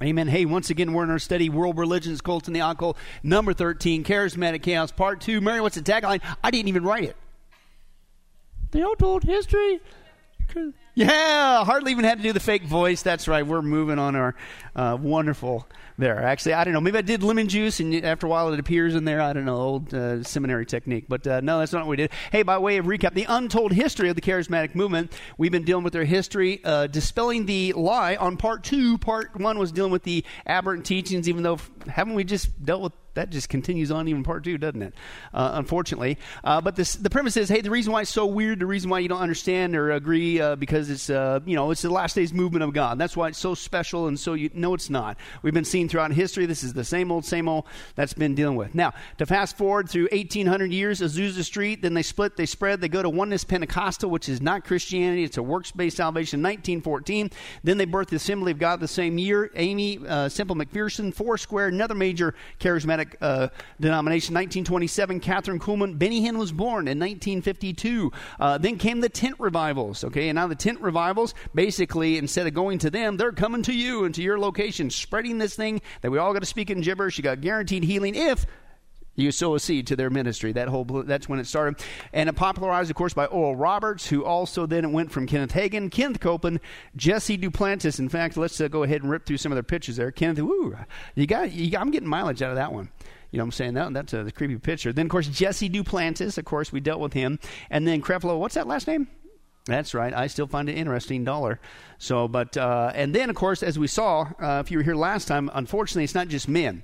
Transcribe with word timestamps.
Amen. 0.00 0.28
Hey, 0.28 0.44
once 0.44 0.70
again, 0.70 0.92
we're 0.92 1.02
in 1.02 1.10
our 1.10 1.18
study, 1.18 1.48
World 1.48 1.76
Religions, 1.76 2.20
Cults, 2.20 2.46
and 2.46 2.54
the 2.54 2.60
Occult, 2.60 2.96
number 3.24 3.52
13, 3.52 4.04
Charismatic 4.04 4.62
Chaos, 4.62 4.92
part 4.92 5.20
2. 5.20 5.40
Mary, 5.40 5.60
what's 5.60 5.74
the 5.74 5.82
tagline? 5.82 6.20
I 6.42 6.52
didn't 6.52 6.68
even 6.68 6.84
write 6.84 7.04
it. 7.04 7.16
The 8.70 8.88
untold 8.88 9.24
history. 9.24 9.80
Yeah, 10.94 11.64
hardly 11.64 11.92
even 11.92 12.04
had 12.04 12.18
to 12.18 12.24
do 12.24 12.32
the 12.32 12.40
fake 12.40 12.64
voice. 12.64 13.02
That's 13.02 13.28
right. 13.28 13.46
We're 13.46 13.62
moving 13.62 13.98
on 13.98 14.16
our 14.16 14.34
uh, 14.74 14.96
wonderful 15.00 15.66
there. 15.98 16.22
Actually, 16.22 16.54
I 16.54 16.64
don't 16.64 16.72
know. 16.72 16.80
Maybe 16.80 16.98
I 16.98 17.02
did 17.02 17.22
lemon 17.22 17.48
juice, 17.48 17.80
and 17.80 17.94
after 18.04 18.26
a 18.26 18.30
while 18.30 18.52
it 18.52 18.60
appears 18.60 18.94
in 18.94 19.04
there. 19.04 19.20
I 19.20 19.32
don't 19.32 19.44
know, 19.44 19.56
old 19.56 19.92
uh, 19.92 20.22
seminary 20.22 20.64
technique. 20.64 21.06
But 21.08 21.26
uh, 21.26 21.40
no, 21.40 21.58
that's 21.58 21.72
not 21.72 21.80
what 21.80 21.90
we 21.90 21.96
did. 21.96 22.12
Hey, 22.30 22.42
by 22.42 22.58
way 22.58 22.76
of 22.78 22.86
recap, 22.86 23.14
the 23.14 23.26
untold 23.28 23.72
history 23.72 24.08
of 24.08 24.14
the 24.14 24.22
charismatic 24.22 24.74
movement. 24.74 25.12
We've 25.36 25.52
been 25.52 25.64
dealing 25.64 25.84
with 25.84 25.92
their 25.92 26.04
history, 26.04 26.60
uh, 26.64 26.86
dispelling 26.86 27.46
the 27.46 27.72
lie 27.74 28.16
on 28.16 28.36
part 28.36 28.62
two. 28.62 28.96
Part 28.98 29.38
one 29.38 29.58
was 29.58 29.72
dealing 29.72 29.92
with 29.92 30.04
the 30.04 30.24
aberrant 30.46 30.86
teachings, 30.86 31.28
even 31.28 31.42
though 31.42 31.58
haven't 31.88 32.14
we 32.14 32.24
just 32.24 32.64
dealt 32.64 32.82
with 32.82 32.92
that 33.18 33.30
just 33.30 33.48
continues 33.48 33.90
on 33.90 34.06
even 34.06 34.22
part 34.22 34.44
two, 34.44 34.56
doesn't 34.58 34.80
it? 34.80 34.94
Uh, 35.34 35.50
unfortunately. 35.54 36.18
Uh, 36.44 36.60
but 36.60 36.76
this, 36.76 36.94
the 36.94 37.10
premise 37.10 37.36
is, 37.36 37.48
hey, 37.48 37.60
the 37.60 37.70
reason 37.70 37.92
why 37.92 38.02
it's 38.02 38.10
so 38.10 38.26
weird, 38.26 38.60
the 38.60 38.66
reason 38.66 38.90
why 38.90 39.00
you 39.00 39.08
don't 39.08 39.20
understand 39.20 39.74
or 39.74 39.90
agree, 39.90 40.40
uh, 40.40 40.54
because 40.54 40.88
it's, 40.88 41.10
uh, 41.10 41.40
you 41.44 41.56
know, 41.56 41.72
it's 41.72 41.82
the 41.82 41.90
last 41.90 42.14
days 42.14 42.32
movement 42.32 42.62
of 42.62 42.72
God. 42.72 42.96
That's 42.96 43.16
why 43.16 43.28
it's 43.28 43.38
so 43.38 43.54
special, 43.54 44.06
and 44.06 44.18
so 44.18 44.34
you 44.34 44.50
know 44.54 44.72
it's 44.72 44.88
not. 44.88 45.16
We've 45.42 45.52
been 45.54 45.64
seeing 45.64 45.87
throughout 45.88 46.12
history, 46.12 46.46
this 46.46 46.62
is 46.62 46.72
the 46.72 46.84
same 46.84 47.10
old, 47.10 47.24
same 47.24 47.48
old 47.48 47.66
that's 47.94 48.14
been 48.14 48.34
dealing 48.34 48.56
with. 48.56 48.74
Now, 48.74 48.92
to 49.18 49.26
fast 49.26 49.56
forward 49.56 49.88
through 49.88 50.08
1800 50.12 50.72
years, 50.72 51.00
Azusa 51.00 51.42
Street, 51.42 51.82
then 51.82 51.94
they 51.94 52.02
split, 52.02 52.36
they 52.36 52.46
spread, 52.46 52.80
they 52.80 52.88
go 52.88 53.02
to 53.02 53.08
Oneness 53.08 53.44
Pentecostal, 53.44 54.10
which 54.10 54.28
is 54.28 54.40
not 54.40 54.64
Christianity, 54.64 55.24
it's 55.24 55.36
a 55.36 55.42
works 55.42 55.72
based 55.72 55.96
salvation, 55.96 56.40
1914. 56.40 57.30
Then 57.62 57.78
they 57.78 57.86
birthed 57.86 58.08
the 58.10 58.16
Assembly 58.16 58.52
of 58.52 58.58
God 58.58 58.80
the 58.80 58.88
same 58.88 59.18
year. 59.18 59.50
Aimee 59.54 60.00
uh, 60.06 60.28
Semple 60.28 60.56
McPherson, 60.56 61.12
Foursquare, 61.14 61.68
another 61.68 61.94
major 61.94 62.34
charismatic 62.60 63.14
uh, 63.20 63.48
denomination. 63.80 64.34
1927, 64.34 65.20
Kathryn 65.20 65.58
Kuhlman. 65.58 65.98
Benny 65.98 66.22
Hinn 66.22 66.36
was 66.36 66.52
born 66.52 66.88
in 66.88 66.98
1952. 66.98 68.12
Uh, 68.38 68.58
then 68.58 68.76
came 68.76 69.00
the 69.00 69.08
tent 69.08 69.36
revivals. 69.38 70.04
Okay, 70.04 70.28
and 70.28 70.36
now 70.36 70.46
the 70.46 70.54
tent 70.54 70.80
revivals, 70.80 71.34
basically, 71.54 72.18
instead 72.18 72.46
of 72.46 72.54
going 72.54 72.78
to 72.78 72.90
them, 72.90 73.16
they're 73.16 73.32
coming 73.32 73.62
to 73.62 73.72
you 73.72 74.04
and 74.04 74.14
to 74.14 74.22
your 74.22 74.38
location, 74.38 74.90
spreading 74.90 75.38
this 75.38 75.54
thing 75.54 75.77
that 76.02 76.10
we 76.10 76.18
all 76.18 76.32
got 76.32 76.40
to 76.40 76.46
speak 76.46 76.70
in 76.70 76.80
gibberish. 76.80 77.18
You 77.18 77.24
got 77.24 77.40
guaranteed 77.40 77.84
healing 77.84 78.14
if 78.14 78.46
you 79.18 79.32
sow 79.32 79.54
a 79.54 79.60
seed 79.60 79.86
to 79.88 79.96
their 79.96 80.10
ministry. 80.10 80.52
That 80.52 80.68
whole 80.68 80.84
that's 80.84 81.28
when 81.28 81.40
it 81.40 81.46
started, 81.46 81.84
and 82.12 82.28
it 82.28 82.36
popularized, 82.36 82.88
of 82.90 82.96
course, 82.96 83.14
by 83.14 83.26
Oral 83.26 83.56
Roberts, 83.56 84.06
who 84.06 84.24
also 84.24 84.64
then 84.64 84.92
went 84.92 85.10
from 85.10 85.26
Kenneth 85.26 85.52
Hagin, 85.52 85.90
Kenneth 85.90 86.20
Copeland, 86.20 86.60
Jesse 86.96 87.36
Duplantis. 87.36 87.98
In 87.98 88.08
fact, 88.08 88.36
let's 88.36 88.60
uh, 88.60 88.68
go 88.68 88.84
ahead 88.84 89.02
and 89.02 89.10
rip 89.10 89.26
through 89.26 89.38
some 89.38 89.50
of 89.52 89.56
their 89.56 89.62
pictures 89.64 89.96
there. 89.96 90.12
Kenneth, 90.12 90.40
woo, 90.40 90.76
you 91.16 91.26
got, 91.26 91.52
you, 91.52 91.76
I'm 91.76 91.90
getting 91.90 92.08
mileage 92.08 92.42
out 92.42 92.50
of 92.50 92.56
that 92.56 92.72
one. 92.72 92.90
You 93.30 93.38
know 93.38 93.44
what 93.44 93.48
I'm 93.48 93.52
saying? 93.52 93.74
That, 93.74 93.92
that's 93.92 94.14
a 94.14 94.30
creepy 94.30 94.56
picture. 94.56 94.92
Then, 94.92 95.06
of 95.06 95.10
course, 95.10 95.26
Jesse 95.26 95.68
Duplantis. 95.68 96.38
Of 96.38 96.46
course, 96.46 96.72
we 96.72 96.80
dealt 96.80 97.00
with 97.00 97.12
him. 97.12 97.38
And 97.68 97.86
then 97.86 98.00
Creflo, 98.00 98.38
what's 98.38 98.54
that 98.54 98.66
last 98.66 98.86
name? 98.86 99.08
That's 99.68 99.92
right. 99.92 100.14
I 100.14 100.26
still 100.26 100.46
find 100.46 100.68
it 100.68 100.76
interesting. 100.76 101.24
Dollar. 101.24 101.60
So, 101.98 102.26
but, 102.26 102.56
uh, 102.56 102.90
and 102.94 103.14
then, 103.14 103.28
of 103.28 103.36
course, 103.36 103.62
as 103.62 103.78
we 103.78 103.86
saw, 103.86 104.30
uh, 104.40 104.62
if 104.64 104.70
you 104.70 104.78
were 104.78 104.84
here 104.84 104.94
last 104.94 105.28
time, 105.28 105.50
unfortunately, 105.52 106.04
it's 106.04 106.14
not 106.14 106.28
just 106.28 106.48
men. 106.48 106.82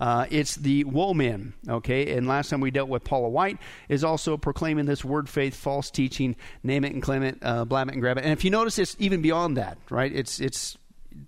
Uh, 0.00 0.26
it's 0.30 0.56
the 0.56 0.82
woe 0.84 1.14
men, 1.14 1.52
okay? 1.68 2.16
And 2.16 2.26
last 2.26 2.48
time 2.50 2.60
we 2.60 2.70
dealt 2.70 2.88
with 2.88 3.04
Paula 3.04 3.28
White 3.28 3.58
is 3.88 4.02
also 4.02 4.36
proclaiming 4.36 4.86
this 4.86 5.04
word 5.04 5.28
faith, 5.28 5.54
false 5.54 5.90
teaching, 5.90 6.34
name 6.64 6.84
it 6.84 6.92
and 6.92 7.02
claim 7.02 7.22
it, 7.22 7.38
uh, 7.42 7.64
blab 7.64 7.88
it 7.88 7.92
and 7.92 8.00
grab 8.00 8.18
it. 8.18 8.24
And 8.24 8.32
if 8.32 8.44
you 8.44 8.50
notice, 8.50 8.78
it's 8.78 8.96
even 8.98 9.22
beyond 9.22 9.58
that, 9.58 9.78
right? 9.90 10.12
It's 10.12 10.40
it's 10.40 10.76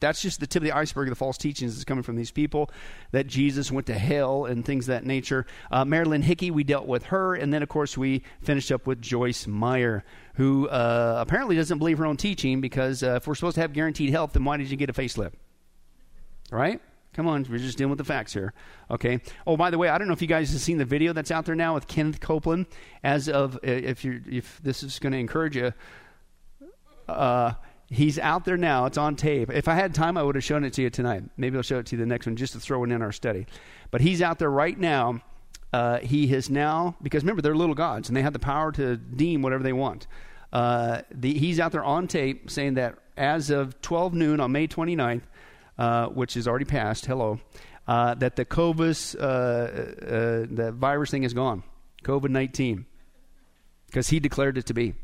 that's 0.00 0.20
just 0.20 0.40
the 0.40 0.46
tip 0.46 0.62
of 0.62 0.64
the 0.64 0.72
iceberg 0.72 1.08
of 1.08 1.12
the 1.12 1.16
false 1.16 1.38
teachings 1.38 1.74
that's 1.74 1.84
coming 1.84 2.02
from 2.02 2.16
these 2.16 2.30
people 2.30 2.70
that 3.12 3.27
Jesus 3.27 3.70
went 3.70 3.86
to 3.86 3.94
hell 3.94 4.44
and 4.44 4.64
things 4.64 4.86
that 4.86 5.04
nature. 5.04 5.46
Uh, 5.70 5.84
Marilyn 5.84 6.22
Hickey, 6.22 6.50
we 6.50 6.64
dealt 6.64 6.86
with 6.86 7.04
her, 7.04 7.34
and 7.34 7.52
then 7.52 7.62
of 7.62 7.68
course 7.68 7.96
we 7.96 8.22
finished 8.42 8.70
up 8.72 8.86
with 8.86 9.00
Joyce 9.00 9.47
Meyer, 9.47 10.04
who 10.34 10.69
uh, 10.69 11.16
apparently 11.19 11.56
doesn't 11.56 11.78
believe 11.78 11.98
her 11.98 12.06
own 12.06 12.16
teaching 12.16 12.60
because 12.60 13.03
uh, 13.03 13.14
if 13.16 13.26
we're 13.26 13.34
supposed 13.34 13.54
to 13.56 13.60
have 13.60 13.72
guaranteed 13.72 14.10
health, 14.10 14.32
then 14.32 14.44
why 14.44 14.56
did 14.56 14.70
you 14.70 14.76
get 14.76 14.91
a 14.91 14.92
facelift? 14.92 15.32
Right? 16.50 16.80
Come 17.14 17.28
on, 17.28 17.47
we're 17.48 17.59
just 17.59 17.78
dealing 17.78 17.91
with 17.91 17.98
the 17.98 18.04
facts 18.04 18.32
here. 18.32 18.53
Okay. 18.91 19.20
Oh, 19.47 19.56
by 19.56 19.70
the 19.70 19.78
way, 19.78 19.88
I 19.88 19.98
don't 19.98 20.09
know 20.09 20.14
if 20.14 20.20
you 20.20 20.26
guys 20.26 20.50
have 20.50 20.60
seen 20.60 20.78
the 20.78 20.84
video 20.84 21.12
that's 21.12 21.30
out 21.30 21.44
there 21.44 21.54
now 21.54 21.75
with 21.75 21.86
Kenneth 21.86 22.20
Copeland. 22.20 22.66
As 23.04 23.28
of 23.28 23.59
if 23.62 24.04
you 24.04 24.20
if 24.28 24.60
this 24.62 24.82
is 24.82 24.98
going 24.98 25.12
to 25.12 25.19
encourage 25.19 25.56
you, 25.56 25.72
uh, 27.09 27.53
He's 27.91 28.19
out 28.19 28.45
there 28.45 28.56
now. 28.56 28.87
It's 28.87 28.99
on 28.99 29.15
tape. 29.15 29.50
If 29.50 29.69
I 29.69 29.75
had 29.75 29.95
time, 29.95 30.17
I 30.17 30.22
would 30.22 30.34
have 30.34 30.45
shown 30.45 30.65
it 30.65 30.72
to 30.75 30.83
you 30.83 30.91
tonight. 30.91 31.25
Maybe 31.37 31.56
I'll 31.56 31.62
show 31.62 31.78
it 31.78 31.87
to 31.87 31.97
you 31.97 32.00
the 32.00 32.06
next 32.06 32.27
one 32.27 32.37
just 32.37 32.55
to 32.55 32.61
throw 32.61 32.83
it 32.84 32.91
in 32.91 33.03
our 33.03 33.12
study. 33.12 33.47
But 33.91 34.00
he's 34.00 34.22
out 34.22 34.39
there 34.39 34.50
right 34.50 34.78
now. 34.78 35.21
Uh, 35.72 35.99
he 35.99 36.28
has 36.28 36.49
now, 36.49 36.97
because 37.03 37.25
remember, 37.25 37.43
they're 37.43 37.56
little 37.56 37.75
gods 37.75 38.09
and 38.09 38.17
they 38.17 38.22
have 38.22 38.33
the 38.33 38.39
power 38.39 38.71
to 38.72 38.97
deem 38.97 39.43
whatever 39.43 39.62
they 39.62 39.72
want. 39.72 40.06
Uh, 40.53 41.03
the, 41.11 41.37
he's 41.37 41.59
out 41.59 41.72
there 41.72 41.84
on 41.84 42.06
tape 42.06 42.49
saying 42.49 42.75
that 42.75 42.97
as 43.17 43.50
of 43.50 43.81
12 43.83 44.15
noon 44.15 44.41
on 44.41 44.53
May 44.53 44.69
29th, 44.69 45.22
uh, 45.77 46.06
which 46.06 46.37
is 46.37 46.47
already 46.47 46.65
passed, 46.65 47.06
hello, 47.06 47.41
uh, 47.89 48.15
that 48.15 48.37
the 48.37 48.45
COVID, 48.45 49.16
uh, 49.16 49.25
uh, 49.25 50.47
the 50.49 50.72
virus 50.72 51.11
thing 51.11 51.25
is 51.25 51.34
gone, 51.34 51.65
COVID 52.05 52.31
19, 52.31 52.87
because 53.87 54.09
he 54.09 54.21
declared 54.21 54.56
it 54.56 54.66
to 54.66 54.75
be. 54.75 54.95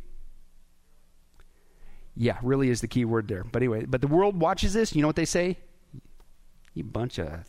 Yeah, 2.20 2.36
really 2.42 2.68
is 2.68 2.82
the 2.82 2.86
key 2.86 3.06
word 3.06 3.28
there. 3.28 3.44
But 3.44 3.62
anyway, 3.62 3.86
but 3.86 4.02
the 4.02 4.06
world 4.06 4.38
watches 4.38 4.74
this. 4.74 4.94
You 4.94 5.00
know 5.00 5.08
what 5.08 5.16
they 5.16 5.24
say? 5.24 5.56
You 6.74 6.84
bunch 6.84 7.18
of 7.18 7.46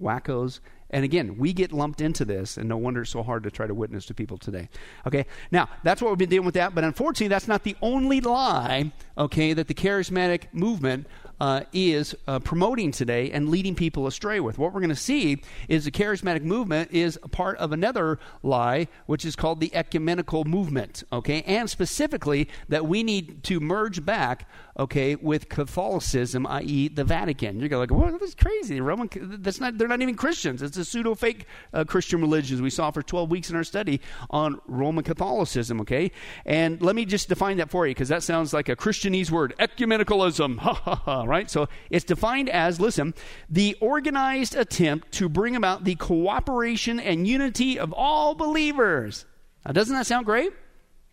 wackos. 0.00 0.60
And 0.88 1.04
again, 1.04 1.36
we 1.36 1.52
get 1.52 1.70
lumped 1.70 2.00
into 2.00 2.24
this, 2.24 2.56
and 2.56 2.66
no 2.66 2.78
wonder 2.78 3.02
it's 3.02 3.10
so 3.10 3.22
hard 3.22 3.42
to 3.42 3.50
try 3.50 3.66
to 3.66 3.74
witness 3.74 4.06
to 4.06 4.14
people 4.14 4.38
today. 4.38 4.70
Okay, 5.06 5.26
now 5.50 5.68
that's 5.82 6.00
what 6.00 6.12
we've 6.12 6.18
been 6.18 6.30
dealing 6.30 6.46
with 6.46 6.54
that, 6.54 6.74
but 6.74 6.82
unfortunately, 6.82 7.28
that's 7.28 7.46
not 7.46 7.62
the 7.62 7.76
only 7.82 8.22
lie, 8.22 8.90
okay, 9.18 9.52
that 9.52 9.68
the 9.68 9.74
charismatic 9.74 10.44
movement 10.52 11.08
uh, 11.40 11.62
is 11.72 12.14
uh, 12.26 12.38
promoting 12.38 12.92
today 12.92 13.30
and 13.30 13.48
leading 13.48 13.74
people 13.74 14.06
astray 14.06 14.40
with. 14.40 14.58
What 14.58 14.72
we're 14.72 14.80
going 14.80 14.90
to 14.90 14.96
see 14.96 15.42
is 15.68 15.84
the 15.84 15.90
charismatic 15.90 16.42
movement 16.42 16.90
is 16.92 17.18
a 17.22 17.28
part 17.28 17.58
of 17.58 17.72
another 17.72 18.18
lie, 18.42 18.88
which 19.06 19.24
is 19.24 19.36
called 19.36 19.60
the 19.60 19.74
ecumenical 19.74 20.44
movement, 20.44 21.04
okay? 21.12 21.42
And 21.42 21.68
specifically, 21.68 22.48
that 22.68 22.86
we 22.86 23.02
need 23.02 23.42
to 23.44 23.60
merge 23.60 24.04
back, 24.04 24.48
okay, 24.78 25.14
with 25.16 25.48
Catholicism, 25.48 26.46
i.e., 26.46 26.88
the 26.88 27.04
Vatican. 27.04 27.58
You're 27.58 27.68
going 27.68 27.88
to 27.88 27.94
like, 27.94 28.02
well, 28.02 28.18
that's 28.18 28.34
crazy. 28.34 28.80
Roman, 28.80 29.08
that's 29.40 29.60
not, 29.60 29.78
they're 29.78 29.88
not 29.88 30.02
even 30.02 30.14
Christians. 30.14 30.62
It's 30.62 30.76
a 30.76 30.84
pseudo 30.84 31.14
fake 31.14 31.46
uh, 31.72 31.84
Christian 31.84 32.20
religion 32.20 32.62
we 32.62 32.70
saw 32.70 32.90
for 32.90 33.02
12 33.02 33.30
weeks 33.30 33.50
in 33.50 33.56
our 33.56 33.64
study 33.64 34.00
on 34.30 34.60
Roman 34.66 35.04
Catholicism, 35.04 35.80
okay? 35.80 36.10
And 36.44 36.80
let 36.82 36.94
me 36.94 37.04
just 37.04 37.28
define 37.28 37.56
that 37.56 37.70
for 37.70 37.86
you 37.86 37.94
because 37.94 38.08
that 38.08 38.22
sounds 38.22 38.52
like 38.52 38.68
a 38.68 38.76
Christianese 38.76 39.30
word 39.30 39.54
ecumenicalism. 39.58 40.58
Ha 40.66 40.74
ha 40.74 40.94
ha 40.96 41.24
right? 41.24 41.50
So 41.50 41.68
it's 41.90 42.04
defined 42.04 42.48
as, 42.48 42.80
listen, 42.80 43.14
the 43.48 43.76
organized 43.80 44.54
attempt 44.54 45.12
to 45.12 45.28
bring 45.28 45.56
about 45.56 45.84
the 45.84 45.94
cooperation 45.94 47.00
and 47.00 47.26
unity 47.26 47.78
of 47.78 47.92
all 47.92 48.34
believers. 48.34 49.24
Now, 49.64 49.72
doesn't 49.72 49.94
that 49.94 50.06
sound 50.06 50.26
great? 50.26 50.52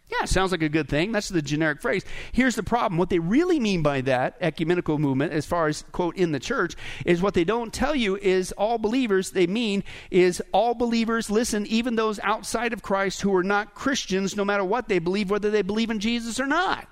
Yeah, 0.10 0.26
sounds 0.26 0.52
like 0.52 0.62
a 0.62 0.70
good 0.70 0.90
thing. 0.90 1.12
That's 1.12 1.30
the 1.30 1.42
generic 1.42 1.82
phrase. 1.82 2.04
Here's 2.34 2.56
the 2.56 2.64
problem. 2.64 2.98
What 2.98 3.10
they 3.10 3.20
really 3.20 3.60
mean 3.60 3.82
by 3.82 4.02
that 4.02 4.36
ecumenical 4.42 5.00
movement, 5.00 5.34
as 5.34 5.46
far 5.46 5.68
as, 5.68 5.84
quote, 5.92 6.18
in 6.18 6.32
the 6.32 6.40
church, 6.40 6.76
is 7.06 7.22
what 7.22 7.34
they 7.34 7.44
don't 7.44 7.74
tell 7.74 7.96
you 7.96 8.18
is 8.18 8.52
all 8.52 8.78
believers. 8.78 9.32
They 9.32 9.48
mean 9.48 9.84
is 10.12 10.42
all 10.52 10.76
believers, 10.76 11.30
listen, 11.30 11.66
even 11.68 11.96
those 11.96 12.20
outside 12.20 12.74
of 12.74 12.84
Christ 12.84 13.22
who 13.22 13.34
are 13.34 13.44
not 13.44 13.76
Christians, 13.76 14.36
no 14.36 14.46
matter 14.46 14.64
what 14.64 14.88
they 14.88 15.00
believe, 15.00 15.32
whether 15.32 15.50
they 15.50 15.62
believe 15.62 15.90
in 15.90 16.00
Jesus 16.00 16.40
or 16.40 16.48
not. 16.48 16.88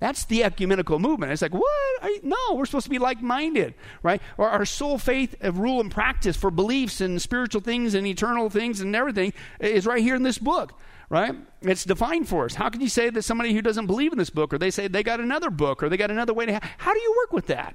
That's 0.00 0.24
the 0.26 0.44
ecumenical 0.44 0.98
movement. 1.00 1.32
It's 1.32 1.42
like, 1.42 1.54
what? 1.54 1.64
You, 2.04 2.20
no, 2.22 2.54
we're 2.54 2.66
supposed 2.66 2.84
to 2.84 2.90
be 2.90 2.98
like 2.98 3.20
minded, 3.20 3.74
right? 4.02 4.22
Or 4.36 4.48
our 4.48 4.64
sole 4.64 4.98
faith 4.98 5.34
of 5.40 5.58
rule 5.58 5.80
and 5.80 5.90
practice 5.90 6.36
for 6.36 6.52
beliefs 6.52 7.00
and 7.00 7.20
spiritual 7.20 7.62
things 7.62 7.94
and 7.94 8.06
eternal 8.06 8.48
things 8.48 8.80
and 8.80 8.94
everything 8.94 9.32
is 9.58 9.86
right 9.86 10.02
here 10.02 10.14
in 10.14 10.22
this 10.22 10.38
book, 10.38 10.78
right? 11.10 11.34
It's 11.62 11.84
defined 11.84 12.28
for 12.28 12.44
us. 12.44 12.54
How 12.54 12.68
can 12.68 12.80
you 12.80 12.88
say 12.88 13.10
that 13.10 13.22
somebody 13.22 13.54
who 13.54 13.62
doesn't 13.62 13.86
believe 13.86 14.12
in 14.12 14.18
this 14.18 14.30
book 14.30 14.52
or 14.52 14.58
they 14.58 14.70
say 14.70 14.88
they 14.88 15.02
got 15.02 15.20
another 15.20 15.50
book 15.50 15.82
or 15.82 15.88
they 15.88 15.96
got 15.96 16.10
another 16.10 16.34
way 16.34 16.46
to, 16.46 16.60
how 16.78 16.92
do 16.92 17.00
you 17.00 17.14
work 17.18 17.32
with 17.32 17.46
that? 17.46 17.74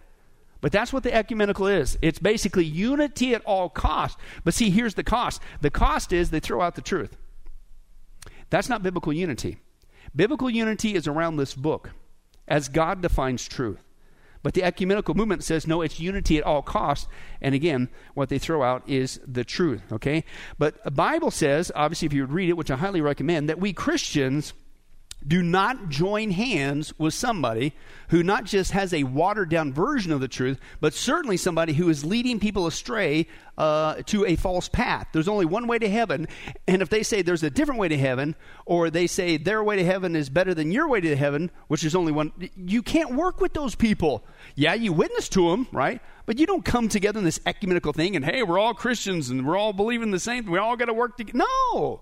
But 0.62 0.72
that's 0.72 0.94
what 0.94 1.04
the 1.04 1.14
ecumenical 1.14 1.68
is. 1.68 1.98
It's 2.02 2.20
basically 2.20 2.64
unity 2.64 3.36
at 3.36 3.44
all 3.44 3.70
costs. 3.70 4.18
But 4.46 4.54
see, 4.54 4.70
here's 4.70 4.94
the 4.94 5.04
cost 5.04 5.42
the 5.62 5.70
cost 5.70 6.14
is 6.14 6.30
they 6.30 6.40
throw 6.40 6.62
out 6.62 6.76
the 6.76 6.82
truth. 6.82 7.18
That's 8.50 8.70
not 8.70 8.84
biblical 8.84 9.12
unity. 9.12 9.58
Biblical 10.16 10.50
unity 10.50 10.96
is 10.96 11.08
around 11.08 11.38
this 11.38 11.54
book 11.54 11.90
as 12.48 12.70
God 12.70 13.02
defines 13.02 13.48
truth. 13.48 13.84
But 14.44 14.54
the 14.54 14.64
ecumenical 14.64 15.16
movement 15.16 15.44
says, 15.44 15.66
no, 15.66 15.82
it's 15.82 16.00
unity 16.00 16.38
at 16.38 16.44
all 16.44 16.62
costs. 16.62 17.08
And 17.42 17.56
again, 17.56 17.90
what 18.14 18.30
they 18.30 18.38
throw 18.38 18.62
out 18.62 18.88
is 18.88 19.20
the 19.26 19.44
truth, 19.46 19.82
okay? 19.92 20.26
But 20.60 20.84
the 20.84 20.92
Bible 20.92 21.32
says, 21.32 21.72
obviously, 21.74 22.06
if 22.06 22.14
you 22.14 22.22
would 22.22 22.34
read 22.34 22.50
it, 22.50 22.58
which 22.58 22.70
I 22.70 22.76
highly 22.76 23.02
recommend, 23.02 23.50
that 23.50 23.60
we 23.60 23.74
Christians 23.74 24.54
do 25.28 25.42
not 25.42 25.90
join 25.90 26.32
hands 26.32 26.94
with 26.98 27.14
somebody 27.14 27.74
who 28.10 28.24
not 28.24 28.46
just 28.46 28.72
has 28.72 28.94
a 28.94 29.04
watered 29.04 29.50
down 29.50 29.74
version 29.74 30.12
of 30.12 30.20
the 30.20 30.28
truth, 30.28 30.60
but 30.82 30.94
certainly 30.94 31.38
somebody 31.38 31.74
who 31.74 31.90
is 31.90 32.06
leading 32.06 32.40
people 32.40 32.68
astray 32.68 33.28
uh, 33.58 33.96
to 34.06 34.26
a 34.26 34.36
false 34.36 34.68
path. 34.70 35.08
There's 35.14 35.28
only 35.28 35.46
one 35.46 35.68
way 35.68 35.80
to 35.80 35.90
heaven, 35.90 36.28
and 36.68 36.82
if 36.82 36.90
they 36.90 37.04
say 37.04 37.22
there's 37.22 37.44
a 37.44 37.50
different 37.50 37.80
way 37.80 37.88
to 37.88 37.98
heaven, 37.98 38.36
or 38.66 38.90
they 38.90 39.08
say 39.08 39.38
their 39.38 39.64
way 39.64 39.78
to 39.78 39.86
heaven 39.86 40.16
is 40.16 40.30
better 40.30 40.54
than 40.54 40.72
your 40.72 40.88
way 40.88 41.02
to 41.02 41.16
heaven, 41.16 41.52
which 41.68 41.84
is 41.84 41.96
only 41.96 42.12
one, 42.12 42.32
you 42.56 42.82
can't 42.82 43.16
work 43.16 43.40
with 43.42 43.54
those 43.54 43.76
people. 43.76 44.24
Yeah, 44.56 44.74
you 44.74 44.94
witness 44.94 45.30
to 45.30 45.50
them, 45.52 45.68
right? 45.72 46.02
But 46.26 46.40
you 46.40 46.46
don't 46.46 46.64
come 46.64 46.88
together 46.88 47.20
in 47.20 47.26
this 47.26 47.40
ecumenical 47.46 47.94
thing 47.94 48.16
and, 48.16 48.24
hey, 48.24 48.44
we're 48.44 48.60
all 48.60 48.74
Christians 48.74 49.30
and 49.30 49.46
we're 49.46 49.58
all 49.58 49.74
believing 49.74 50.12
the 50.12 50.20
same. 50.20 50.50
We 50.50 50.58
all 50.58 50.78
got 50.78 50.86
to 50.86 50.94
work 50.94 51.18
together. 51.18 51.40
No. 51.74 52.02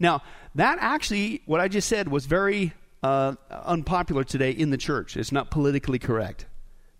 Now, 0.00 0.22
that 0.54 0.78
actually, 0.80 1.42
what 1.46 1.60
I 1.60 1.68
just 1.68 1.88
said, 1.88 2.08
was 2.08 2.26
very 2.26 2.72
uh, 3.02 3.34
unpopular 3.50 4.24
today 4.24 4.50
in 4.50 4.70
the 4.70 4.76
church. 4.76 5.16
It's 5.16 5.32
not 5.32 5.50
politically 5.50 5.98
correct, 5.98 6.46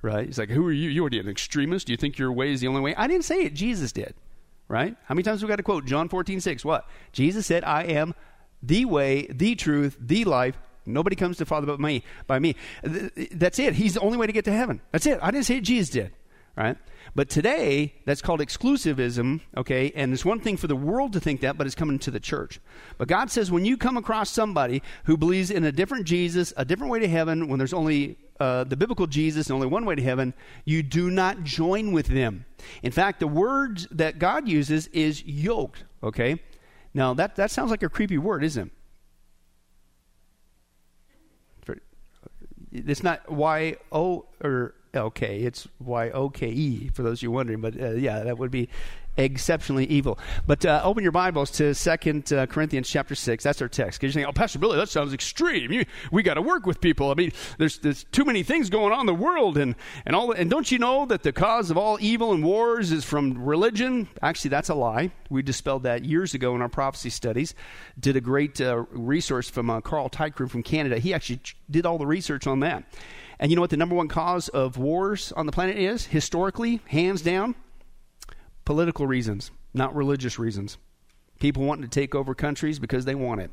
right? 0.02 0.26
It's 0.26 0.38
like, 0.38 0.50
who 0.50 0.66
are 0.66 0.72
you? 0.72 0.90
You 0.90 1.04
are 1.04 1.08
an 1.08 1.28
extremist? 1.28 1.86
Do 1.86 1.92
you 1.92 1.96
think 1.96 2.18
your 2.18 2.32
way 2.32 2.52
is 2.52 2.60
the 2.60 2.68
only 2.68 2.80
way? 2.80 2.94
I 2.94 3.06
didn't 3.06 3.24
say 3.24 3.42
it. 3.42 3.54
Jesus 3.54 3.92
did, 3.92 4.14
right? 4.68 4.96
How 5.04 5.14
many 5.14 5.22
times 5.22 5.42
we 5.42 5.48
got 5.48 5.56
to 5.56 5.62
quote 5.62 5.84
John 5.86 6.08
14, 6.08 6.40
6? 6.40 6.64
What? 6.64 6.88
Jesus 7.12 7.46
said, 7.46 7.64
I 7.64 7.84
am 7.84 8.14
the 8.62 8.84
way, 8.84 9.26
the 9.30 9.54
truth, 9.54 9.96
the 10.00 10.24
life. 10.24 10.58
Nobody 10.86 11.16
comes 11.16 11.38
to 11.38 11.46
Father 11.46 11.66
but 11.66 11.80
me, 11.80 12.04
by 12.26 12.38
me. 12.38 12.56
That's 12.82 13.58
it. 13.58 13.74
He's 13.74 13.94
the 13.94 14.00
only 14.00 14.18
way 14.18 14.26
to 14.26 14.32
get 14.32 14.44
to 14.44 14.52
heaven. 14.52 14.82
That's 14.92 15.06
it. 15.06 15.18
I 15.22 15.30
didn't 15.30 15.46
say 15.46 15.56
it. 15.56 15.62
Jesus 15.64 15.88
did 15.90 16.12
right? 16.56 16.76
But 17.16 17.28
today, 17.28 17.94
that's 18.06 18.20
called 18.20 18.40
exclusivism, 18.40 19.40
okay? 19.56 19.92
And 19.94 20.12
it's 20.12 20.24
one 20.24 20.40
thing 20.40 20.56
for 20.56 20.66
the 20.66 20.74
world 20.74 21.12
to 21.12 21.20
think 21.20 21.42
that, 21.42 21.56
but 21.56 21.66
it's 21.66 21.76
coming 21.76 21.98
to 22.00 22.10
the 22.10 22.18
church. 22.18 22.60
But 22.98 23.06
God 23.06 23.30
says 23.30 23.52
when 23.52 23.64
you 23.64 23.76
come 23.76 23.96
across 23.96 24.30
somebody 24.30 24.82
who 25.04 25.16
believes 25.16 25.50
in 25.52 25.64
a 25.64 25.70
different 25.70 26.06
Jesus, 26.06 26.52
a 26.56 26.64
different 26.64 26.90
way 26.90 26.98
to 26.98 27.08
heaven, 27.08 27.46
when 27.46 27.58
there's 27.58 27.72
only 27.72 28.18
uh, 28.40 28.64
the 28.64 28.76
biblical 28.76 29.06
Jesus 29.06 29.46
and 29.46 29.54
only 29.54 29.68
one 29.68 29.84
way 29.84 29.94
to 29.94 30.02
heaven, 30.02 30.34
you 30.64 30.82
do 30.82 31.08
not 31.08 31.44
join 31.44 31.92
with 31.92 32.08
them. 32.08 32.46
In 32.82 32.90
fact, 32.90 33.20
the 33.20 33.28
word 33.28 33.86
that 33.92 34.18
God 34.18 34.48
uses 34.48 34.88
is 34.88 35.22
yoked, 35.24 35.84
okay? 36.02 36.40
Now, 36.94 37.14
that, 37.14 37.36
that 37.36 37.52
sounds 37.52 37.70
like 37.70 37.84
a 37.84 37.88
creepy 37.88 38.18
word, 38.18 38.42
isn't 38.42 38.66
it? 38.66 38.72
It's 42.74 43.04
not 43.04 43.30
Y 43.30 43.76
O 43.92 44.26
or 44.42 44.74
Okay, 44.94 45.40
It's 45.40 45.66
Y 45.80 46.10
O 46.10 46.28
K 46.28 46.48
E 46.48 46.90
for 46.94 47.02
those 47.02 47.18
of 47.18 47.22
you 47.24 47.30
wondering. 47.30 47.60
But 47.60 47.80
uh, 47.80 47.90
yeah, 47.92 48.22
that 48.22 48.38
would 48.38 48.50
be 48.50 48.68
exceptionally 49.16 49.86
evil. 49.86 50.18
But 50.44 50.66
uh, 50.66 50.80
open 50.82 51.04
your 51.04 51.12
Bibles 51.12 51.52
to 51.52 51.72
Second 51.72 52.32
uh, 52.32 52.46
Corinthians 52.46 52.88
chapter 52.88 53.14
six. 53.14 53.44
That's 53.44 53.62
our 53.62 53.68
text. 53.68 54.00
Because 54.00 54.14
you 54.14 54.20
think, 54.20 54.28
oh, 54.28 54.32
Pastor 54.32 54.58
Billy, 54.58 54.76
that 54.76 54.88
sounds 54.88 55.12
extreme. 55.12 55.72
You, 55.72 55.84
we 56.10 56.22
got 56.22 56.34
to 56.34 56.42
work 56.42 56.66
with 56.66 56.80
people. 56.80 57.10
I 57.10 57.14
mean, 57.14 57.32
there's 57.58 57.78
there's 57.78 58.04
too 58.04 58.24
many 58.24 58.42
things 58.42 58.70
going 58.70 58.92
on 58.92 59.00
in 59.00 59.06
the 59.06 59.14
world, 59.14 59.56
and 59.56 59.74
and 60.04 60.16
all. 60.16 60.32
And 60.32 60.50
don't 60.50 60.70
you 60.70 60.78
know 60.78 61.06
that 61.06 61.22
the 61.22 61.32
cause 61.32 61.70
of 61.70 61.78
all 61.78 61.98
evil 62.00 62.32
and 62.32 62.42
wars 62.44 62.92
is 62.92 63.04
from 63.04 63.44
religion? 63.44 64.08
Actually, 64.22 64.50
that's 64.50 64.68
a 64.68 64.74
lie. 64.74 65.10
We 65.30 65.42
dispelled 65.42 65.84
that 65.84 66.04
years 66.04 66.34
ago 66.34 66.54
in 66.54 66.62
our 66.62 66.68
prophecy 66.68 67.10
studies. 67.10 67.54
Did 67.98 68.16
a 68.16 68.20
great 68.20 68.60
uh, 68.60 68.84
resource 68.90 69.48
from 69.48 69.70
uh, 69.70 69.80
Carl 69.80 70.08
Teichrib 70.08 70.50
from 70.50 70.62
Canada. 70.62 70.98
He 70.98 71.14
actually 71.14 71.40
did 71.70 71.86
all 71.86 71.98
the 71.98 72.06
research 72.06 72.46
on 72.46 72.60
that. 72.60 72.84
And 73.44 73.50
you 73.50 73.56
know 73.56 73.60
what 73.60 73.68
the 73.68 73.76
number 73.76 73.94
one 73.94 74.08
cause 74.08 74.48
of 74.48 74.78
wars 74.78 75.30
on 75.32 75.44
the 75.44 75.52
planet 75.52 75.76
is? 75.76 76.06
Historically, 76.06 76.80
hands 76.86 77.20
down, 77.20 77.54
political 78.64 79.06
reasons, 79.06 79.50
not 79.74 79.94
religious 79.94 80.38
reasons. 80.38 80.78
People 81.40 81.64
wanting 81.64 81.82
to 81.82 81.90
take 81.90 82.14
over 82.14 82.34
countries 82.34 82.78
because 82.78 83.04
they 83.04 83.14
want 83.14 83.42
it, 83.42 83.50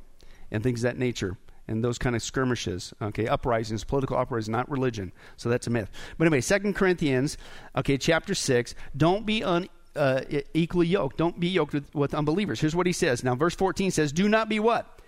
and 0.49 0.63
things 0.63 0.79
of 0.79 0.83
that 0.83 0.97
nature, 0.97 1.35
and 1.67 1.83
those 1.83 1.97
kind 1.97 2.15
of 2.15 2.23
skirmishes. 2.23 2.93
Okay, 3.01 3.27
uprisings, 3.27 3.83
political 3.83 4.15
uprisings, 4.15 4.47
not 4.47 4.71
religion. 4.71 5.11
So 5.35 5.49
that's 5.49 5.67
a 5.67 5.69
myth. 5.69 5.91
But 6.17 6.25
anyway, 6.25 6.39
Second 6.39 6.77
Corinthians, 6.77 7.37
okay, 7.75 7.97
chapter 7.97 8.33
six. 8.33 8.75
Don't 8.95 9.25
be 9.25 9.43
un, 9.43 9.67
uh, 9.97 10.21
equally 10.53 10.87
yoked. 10.87 11.17
Don't 11.17 11.37
be 11.37 11.49
yoked 11.49 11.73
with, 11.73 11.93
with 11.93 12.13
unbelievers. 12.13 12.61
Here's 12.61 12.77
what 12.77 12.87
he 12.87 12.93
says. 12.93 13.25
Now, 13.25 13.35
verse 13.35 13.55
14 13.55 13.91
says, 13.91 14.13
"Do 14.13 14.29
not 14.29 14.47
be 14.47 14.61
what 14.61 15.01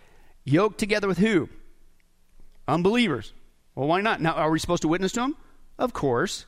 yoked 0.44 0.78
together 0.78 1.08
with 1.08 1.20
who? 1.20 1.48
Unbelievers." 2.68 3.32
Well, 3.76 3.88
why 3.88 4.02
not? 4.02 4.22
Now, 4.22 4.34
are 4.34 4.52
we 4.52 4.60
supposed 4.60 4.84
to 4.84 4.88
witness 4.88 5.12
to 5.14 5.22
him? 5.22 5.38
Of 5.78 5.94
course. 5.94 6.46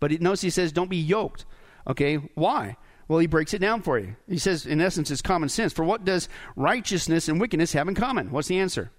But 0.00 0.12
it, 0.12 0.20
notice 0.20 0.42
he 0.42 0.50
says, 0.50 0.72
don't 0.72 0.90
be 0.90 0.96
yoked. 0.96 1.44
Okay, 1.86 2.16
why? 2.34 2.76
Well, 3.08 3.18
he 3.18 3.26
breaks 3.26 3.54
it 3.54 3.60
down 3.60 3.82
for 3.82 3.98
you. 3.98 4.16
He 4.28 4.38
says, 4.38 4.66
in 4.66 4.80
essence, 4.80 5.10
it's 5.10 5.22
common 5.22 5.48
sense. 5.48 5.72
For 5.72 5.84
what 5.84 6.04
does 6.04 6.28
righteousness 6.56 7.28
and 7.28 7.40
wickedness 7.40 7.72
have 7.72 7.88
in 7.88 7.94
common? 7.94 8.30
What's 8.30 8.48
the 8.48 8.58
answer? 8.58 8.90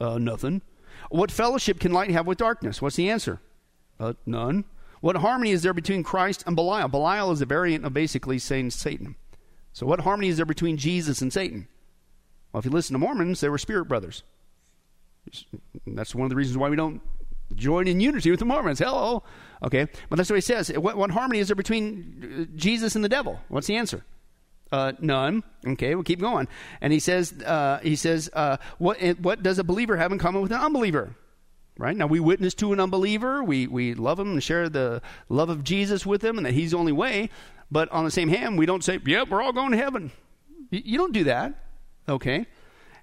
Uh, 0.00 0.18
nothing. 0.18 0.62
What 1.10 1.30
fellowship 1.30 1.78
can 1.78 1.92
light 1.92 2.10
have 2.10 2.26
with 2.26 2.38
darkness? 2.38 2.80
What's 2.80 2.96
the 2.96 3.10
answer? 3.10 3.40
Uh, 4.00 4.14
none. 4.24 4.64
What 5.00 5.16
harmony 5.16 5.50
is 5.50 5.62
there 5.62 5.74
between 5.74 6.02
Christ 6.02 6.42
and 6.46 6.56
Belial? 6.56 6.88
Belial 6.88 7.30
is 7.30 7.42
a 7.42 7.46
variant 7.46 7.84
of 7.84 7.92
basically 7.92 8.38
saying 8.38 8.70
Satan. 8.70 9.16
So, 9.74 9.84
what 9.86 10.00
harmony 10.00 10.28
is 10.28 10.38
there 10.38 10.46
between 10.46 10.78
Jesus 10.78 11.20
and 11.20 11.32
Satan? 11.32 11.68
Well, 12.52 12.60
if 12.60 12.64
you 12.64 12.70
listen 12.70 12.94
to 12.94 12.98
Mormons, 12.98 13.40
they 13.40 13.48
were 13.48 13.58
spirit 13.58 13.84
brothers. 13.84 14.22
That's 15.86 16.14
one 16.14 16.24
of 16.24 16.30
the 16.30 16.36
reasons 16.36 16.58
why 16.58 16.68
we 16.68 16.76
don't 16.76 17.00
join 17.54 17.88
in 17.88 18.00
unity 18.00 18.30
with 18.30 18.40
the 18.40 18.46
Mormons. 18.46 18.78
Hello. 18.78 19.22
Okay. 19.62 19.86
But 20.08 20.16
that's 20.16 20.30
what 20.30 20.36
he 20.36 20.40
says. 20.40 20.68
What, 20.68 20.96
what 20.96 21.10
harmony 21.10 21.40
is 21.40 21.48
there 21.48 21.56
between 21.56 22.48
uh, 22.52 22.56
Jesus 22.56 22.94
and 22.94 23.04
the 23.04 23.08
devil? 23.08 23.40
What's 23.48 23.66
the 23.66 23.76
answer? 23.76 24.04
Uh, 24.72 24.92
none. 24.98 25.44
Okay, 25.64 25.94
we'll 25.94 26.02
keep 26.02 26.20
going. 26.20 26.48
And 26.80 26.92
he 26.92 26.98
says, 26.98 27.32
uh, 27.44 27.78
he 27.82 27.94
says, 27.94 28.28
uh, 28.32 28.56
what, 28.78 29.00
what 29.20 29.42
does 29.42 29.58
a 29.58 29.64
believer 29.64 29.96
have 29.96 30.10
in 30.10 30.18
common 30.18 30.42
with 30.42 30.50
an 30.50 30.60
unbeliever? 30.60 31.14
Right 31.76 31.96
now, 31.96 32.06
we 32.06 32.20
witness 32.20 32.54
to 32.54 32.72
an 32.72 32.78
unbeliever. 32.78 33.42
We 33.42 33.66
we 33.66 33.94
love 33.94 34.20
him 34.20 34.30
and 34.32 34.42
share 34.42 34.68
the 34.68 35.02
love 35.28 35.48
of 35.48 35.64
Jesus 35.64 36.06
with 36.06 36.24
him, 36.24 36.36
and 36.36 36.46
that 36.46 36.52
He's 36.52 36.70
the 36.70 36.76
only 36.76 36.92
way. 36.92 37.30
But 37.68 37.90
on 37.90 38.04
the 38.04 38.12
same 38.12 38.28
hand, 38.28 38.58
we 38.58 38.64
don't 38.64 38.84
say, 38.84 39.00
"Yep, 39.04 39.28
we're 39.28 39.42
all 39.42 39.52
going 39.52 39.72
to 39.72 39.76
heaven." 39.76 40.12
You, 40.70 40.82
you 40.84 40.98
don't 40.98 41.12
do 41.12 41.24
that. 41.24 41.54
Okay. 42.08 42.46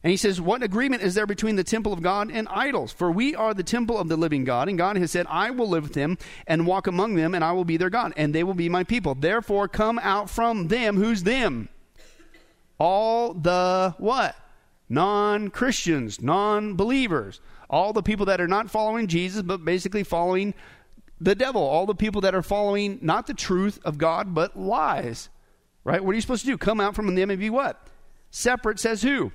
And 0.04 0.10
he 0.10 0.18
says, 0.18 0.42
What 0.42 0.64
agreement 0.64 1.04
is 1.04 1.14
there 1.14 1.28
between 1.28 1.56
the 1.56 1.64
temple 1.64 1.94
of 1.94 2.02
God 2.02 2.32
and 2.32 2.48
idols? 2.50 2.92
For 2.92 3.12
we 3.12 3.36
are 3.36 3.54
the 3.54 3.64
temple 3.64 3.98
of 3.98 4.08
the 4.08 4.18
living 4.18 4.44
God, 4.44 4.68
and 4.68 4.78
God 4.78 4.98
has 4.98 5.12
said, 5.12 5.28
I 5.30 5.52
will 5.52 5.70
live 5.70 5.84
with 5.84 5.94
them 5.94 6.18
and 6.48 6.66
walk 6.66 6.88
among 6.88 7.16
them, 7.16 7.36
and 7.36 7.44
I 7.44 7.52
will 7.52 7.66
be 7.66 7.78
their 7.78 7.90
God, 7.90 8.14
and 8.18 8.34
they 8.34 8.44
will 8.44 8.56
be 8.56 8.70
my 8.70 8.84
people. 8.84 9.14
Therefore, 9.14 9.68
come 9.68 10.00
out 10.00 10.30
from 10.30 10.70
them. 10.70 10.98
Who's 10.98 11.24
them? 11.24 11.70
All 12.80 13.34
the 13.34 13.94
what? 14.00 14.36
Non 14.90 15.50
Christians, 15.52 16.20
non 16.20 16.76
believers. 16.76 17.40
All 17.70 17.94
the 17.94 18.04
people 18.04 18.26
that 18.26 18.42
are 18.42 18.48
not 18.48 18.72
following 18.72 19.08
Jesus, 19.08 19.44
but 19.44 19.64
basically 19.64 20.04
following 20.04 20.54
the 21.20 21.36
devil. 21.36 21.62
All 21.62 21.86
the 21.86 21.96
people 21.96 22.22
that 22.22 22.34
are 22.34 22.42
following 22.42 22.98
not 23.02 23.28
the 23.28 23.36
truth 23.36 23.80
of 23.86 24.00
God, 24.00 24.34
but 24.34 24.60
lies. 24.60 25.30
Right? 25.84 26.04
What 26.04 26.12
are 26.12 26.16
you 26.16 26.22
supposed 26.22 26.44
to 26.46 26.52
do? 26.52 26.58
Come 26.58 26.82
out 26.82 26.96
from 26.96 27.14
them 27.14 27.30
and 27.30 27.40
be 27.40 27.50
what? 27.52 27.88
Separate, 28.32 28.80
says 28.80 29.04
who? 29.04 29.32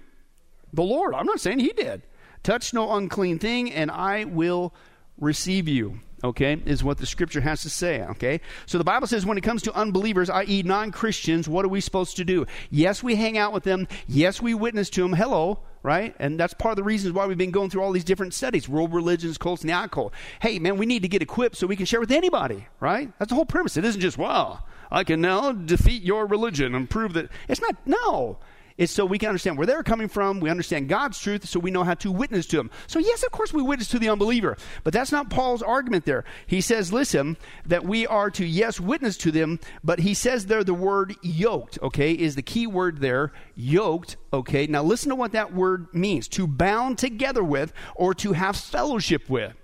The 0.76 0.83
Lord. 0.83 1.14
I'm 1.14 1.26
not 1.26 1.40
saying 1.40 1.59
he 1.59 1.73
did. 1.73 2.02
Touch 2.42 2.73
no 2.73 2.95
unclean 2.95 3.38
thing, 3.38 3.73
and 3.73 3.90
I 3.90 4.25
will 4.25 4.73
receive 5.18 5.66
you. 5.66 6.00
Okay, 6.23 6.61
is 6.64 6.83
what 6.83 6.99
the 6.99 7.06
scripture 7.06 7.40
has 7.40 7.62
to 7.62 7.71
say. 7.71 8.02
Okay, 8.02 8.40
so 8.66 8.78
the 8.78 8.85
Bible 8.85 9.06
says 9.06 9.26
when 9.26 9.38
it 9.38 9.42
comes 9.42 9.62
to 9.62 9.75
unbelievers, 9.75 10.30
i.e., 10.30 10.62
non 10.62 10.90
Christians, 10.90 11.49
what 11.49 11.64
are 11.64 11.68
we 11.68 11.80
supposed 11.80 12.16
to 12.16 12.25
do? 12.25 12.47
Yes, 12.71 13.02
we 13.02 13.14
hang 13.14 13.38
out 13.38 13.52
with 13.52 13.64
them. 13.64 13.88
Yes, 14.06 14.40
we 14.40 14.54
witness 14.54 14.90
to 14.90 15.02
them. 15.02 15.12
Hello, 15.12 15.61
right? 15.83 16.14
And 16.18 16.38
that's 16.38 16.54
part 16.54 16.73
of 16.73 16.76
the 16.76 16.85
reasons 16.85 17.12
why 17.14 17.26
we've 17.26 17.38
been 17.38 17.50
going 17.50 17.71
through 17.71 17.83
all 17.83 17.92
these 17.92 18.04
different 18.04 18.35
studies 18.35 18.68
world 18.68 18.92
religions, 18.95 19.38
cults, 19.38 19.62
and 19.62 19.71
the 19.71 19.85
occult. 19.85 20.12
Hey, 20.40 20.59
man, 20.59 20.76
we 20.78 20.87
need 20.87 21.02
to 21.02 21.09
get 21.09 21.23
equipped 21.23 21.56
so 21.56 21.66
we 21.66 21.76
can 21.76 21.87
share 21.87 22.00
with 22.00 22.12
anybody, 22.12 22.66
right? 22.80 23.12
That's 23.18 23.28
the 23.30 23.35
whole 23.35 23.47
premise. 23.47 23.76
It 23.76 23.85
isn't 23.85 24.00
just, 24.00 24.18
wow, 24.18 24.61
I 24.90 25.04
can 25.04 25.21
now 25.21 25.52
defeat 25.52 26.02
your 26.02 26.26
religion 26.26 26.75
and 26.75 26.88
prove 26.88 27.14
that. 27.14 27.30
It's 27.49 27.61
not, 27.61 27.76
no 27.87 28.38
is 28.78 28.90
so 28.90 29.06
we 29.06 29.18
can 29.18 29.28
understand 29.28 29.56
where 29.56 29.66
they're 29.66 29.83
coming 29.83 30.09
from. 30.09 30.40
We 30.40 30.50
understand 30.50 30.88
God's 30.88 31.18
truth, 31.18 31.49
so 31.49 31.59
we 31.59 31.71
know 31.71 31.85
how 31.85 31.95
to 31.95 32.12
witness 32.12 32.47
to 32.49 32.56
them. 32.56 32.71
So, 32.87 32.99
yes, 32.99 33.23
of 33.23 33.30
course, 33.30 33.52
we 33.52 33.62
witness 33.62 33.88
to 33.88 33.99
the 33.99 34.09
unbeliever, 34.09 34.56
but 34.85 34.92
that's 34.92 35.12
not 35.12 35.30
Paul's 35.30 35.62
argument 35.62 36.04
there. 36.04 36.25
He 36.47 36.61
says, 36.61 36.92
listen, 36.92 37.37
that 37.64 37.85
we 37.85 38.06
are 38.06 38.30
to, 38.33 38.45
yes, 38.45 38.78
witness 38.80 39.16
to 39.18 39.30
them, 39.30 39.61
but 39.83 40.00
he 40.00 40.14
says 40.14 40.47
there 40.47 40.64
the 40.64 40.75
word 40.75 41.14
yoked, 41.23 41.78
okay, 41.83 42.12
is 42.12 42.35
the 42.35 42.42
key 42.42 42.66
word 42.66 43.00
there, 43.00 43.33
yoked, 43.54 44.16
okay. 44.33 44.66
Now, 44.66 44.83
listen 44.83 45.09
to 45.11 45.16
what 45.16 45.33
that 45.33 45.54
word 45.54 45.87
means 45.95 46.28
to 46.28 46.47
bound 46.47 46.99
together 46.99 47.42
with 47.42 47.73
or 47.95 48.14
to 48.14 48.33
have 48.33 48.56
fellowship 48.56 49.28
with, 49.30 49.54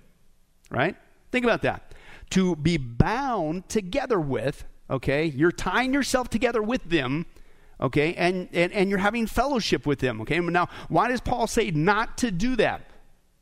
right? 0.71 0.95
Think 1.31 1.45
about 1.45 1.61
that. 1.63 1.93
To 2.31 2.55
be 2.55 2.77
bound 2.77 3.69
together 3.69 4.19
with, 4.19 4.65
okay, 4.89 5.25
you're 5.25 5.51
tying 5.51 5.93
yourself 5.93 6.29
together 6.29 6.63
with 6.63 6.83
them 6.85 7.27
okay 7.79 8.13
and, 8.15 8.47
and 8.53 8.71
and 8.71 8.89
you're 8.89 8.99
having 8.99 9.27
fellowship 9.27 9.85
with 9.85 9.99
them 9.99 10.21
okay 10.21 10.39
now 10.39 10.67
why 10.89 11.07
does 11.07 11.21
paul 11.21 11.47
say 11.47 11.71
not 11.71 12.17
to 12.17 12.31
do 12.31 12.55
that 12.55 12.81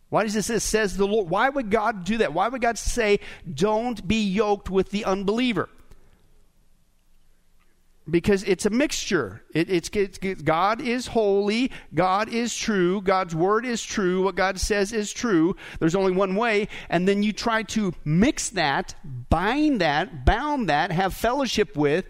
why 0.10 0.24
does 0.24 0.36
it 0.36 0.44
say 0.44 0.60
says 0.60 0.98
the 0.98 1.08
lord 1.08 1.30
why 1.30 1.50
would 1.50 1.70
god 1.70 2.04
do 2.04 2.18
that 2.18 2.34
why 2.34 2.48
would 2.48 2.62
god 2.62 2.78
say 2.78 3.20
don't 3.54 4.08
be 4.08 4.24
yoked 4.24 4.70
with 4.70 4.90
the 4.92 5.06
unbeliever 5.06 5.70
because 8.10 8.44
it's 8.44 8.66
a 8.66 8.70
mixture. 8.70 9.44
It, 9.54 9.70
it's, 9.70 9.90
it's, 9.94 10.18
God 10.18 10.82
is 10.82 11.08
holy, 11.08 11.72
God 11.94 12.30
is 12.30 12.56
true, 12.56 13.02
God's 13.02 13.36
word 13.36 13.66
is 13.66 13.84
true, 13.84 14.24
what 14.24 14.36
God 14.36 14.60
says 14.60 14.92
is 14.92 15.14
true. 15.14 15.56
There's 15.80 15.96
only 15.96 16.12
one 16.12 16.36
way, 16.36 16.68
and 16.90 17.08
then 17.08 17.24
you 17.24 17.32
try 17.32 17.64
to 17.64 17.94
mix 18.04 18.50
that, 18.50 18.96
bind 19.30 19.82
that, 19.82 20.26
bound 20.26 20.70
that, 20.70 20.92
have 20.92 21.14
fellowship 21.14 21.76
with. 21.76 22.06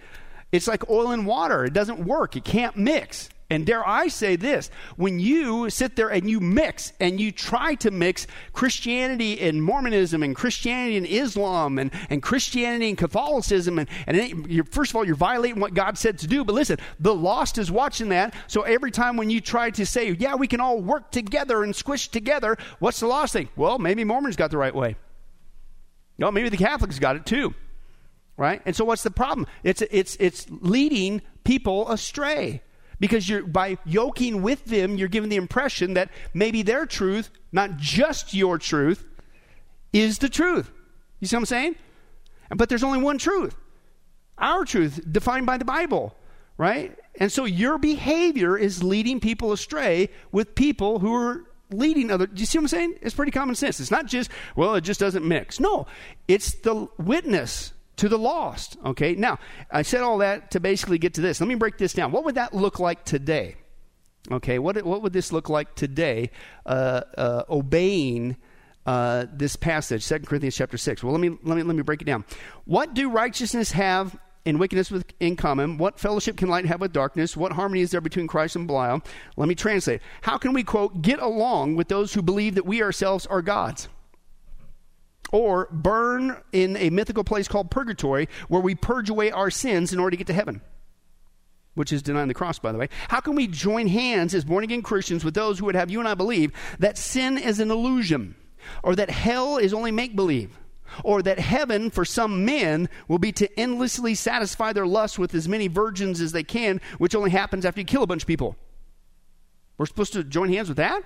It's 0.52 0.68
like 0.68 0.90
oil 0.90 1.12
and 1.12 1.26
water. 1.26 1.66
It 1.66 1.74
doesn't 1.74 2.06
work. 2.06 2.36
It 2.36 2.44
can't 2.44 2.76
mix. 2.76 3.30
And 3.52 3.66
dare 3.66 3.86
I 3.86 4.08
say 4.08 4.38
this 4.38 4.72
when 4.96 5.20
you 5.20 5.70
sit 5.70 5.98
there 5.98 6.08
and 6.08 6.30
you 6.30 6.40
mix 6.40 6.94
and 7.02 7.20
you 7.20 7.34
try 7.34 7.76
to 7.76 7.92
mix 7.92 8.26
Christianity 8.54 9.42
and 9.42 9.62
Mormonism 9.62 10.24
and 10.24 10.34
Christianity 10.34 10.96
and 10.96 11.06
Islam 11.06 11.78
and, 11.78 11.92
and 12.10 12.24
Christianity 12.24 12.88
and 12.88 12.98
Catholicism, 12.98 13.78
and, 13.78 13.90
and 14.08 14.50
you're, 14.50 14.64
first 14.64 14.94
of 14.94 14.96
all, 14.96 15.06
you're 15.06 15.16
violating 15.16 15.60
what 15.60 15.74
God 15.74 15.98
said 15.98 16.18
to 16.20 16.28
do. 16.28 16.46
But 16.46 16.56
listen, 16.56 16.78
the 17.02 17.14
lost 17.14 17.58
is 17.58 17.70
watching 17.70 18.08
that. 18.10 18.34
So 18.48 18.62
every 18.62 18.90
time 18.90 19.18
when 19.18 19.30
you 19.30 19.42
try 19.42 19.70
to 19.72 19.86
say, 19.86 20.12
yeah, 20.12 20.36
we 20.36 20.48
can 20.48 20.62
all 20.62 20.80
work 20.80 21.12
together 21.12 21.62
and 21.62 21.76
squish 21.76 22.08
together, 22.08 22.58
what's 22.80 23.02
the 23.02 23.08
lost 23.08 23.34
thing? 23.34 23.50
Well, 23.58 23.80
maybe 23.80 24.06
Mormons 24.06 24.38
got 24.38 24.52
the 24.52 24.58
right 24.58 24.74
way. 24.74 24.96
No, 26.18 26.32
maybe 26.32 26.48
the 26.48 26.56
Catholics 26.56 27.00
got 27.00 27.18
it 27.18 27.26
too. 27.26 27.54
Right? 28.42 28.60
And 28.66 28.76
so 28.76 28.86
what's 28.86 29.04
the 29.04 29.12
problem? 29.12 29.46
It's, 29.64 29.84
it's, 29.92 30.18
it's 30.20 30.48
leading 30.50 31.22
people 31.44 31.88
astray. 31.92 32.64
Because 33.00 33.30
you're 33.30 33.44
by 33.44 33.78
yoking 33.86 34.42
with 34.42 34.66
them 34.66 34.96
you're 34.96 35.08
giving 35.08 35.30
the 35.30 35.36
impression 35.36 35.94
that 35.94 36.10
maybe 36.34 36.62
their 36.62 36.86
truth 36.88 37.30
not 37.52 37.78
just 37.78 38.34
your 38.34 38.58
truth 38.60 39.06
is 39.94 40.20
the 40.20 40.30
truth. 40.30 40.72
You 41.20 41.28
see 41.28 41.36
what 41.36 41.42
i'm 41.42 41.46
saying? 41.46 41.76
But 42.56 42.70
there's 42.70 42.84
only 42.84 43.00
one 43.00 43.18
truth. 43.18 43.56
Our 44.38 44.66
truth 44.66 45.02
defined 45.12 45.48
by 45.48 45.58
the 45.58 45.66
bible 45.66 46.16
right? 46.58 46.96
And 47.20 47.32
so 47.32 47.46
your 47.46 47.80
behavior 47.80 48.56
is 48.56 48.84
leading 48.84 49.20
people 49.20 49.52
astray 49.52 50.10
with 50.32 50.54
people 50.54 51.00
who 51.00 51.14
are 51.16 51.44
leading 51.72 52.12
other 52.12 52.28
do 52.28 52.40
you 52.40 52.46
see 52.46 52.60
what 52.60 52.64
i'm 52.64 52.68
saying? 52.68 52.96
It's 53.02 53.16
pretty 53.16 53.32
common 53.32 53.56
sense. 53.56 53.80
It's 53.80 53.92
not 53.92 54.06
just 54.06 54.30
well 54.56 54.76
it 54.76 54.82
just 54.82 55.00
doesn't 55.00 55.28
mix. 55.28 55.60
No 55.60 55.88
it's 56.28 56.54
the 56.54 56.88
witness 57.00 57.74
to 58.02 58.10
the 58.10 58.18
lost. 58.18 58.78
Okay, 58.84 59.14
now 59.14 59.38
I 59.70 59.84
said 59.84 60.02
all 60.02 60.18
that 60.18 60.50
to 60.52 60.60
basically 60.60 60.98
get 60.98 61.14
to 61.14 61.22
this. 61.22 61.40
Let 61.40 61.48
me 61.48 61.54
break 61.54 61.78
this 61.78 61.94
down. 61.94 62.12
What 62.12 62.26
would 62.26 62.34
that 62.34 62.52
look 62.52 62.80
like 62.80 63.06
today? 63.06 63.58
Okay, 64.32 64.58
what, 64.58 64.82
what 64.84 65.04
would 65.04 65.14
this 65.14 65.32
look 65.32 65.50
like 65.50 65.76
today? 65.76 66.32
Uh, 66.66 67.02
uh, 67.16 67.44
obeying 67.48 68.38
uh, 68.88 69.28
this 69.32 69.56
passage, 69.56 70.08
2 70.08 70.22
Corinthians 70.22 70.56
chapter 70.56 70.78
6. 70.80 71.04
Well, 71.04 71.12
let 71.12 71.22
me, 71.22 71.30
let, 71.44 71.58
me, 71.58 71.62
let 71.62 71.76
me 71.76 71.84
break 71.84 72.02
it 72.02 72.06
down. 72.06 72.26
What 72.66 72.96
do 72.96 73.08
righteousness 73.08 73.72
have 73.74 74.18
and 74.48 74.60
wickedness 74.60 74.90
with, 74.90 75.06
in 75.20 75.36
common? 75.36 75.78
What 75.78 76.00
fellowship 76.00 76.38
can 76.38 76.50
light 76.50 76.66
have 76.66 76.82
with 76.82 76.94
darkness? 76.94 77.38
What 77.38 77.52
harmony 77.52 77.82
is 77.82 77.92
there 77.92 78.02
between 78.02 78.26
Christ 78.26 78.56
and 78.56 78.66
Belial? 78.66 79.04
Let 79.38 79.48
me 79.48 79.54
translate. 79.54 80.02
How 80.22 80.40
can 80.40 80.54
we, 80.54 80.64
quote, 80.64 81.04
get 81.04 81.20
along 81.20 81.76
with 81.76 81.88
those 81.88 82.16
who 82.16 82.24
believe 82.24 82.56
that 82.56 82.66
we 82.66 82.82
ourselves 82.82 83.28
are 83.28 83.44
gods? 83.44 83.90
Or 85.32 85.68
burn 85.72 86.38
in 86.52 86.76
a 86.78 86.90
mythical 86.90 87.24
place 87.24 87.48
called 87.48 87.72
purgatory 87.72 88.28
where 88.48 88.62
we 88.62 88.76
purge 88.76 89.10
away 89.10 89.32
our 89.32 89.50
sins 89.50 89.94
in 89.94 90.00
order 90.00 90.12
to 90.12 90.18
get 90.18 90.28
to 90.28 90.34
heaven 90.34 90.62
which 91.74 91.94
is 91.94 92.02
denying 92.02 92.28
the 92.28 92.34
cross, 92.34 92.60
by 92.60 92.72
the 92.72 92.78
way. 92.78 92.90
How 93.08 93.20
can 93.20 93.36
we 93.36 93.48
join 93.48 93.88
hands 93.88 94.34
as 94.34 94.44
born 94.44 94.64
again 94.64 94.82
Christians 94.82 95.24
with 95.24 95.34
those 95.34 95.60
who 95.60 95.66
would 95.66 95.76
have 95.76 95.90
you 95.90 96.00
and 96.00 96.08
I 96.08 96.16
believe 96.16 96.52
that 96.80 96.98
sin 96.98 97.38
is 97.38 97.60
an 97.60 97.72
illusion, 97.72 98.36
or 98.84 98.96
that 98.96 99.10
hell 99.10 99.58
is 99.58 99.74
only 99.74 99.92
make 99.92 100.16
believe, 100.16 100.60
or 101.04 101.22
that 101.22 101.40
heaven 101.40 101.90
for 101.90 102.04
some 102.04 102.44
men 102.44 102.90
will 103.08 103.20
be 103.20 103.32
to 103.34 103.60
endlessly 103.60 104.16
satisfy 104.16 104.74
their 104.74 104.86
lust 104.86 105.18
with 105.18 105.34
as 105.34 105.48
many 105.48 105.68
virgins 105.68 106.20
as 106.20 106.34
they 106.34 106.44
can, 106.44 106.82
which 106.98 107.16
only 107.16 107.32
happens 107.32 107.66
after 107.66 107.80
you 107.80 107.86
kill 107.86 108.04
a 108.04 108.08
bunch 108.08 108.24
of 108.24 108.28
people? 108.28 108.56
We're 109.78 109.86
supposed 109.86 110.14
to 110.14 110.24
join 110.24 110.50
hands 110.52 110.68
with 110.68 110.78
that? 110.78 111.04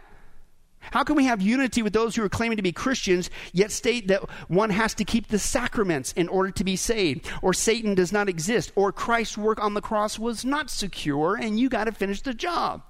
How 0.91 1.03
can 1.03 1.15
we 1.15 1.25
have 1.25 1.41
unity 1.41 1.81
with 1.81 1.93
those 1.93 2.15
who 2.15 2.23
are 2.23 2.29
claiming 2.29 2.57
to 2.57 2.63
be 2.63 2.71
Christians, 2.71 3.29
yet 3.53 3.71
state 3.71 4.07
that 4.07 4.29
one 4.49 4.69
has 4.69 4.93
to 4.95 5.05
keep 5.05 5.27
the 5.27 5.39
sacraments 5.39 6.11
in 6.13 6.27
order 6.27 6.51
to 6.51 6.63
be 6.63 6.75
saved, 6.75 7.29
or 7.41 7.53
Satan 7.53 7.95
does 7.95 8.11
not 8.11 8.29
exist, 8.29 8.71
or 8.75 8.91
Christ's 8.91 9.37
work 9.37 9.63
on 9.63 9.73
the 9.73 9.81
cross 9.81 10.19
was 10.19 10.45
not 10.45 10.69
secure, 10.69 11.35
and 11.35 11.59
you 11.59 11.69
got 11.69 11.85
to 11.85 11.91
finish 11.91 12.21
the 12.21 12.33
job? 12.33 12.83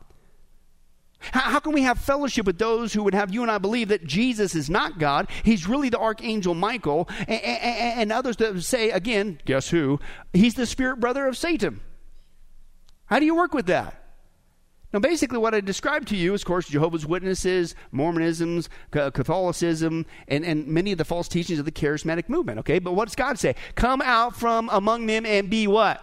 How, 1.32 1.60
can 1.60 1.72
we 1.72 1.82
have 1.84 1.98
fellowship 1.98 2.46
with 2.46 2.60
those 2.60 2.94
who 2.94 3.02
would 3.04 3.16
have 3.16 3.34
you 3.34 3.42
and 3.42 3.50
I 3.50 3.58
believe 3.58 3.88
that 3.88 4.06
Jesus 4.06 4.54
is 4.54 4.70
not 4.70 5.00
God? 5.00 5.28
He's 5.44 5.68
really 5.68 5.90
the 5.90 5.98
archangel 5.98 6.54
Michael, 6.54 7.10
and 7.28 8.12
others 8.12 8.38
that 8.38 8.62
say, 8.62 8.92
again, 8.92 9.40
guess 9.46 9.70
who? 9.70 10.00
He's 10.34 10.54
the 10.54 10.66
spirit 10.66 11.00
brother 11.00 11.26
of 11.26 11.36
Satan. 11.36 11.82
How 13.08 13.20
do 13.20 13.26
you 13.26 13.36
work 13.36 13.54
with 13.54 13.68
that? 13.68 14.05
Now, 14.96 15.00
basically, 15.00 15.40
what 15.40 15.54
I 15.54 15.60
described 15.60 16.08
to 16.08 16.16
you 16.16 16.36
is, 16.36 16.44
of 16.44 16.46
course, 16.46 16.70
Jehovah's 16.70 17.06
Witnesses, 17.06 17.76
Mormonism, 17.92 18.64
Catholicism, 18.92 20.06
and, 20.30 20.46
and 20.46 20.66
many 20.68 20.94
of 20.94 20.98
the 20.98 21.04
false 21.04 21.28
teachings 21.28 21.60
of 21.60 21.66
the 21.66 21.72
charismatic 21.74 22.30
movement, 22.30 22.60
okay? 22.60 22.80
But 22.80 22.94
what 22.94 23.10
does 23.10 23.16
God 23.16 23.38
say? 23.38 23.56
Come 23.76 24.02
out 24.02 24.38
from 24.38 24.70
among 24.72 25.06
them 25.08 25.26
and 25.26 25.50
be 25.50 25.68
what? 25.68 26.02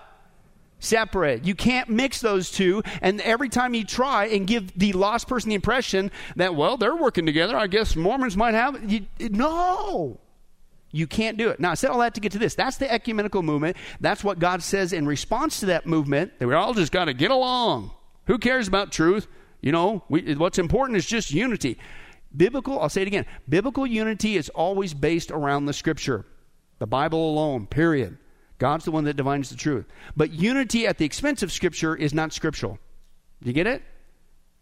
Separate. 0.79 1.47
You 1.47 1.55
can't 1.55 1.89
mix 1.89 2.21
those 2.21 2.51
two. 2.51 2.83
And 3.01 3.23
every 3.23 3.49
time 3.49 3.73
you 3.73 3.87
try 3.87 4.27
and 4.27 4.47
give 4.47 4.79
the 4.79 4.93
lost 4.93 5.27
person 5.27 5.49
the 5.49 5.55
impression 5.55 6.11
that, 6.37 6.55
well, 6.55 6.77
they're 6.77 6.95
working 6.95 7.25
together, 7.25 7.57
I 7.57 7.69
guess 7.69 7.97
Mormons 7.97 8.37
might 8.37 8.53
have. 8.53 8.93
You, 8.93 9.07
no. 9.19 10.21
You 10.91 11.07
can't 11.07 11.39
do 11.39 11.49
it. 11.49 11.59
Now, 11.61 11.71
I 11.71 11.75
said 11.77 11.89
all 11.89 12.01
that 12.01 12.13
to 12.17 12.21
get 12.21 12.33
to 12.33 12.39
this. 12.39 12.55
That's 12.55 12.77
the 12.77 12.93
ecumenical 12.93 13.43
movement. 13.43 13.79
That's 14.03 14.23
what 14.23 14.39
God 14.39 14.63
says 14.63 14.93
in 14.93 15.07
response 15.07 15.61
to 15.61 15.67
that 15.67 15.87
movement 15.87 16.39
that 16.41 16.47
we 16.47 16.53
all 16.53 16.75
just 16.75 16.93
got 16.93 17.07
to 17.07 17.15
get 17.15 17.31
along. 17.31 17.93
Who 18.27 18.39
cares 18.39 18.69
about 18.69 18.93
truth? 18.93 19.27
You 19.61 19.73
know, 19.73 20.05
we, 20.09 20.35
what's 20.35 20.59
important 20.59 20.97
is 20.97 21.07
just 21.07 21.33
unity. 21.33 21.79
Biblical, 22.37 22.81
I'll 22.81 22.89
say 22.89 23.03
it 23.03 23.09
again 23.09 23.27
biblical 23.49 23.87
unity 23.87 24.37
is 24.37 24.49
always 24.51 24.95
based 24.95 25.31
around 25.31 25.67
the 25.67 25.73
scripture, 25.73 26.25
the 26.79 26.87
Bible 26.87 27.31
alone, 27.31 27.67
period. 27.67 28.19
God's 28.59 28.85
the 28.85 28.93
one 28.93 29.05
that 29.05 29.17
defines 29.17 29.51
the 29.51 29.57
truth. 29.57 29.87
But 30.17 30.31
unity 30.31 30.87
at 30.87 30.97
the 30.99 31.05
expense 31.05 31.43
of 31.43 31.51
scripture 31.51 31.97
is 31.97 32.15
not 32.15 32.33
scriptural. 32.33 32.79
Do 33.43 33.49
you 33.49 33.53
get 33.53 33.67
it? 33.67 33.83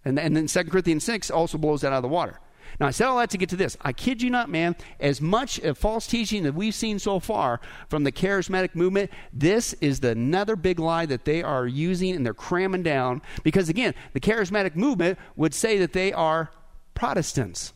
And, 0.06 0.18
and 0.18 0.34
then 0.34 0.46
2 0.46 0.70
Corinthians 0.70 1.04
6 1.04 1.30
also 1.30 1.58
blows 1.58 1.82
that 1.82 1.88
out 1.88 1.96
of 1.96 2.02
the 2.02 2.08
water. 2.08 2.40
Now, 2.78 2.86
I 2.86 2.90
said 2.90 3.06
all 3.06 3.18
that 3.18 3.30
to 3.30 3.38
get 3.38 3.48
to 3.50 3.56
this. 3.56 3.76
I 3.80 3.92
kid 3.92 4.22
you 4.22 4.30
not, 4.30 4.48
man, 4.48 4.76
as 4.98 5.20
much 5.20 5.58
of 5.58 5.76
false 5.76 6.06
teaching 6.06 6.44
that 6.44 6.54
we've 6.54 6.74
seen 6.74 6.98
so 6.98 7.18
far 7.18 7.60
from 7.88 8.04
the 8.04 8.12
charismatic 8.12 8.74
movement, 8.74 9.10
this 9.32 9.72
is 9.74 10.00
the 10.00 10.10
another 10.10 10.56
big 10.56 10.78
lie 10.78 11.06
that 11.06 11.24
they 11.24 11.42
are 11.42 11.66
using 11.66 12.14
and 12.14 12.24
they're 12.24 12.34
cramming 12.34 12.82
down. 12.82 13.22
Because 13.42 13.68
again, 13.68 13.94
the 14.12 14.20
charismatic 14.20 14.76
movement 14.76 15.18
would 15.36 15.54
say 15.54 15.78
that 15.78 15.92
they 15.92 16.12
are 16.12 16.50
Protestants, 16.94 17.72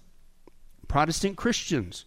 Protestant 0.88 1.36
Christians. 1.36 2.04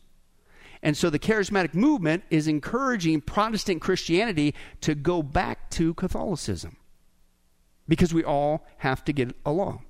And 0.83 0.95
so 0.95 1.09
the 1.09 1.19
charismatic 1.19 1.73
movement 1.73 2.23
is 2.29 2.47
encouraging 2.47 3.21
Protestant 3.21 3.81
Christianity 3.81 4.53
to 4.81 4.93
go 4.93 5.23
back 5.23 5.69
to 5.71 5.93
Catholicism 5.95 6.77
because 7.87 8.13
we 8.13 8.23
all 8.23 8.65
have 8.77 9.03
to 9.05 9.13
get 9.13 9.35
along. 9.45 9.86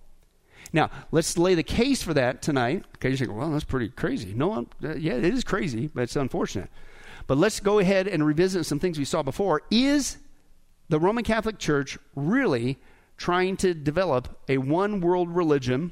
Now, 0.73 0.89
let's 1.11 1.37
lay 1.37 1.55
the 1.55 1.63
case 1.63 2.01
for 2.01 2.13
that 2.13 2.41
tonight. 2.41 2.83
Okay, 2.95 3.09
you 3.09 3.17
think, 3.17 3.33
well, 3.33 3.51
that's 3.51 3.63
pretty 3.63 3.89
crazy. 3.89 4.33
No, 4.33 4.53
uh, 4.83 4.95
yeah, 4.95 5.13
it 5.13 5.25
is 5.25 5.43
crazy, 5.43 5.87
but 5.93 6.03
it's 6.03 6.15
unfortunate. 6.15 6.69
But 7.25 7.37
let's 7.37 7.59
go 7.59 7.79
ahead 7.79 8.07
and 8.07 8.25
revisit 8.25 8.65
some 8.65 8.79
things 8.79 8.97
we 8.97 9.05
saw 9.05 9.23
before. 9.23 9.61
Is 9.71 10.17
the 10.89 10.99
Roman 10.99 11.23
Catholic 11.23 11.57
Church 11.57 11.97
really 12.15 12.77
trying 13.17 13.57
to 13.57 13.73
develop 13.73 14.39
a 14.47 14.57
one 14.57 15.01
world 15.01 15.29
religion 15.29 15.91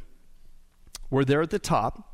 where 1.10 1.26
they're 1.26 1.42
at 1.42 1.50
the 1.50 1.60
top 1.60 2.12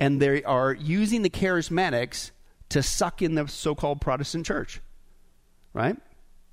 and 0.00 0.20
they 0.20 0.42
are 0.42 0.72
using 0.72 1.22
the 1.22 1.30
charismatics 1.30 2.30
to 2.70 2.82
suck 2.82 3.22
in 3.22 3.34
the 3.34 3.46
so 3.46 3.74
called 3.74 4.00
Protestant 4.00 4.46
church? 4.46 4.80
Right? 5.72 5.96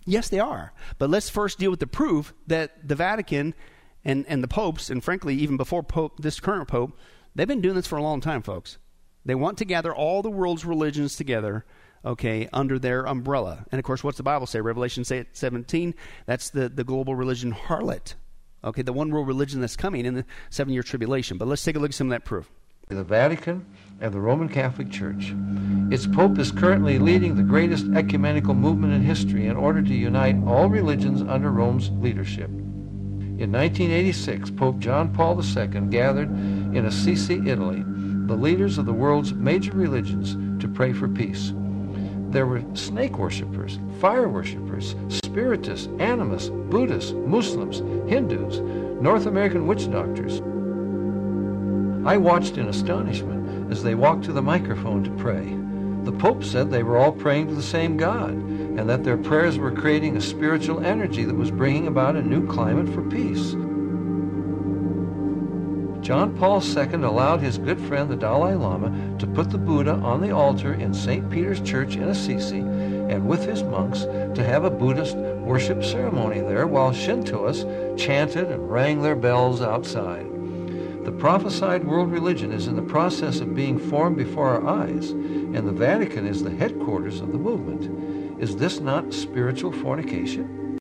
Yes, 0.06 0.30
they 0.30 0.40
are. 0.40 0.74
But 0.98 1.10
let's 1.10 1.30
first 1.30 1.60
deal 1.60 1.72
with 1.72 1.80
the 1.80 1.88
proof 1.88 2.34
that 2.48 2.88
the 2.88 2.96
Vatican 2.96 3.54
and, 4.04 4.26
and 4.28 4.44
the 4.44 4.48
popes, 4.48 4.90
and 4.90 5.04
frankly, 5.04 5.36
even 5.36 5.58
before 5.58 5.84
pope, 5.84 6.22
this 6.22 6.40
current 6.40 6.68
pope, 6.68 6.98
they've 7.36 7.48
been 7.48 7.62
doing 7.62 7.76
this 7.76 7.88
for 7.88 7.98
a 7.98 8.04
long 8.04 8.22
time, 8.22 8.42
folks. 8.42 8.78
They 9.26 9.36
want 9.36 9.58
to 9.60 9.66
gather 9.66 9.94
all 9.94 10.22
the 10.22 10.32
world's 10.32 10.66
religions 10.66 11.16
together, 11.16 11.66
okay, 12.04 12.50
under 12.52 12.80
their 12.80 13.06
umbrella. 13.06 13.66
And 13.72 13.80
of 13.80 13.86
course, 13.86 14.04
what's 14.04 14.18
the 14.18 14.24
Bible 14.24 14.48
say? 14.48 14.62
Revelation 14.62 15.04
17, 15.04 15.94
that's 16.26 16.50
the, 16.50 16.70
the 16.70 16.84
global 16.84 17.16
religion 17.16 17.54
harlot. 17.54 18.16
Okay, 18.64 18.82
the 18.84 18.94
one 18.94 19.10
world 19.10 19.28
religion 19.28 19.60
that's 19.60 19.76
coming 19.76 20.06
in 20.06 20.14
the 20.14 20.26
seven 20.50 20.74
year 20.74 20.84
tribulation. 20.84 21.38
But 21.38 21.48
let's 21.48 21.64
take 21.64 21.76
a 21.76 21.80
look 21.80 21.92
at 21.92 21.96
some 21.96 22.08
of 22.08 22.12
that 22.12 22.26
proof. 22.26 22.52
The 22.90 23.04
Vatican 23.04 23.66
and 24.02 24.14
the 24.14 24.20
Roman 24.20 24.50
Catholic 24.50 24.92
Church. 24.92 25.34
Its 25.92 26.06
Pope 26.06 26.38
is 26.38 26.52
currently 26.52 27.00
leading 27.00 27.36
the 27.36 27.44
greatest 27.44 27.86
ecumenical 27.96 28.54
movement 28.54 28.94
in 28.94 29.02
history 29.02 29.48
in 29.48 29.56
order 29.56 29.82
to 29.82 29.94
unite 29.94 30.36
all 30.46 30.68
religions 30.68 31.22
under 31.22 31.52
Rome's 31.52 31.90
leadership. 31.92 32.52
In 33.42 33.52
1986, 33.54 34.52
Pope 34.52 34.78
John 34.78 35.12
Paul 35.12 35.42
II 35.42 35.66
gathered 35.90 36.30
in 36.30 36.86
Assisi, 36.86 37.42
Italy, 37.44 37.84
the 38.28 38.36
leaders 38.36 38.78
of 38.78 38.86
the 38.86 38.94
world's 38.94 39.34
major 39.34 39.72
religions 39.72 40.38
to 40.62 40.68
pray 40.68 40.94
for 40.94 41.08
peace. 41.08 41.52
There 42.30 42.46
were 42.46 42.62
snake 42.76 43.18
worshippers, 43.18 43.80
fire 44.00 44.30
worshippers, 44.30 44.94
Spiritists, 45.26 45.88
Animists, 46.00 46.50
Buddhists, 46.50 47.14
Muslims, 47.14 47.80
Hindus, 48.08 48.60
North 49.02 49.26
American 49.26 49.66
witch 49.66 49.90
doctors. 49.90 50.40
I 52.08 52.18
watched 52.18 52.60
in 52.60 52.68
astonishment 52.68 53.72
as 53.72 53.82
they 53.82 53.96
walked 53.96 54.24
to 54.26 54.34
the 54.34 54.44
microphone 54.44 55.04
to 55.04 55.10
pray. 55.12 55.58
The 56.04 56.16
Pope 56.16 56.44
said 56.44 56.70
they 56.70 56.84
were 56.84 56.98
all 56.98 57.12
praying 57.12 57.48
to 57.48 57.56
the 57.56 57.64
same 57.64 57.98
God 57.98 58.34
and 58.78 58.90
that 58.90 59.04
their 59.04 59.18
prayers 59.18 59.58
were 59.58 59.72
creating 59.72 60.18
a 60.18 60.22
spiritual 60.22 60.86
energy 60.86 61.24
that 61.24 61.36
was 61.36 61.52
bringing 61.52 61.88
about 61.88 62.16
a 62.16 62.22
new 62.22 62.48
climate 62.48 62.88
for 62.94 63.02
peace. 63.04 63.56
John 66.02 66.36
Paul 66.36 66.64
II 66.64 67.04
allowed 67.04 67.42
his 67.42 67.60
good 67.60 67.80
friend 67.80 68.10
the 68.10 68.16
Dalai 68.16 68.56
Lama 68.56 69.18
to 69.20 69.28
put 69.28 69.52
the 69.52 69.58
Buddha 69.58 69.94
on 69.94 70.20
the 70.20 70.32
altar 70.32 70.74
in 70.74 70.94
St. 70.94 71.30
Peter's 71.30 71.62
Church 71.62 71.96
in 71.96 72.04
Assisi 72.04 72.60
and 72.60 73.28
with 73.28 73.46
his 73.46 73.62
monks 73.62 74.02
to 74.02 74.44
have 74.44 74.64
a 74.64 74.72
Buddhist 74.72 75.16
worship 75.16 75.84
ceremony 75.84 76.40
there 76.40 76.66
while 76.66 76.92
Shintoists 76.92 77.66
chanted 78.00 78.50
and 78.50 78.72
rang 78.72 79.02
their 79.02 79.16
bells 79.16 79.62
outside. 79.62 80.26
The 81.06 81.12
prophesied 81.12 81.84
world 81.84 82.12
religion 82.12 82.52
is 82.52 82.68
in 82.68 82.76
the 82.76 82.82
process 82.82 83.40
of 83.40 83.56
being 83.56 83.78
formed 83.78 84.18
before 84.18 84.50
our 84.50 84.66
eyes, 84.66 85.12
and 85.12 85.68
the 85.68 85.72
Vatican 85.72 86.26
is 86.26 86.44
the 86.44 86.56
headquarters 86.56 87.22
of 87.22 87.32
the 87.32 87.38
movement. 87.38 88.21
Is 88.42 88.58
this 88.58 88.82
not 88.82 89.14
spiritual 89.14 89.72
fornication? 89.72 90.80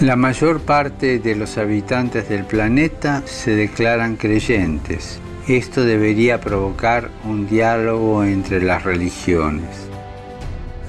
La 0.00 0.16
mayor 0.16 0.58
parte 0.58 1.18
de 1.18 1.36
los 1.36 1.58
habitantes 1.58 2.30
del 2.30 2.44
planeta 2.44 3.22
se 3.26 3.54
declaran 3.54 4.16
creyentes. 4.16 5.20
Esto 5.48 5.84
debería 5.84 6.40
provocar 6.40 7.10
un 7.24 7.46
diálogo 7.46 8.24
entre 8.24 8.62
las 8.62 8.84
religiones. 8.84 9.68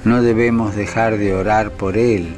No 0.05 0.21
debemos 0.21 0.77
dejar 0.77 1.17
de 1.17 1.33
orar 1.33 1.71
por 1.71 1.97
él 1.97 2.35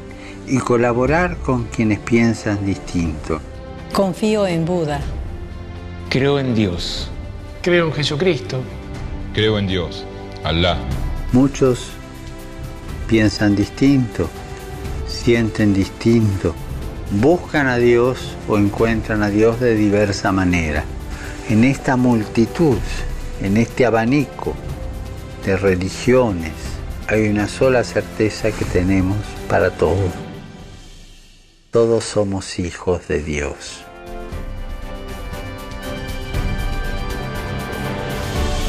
y 0.48 0.58
colaborar 0.58 1.38
con 1.38 1.66
quienes 1.66 2.00
piensan 2.00 2.66
distinto. 2.66 3.42
Confío 3.94 4.48
en 4.48 4.66
Buda. 4.66 5.02
Creo 6.10 6.40
en 6.40 6.56
Dios. 6.56 7.12
Creo 7.62 7.86
en 7.90 7.94
Jesucristo. 7.94 8.64
Creo 9.36 9.60
en 9.60 9.68
Dios, 9.68 10.04
Alá. 10.44 10.80
Muchos 11.32 11.92
piensan 13.12 13.58
distinto 13.58 14.30
sienten 15.12 15.74
distinto, 15.74 16.56
buscan 17.22 17.68
a 17.68 17.78
Dios 17.78 18.36
o 18.48 18.58
encuentran 18.58 19.22
a 19.22 19.30
Dios 19.30 19.60
de 19.60 19.76
diversa 19.76 20.32
manera. 20.32 20.84
En 21.50 21.64
esta 21.64 21.96
multitud, 21.96 22.78
en 23.42 23.58
este 23.58 23.86
abanico 23.86 24.56
de 25.46 25.58
religiones, 25.58 26.54
hay 27.08 27.28
una 27.28 27.48
sola 27.48 27.84
certeza 27.84 28.52
que 28.52 28.66
tenemos 28.66 29.18
para 29.50 29.70
todos. 29.72 30.12
Todos 31.70 32.04
somos 32.04 32.60
hijos 32.60 33.08
de 33.08 33.22
Dios. 33.22 33.82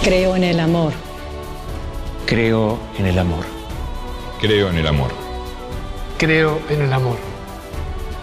Creo 0.02 0.34
en 0.34 0.44
el 0.44 0.58
amor. 0.58 0.92
Creo 2.26 2.78
en 2.98 3.06
el 3.06 3.18
amor. 3.18 3.61
Creo 4.42 4.70
en 4.70 4.76
el 4.76 4.88
amor. 4.88 5.12
Creo 6.18 6.60
en 6.68 6.82
el 6.82 6.92
amor. 6.92 7.16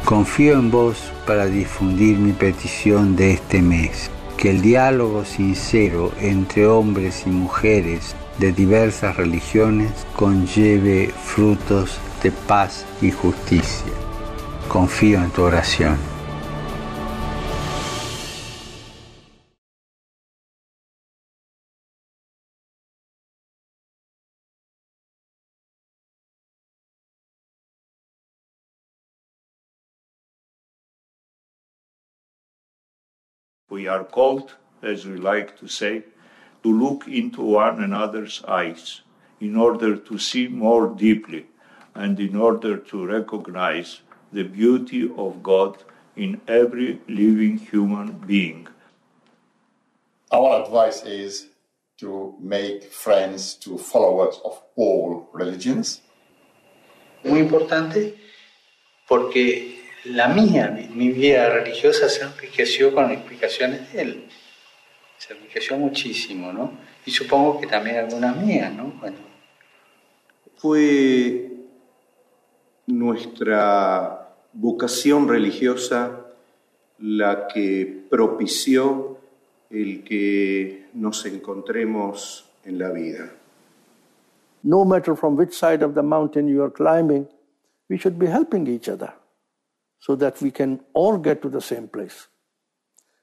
Confío 0.04 0.56
en 0.56 0.70
vos 0.70 0.98
para 1.26 1.46
difundir 1.46 2.18
mi 2.18 2.34
petición 2.34 3.16
de 3.16 3.32
este 3.32 3.62
mes, 3.62 4.12
que 4.36 4.50
el 4.50 4.62
diálogo 4.62 5.24
sincero 5.24 6.12
entre 6.20 6.68
hombres 6.68 7.24
y 7.26 7.30
mujeres 7.30 8.18
de 8.38 8.52
diversas 8.52 9.16
religiones 9.16 9.92
conlleve 10.14 11.08
frutos 11.24 11.98
de 12.22 12.34
paz 12.34 12.86
y 13.02 13.12
justicia. 13.12 13.94
Confío 14.68 15.24
en 15.24 15.30
tu 15.30 15.44
oración. 15.44 16.19
We 33.80 33.88
are 33.88 34.04
called, 34.04 34.56
as 34.84 35.06
we 35.06 35.16
like 35.16 35.58
to 35.60 35.68
say, 35.70 36.04
to 36.64 36.70
look 36.70 37.08
into 37.08 37.42
one 37.42 37.82
another's 37.82 38.44
eyes 38.46 39.04
in 39.40 39.56
order 39.56 39.96
to 39.96 40.18
see 40.18 40.50
more 40.50 40.88
deeply 40.88 41.46
and 41.96 42.20
in 42.20 42.36
order 42.36 42.76
to 42.76 43.06
recognize 43.06 44.02
the 44.34 44.44
beauty 44.44 45.10
of 45.16 45.42
God 45.42 45.78
in 46.18 46.42
every 46.46 47.00
living 47.08 47.58
human 47.58 48.12
being. 48.28 48.68
Our 50.30 50.62
advice 50.62 51.04
is 51.04 51.48
to 52.00 52.36
make 52.42 52.84
friends 52.92 53.54
to 53.64 53.78
followers 53.78 54.42
of 54.44 54.62
all 54.76 55.30
religions. 55.32 56.02
Muy 57.24 57.40
importante 57.40 58.18
porque 59.08 59.79
la 60.06 60.30
mía, 60.30 60.90
mi 60.94 61.10
vida 61.10 61.50
religiosa 61.50 62.08
se 62.10 62.24
enriqueció 62.24 62.94
con 62.94 63.12
explicaciones 63.12 63.92
de 63.94 64.02
él. 64.02 64.28
Se 65.18 65.34
enriqueció 65.34 65.78
muchísimo, 65.78 66.54
¿no? 66.54 66.72
Y 67.06 67.12
supongo 67.12 67.60
que 67.60 67.68
también 67.68 67.98
algunas 67.98 68.38
mías, 68.38 68.74
¿no? 68.74 68.94
Bueno. 69.00 69.18
Fue 70.56 71.52
nuestra 72.88 74.30
vocación 74.54 75.28
religiosa 75.28 76.26
la 77.00 77.48
que 77.48 78.06
propició 78.10 79.18
el 79.70 80.04
que 80.04 80.88
nos 80.94 81.26
encontremos 81.26 82.50
en 82.64 82.80
la 82.80 82.90
vida. 82.92 83.32
No 84.64 84.84
matter 84.84 85.16
from 85.16 85.38
which 85.38 85.54
side 85.54 85.84
of 85.84 85.94
the 85.94 86.02
mountain 86.02 86.48
you 86.48 86.62
are 86.64 86.72
climbing, 86.72 87.28
we 87.90 87.98
should 87.98 88.18
be 88.18 88.28
helping 88.28 88.68
each 88.68 88.90
other 88.90 89.19
so 89.99 90.15
that 90.17 90.41
we 90.41 90.51
can 90.51 90.81
all 90.93 91.17
get 91.19 91.41
to 91.43 91.49
the 91.49 91.61
same 91.61 91.89
place. 91.89 92.29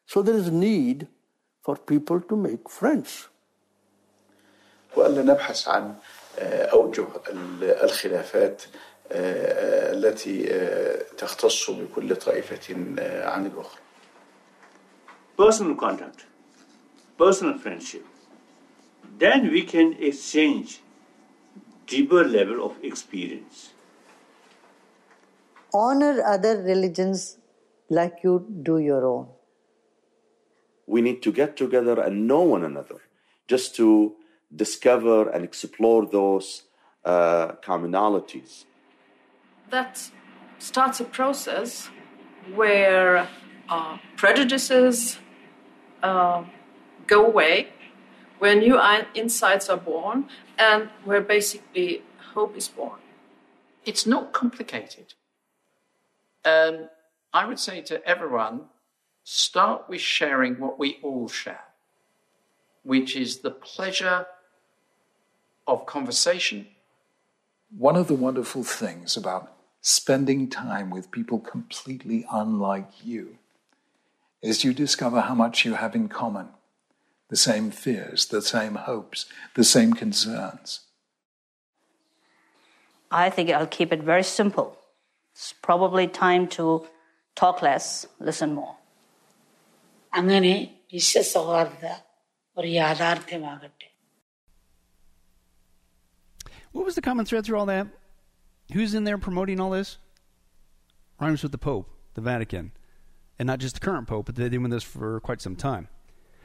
So 0.06 0.22
there 0.22 0.36
is 0.36 0.52
need 0.52 1.08
for 1.62 1.76
people 1.76 2.20
to 2.22 2.36
make 2.36 2.70
friends. 2.70 3.28
وألا 4.96 5.24
نبحث 5.24 5.68
عن 5.68 5.96
أوجه 6.40 7.08
الخلافات 7.84 8.64
التي 9.12 10.46
تختص 11.18 11.72
بكل 11.72 12.16
طائفة 12.16 12.76
عن 13.26 13.46
الأخرى. 13.46 13.82
Personal 15.38 15.76
contact, 15.76 16.26
personal 17.18 17.58
friendship. 17.58 18.06
Then 19.18 19.52
we 19.52 19.64
can 19.64 19.94
exchange 20.00 20.82
deeper 21.88 22.24
level 22.24 22.66
of 22.66 22.74
experience. 22.84 23.72
honor 25.73 26.23
other 26.23 26.63
religions 26.63 27.39
like 27.89 28.19
you 28.23 28.47
do 28.63 28.79
your 28.79 29.07
own. 29.07 29.29
We 30.87 31.01
need 31.01 31.23
to 31.23 31.33
get 31.33 31.57
together 31.57 32.01
and 32.01 32.27
know 32.27 32.43
one 32.43 32.65
another 32.65 33.01
just 33.49 33.75
to 33.77 34.15
discover 34.55 35.29
and 35.31 35.45
explore 35.45 36.07
those 36.07 36.63
uh, 37.05 37.53
commonalities. 37.63 38.65
That 39.71 40.11
starts 40.59 41.01
a 41.01 41.05
process 41.05 41.91
where 42.55 43.29
uh, 43.69 43.99
prejudices 44.17 45.19
uh, 46.03 46.45
go 47.07 47.27
away, 47.27 47.69
where 48.39 48.55
new 48.55 48.81
insights 49.15 49.69
are 49.69 49.77
born, 49.77 50.29
and 50.59 50.89
where 51.05 51.21
basically 51.21 52.03
hope 52.35 52.57
is 52.57 52.69
born. 52.69 53.01
It's 53.85 54.07
not 54.07 54.33
complicated. 54.33 55.15
Um, 56.47 56.89
I 57.35 57.45
would 57.45 57.59
say 57.59 57.83
to 57.83 58.03
everyone 58.09 58.67
start 59.25 59.89
with 59.89 60.01
sharing 60.01 60.61
what 60.61 60.79
we 60.79 60.99
all 61.03 61.29
share, 61.29 61.65
which 62.85 63.17
is 63.17 63.39
the 63.39 63.51
pleasure 63.51 64.27
of 65.67 65.85
conversation. 65.87 66.69
One 67.77 67.97
of 67.97 68.07
the 68.07 68.15
wonderful 68.15 68.63
things 68.63 69.17
about 69.17 69.53
spending 69.81 70.49
time 70.49 70.89
with 70.89 71.11
people 71.11 71.41
completely 71.41 72.25
unlike 72.31 73.05
you 73.05 73.39
is 74.41 74.63
you 74.63 74.73
discover 74.73 75.23
how 75.23 75.35
much 75.35 75.65
you 75.65 75.75
have 75.75 75.97
in 75.97 76.09
common 76.09 76.51
the 77.29 77.37
same 77.37 77.73
fears, 77.73 78.27
the 78.27 78.41
same 78.41 78.77
hopes, 78.77 79.27
the 79.57 79.65
same 79.65 79.93
concerns. 79.93 80.83
I 83.11 83.31
think 83.31 83.51
I'll 83.51 83.67
keep 83.67 83.93
it 83.93 84.03
very 84.03 84.23
simple. 84.23 84.76
It's 85.36 85.54
probably 85.54 86.08
time 86.08 86.48
to 86.58 86.86
talk 87.36 87.62
less, 87.62 88.06
listen 88.20 88.52
more. 88.60 88.76
അങ്ങനെ 90.20 90.54
വിശ്വസൗഹാർദ്ദ 90.94 91.86
ഒരു 92.60 92.70
യാഥാർത്ഥ്യമാകട്ടെ 92.80 93.88
What 96.76 96.86
was 96.88 96.96
the 96.98 97.02
common 97.08 97.26
thread 97.30 97.44
through 97.46 97.60
all 97.60 97.66
that? 97.66 97.88
Who's 98.74 98.94
in 98.98 99.04
there 99.08 99.18
promoting 99.18 99.60
all 99.60 99.72
this? 99.72 99.90
Rhymes 101.22 101.44
with 101.44 101.52
the 101.52 101.58
Pope, 101.58 101.88
the 102.14 102.22
Vatican. 102.22 102.72
And 103.38 103.48
not 103.52 103.60
just 103.60 103.76
the 103.78 103.86
current 103.88 104.08
Pope, 104.08 104.26
but 104.28 104.36
they've 104.36 104.50
been 104.50 104.62
doing 104.62 104.76
this 104.76 104.84
for 104.84 105.20
quite 105.20 105.42
some 105.42 105.58
time. 105.58 105.90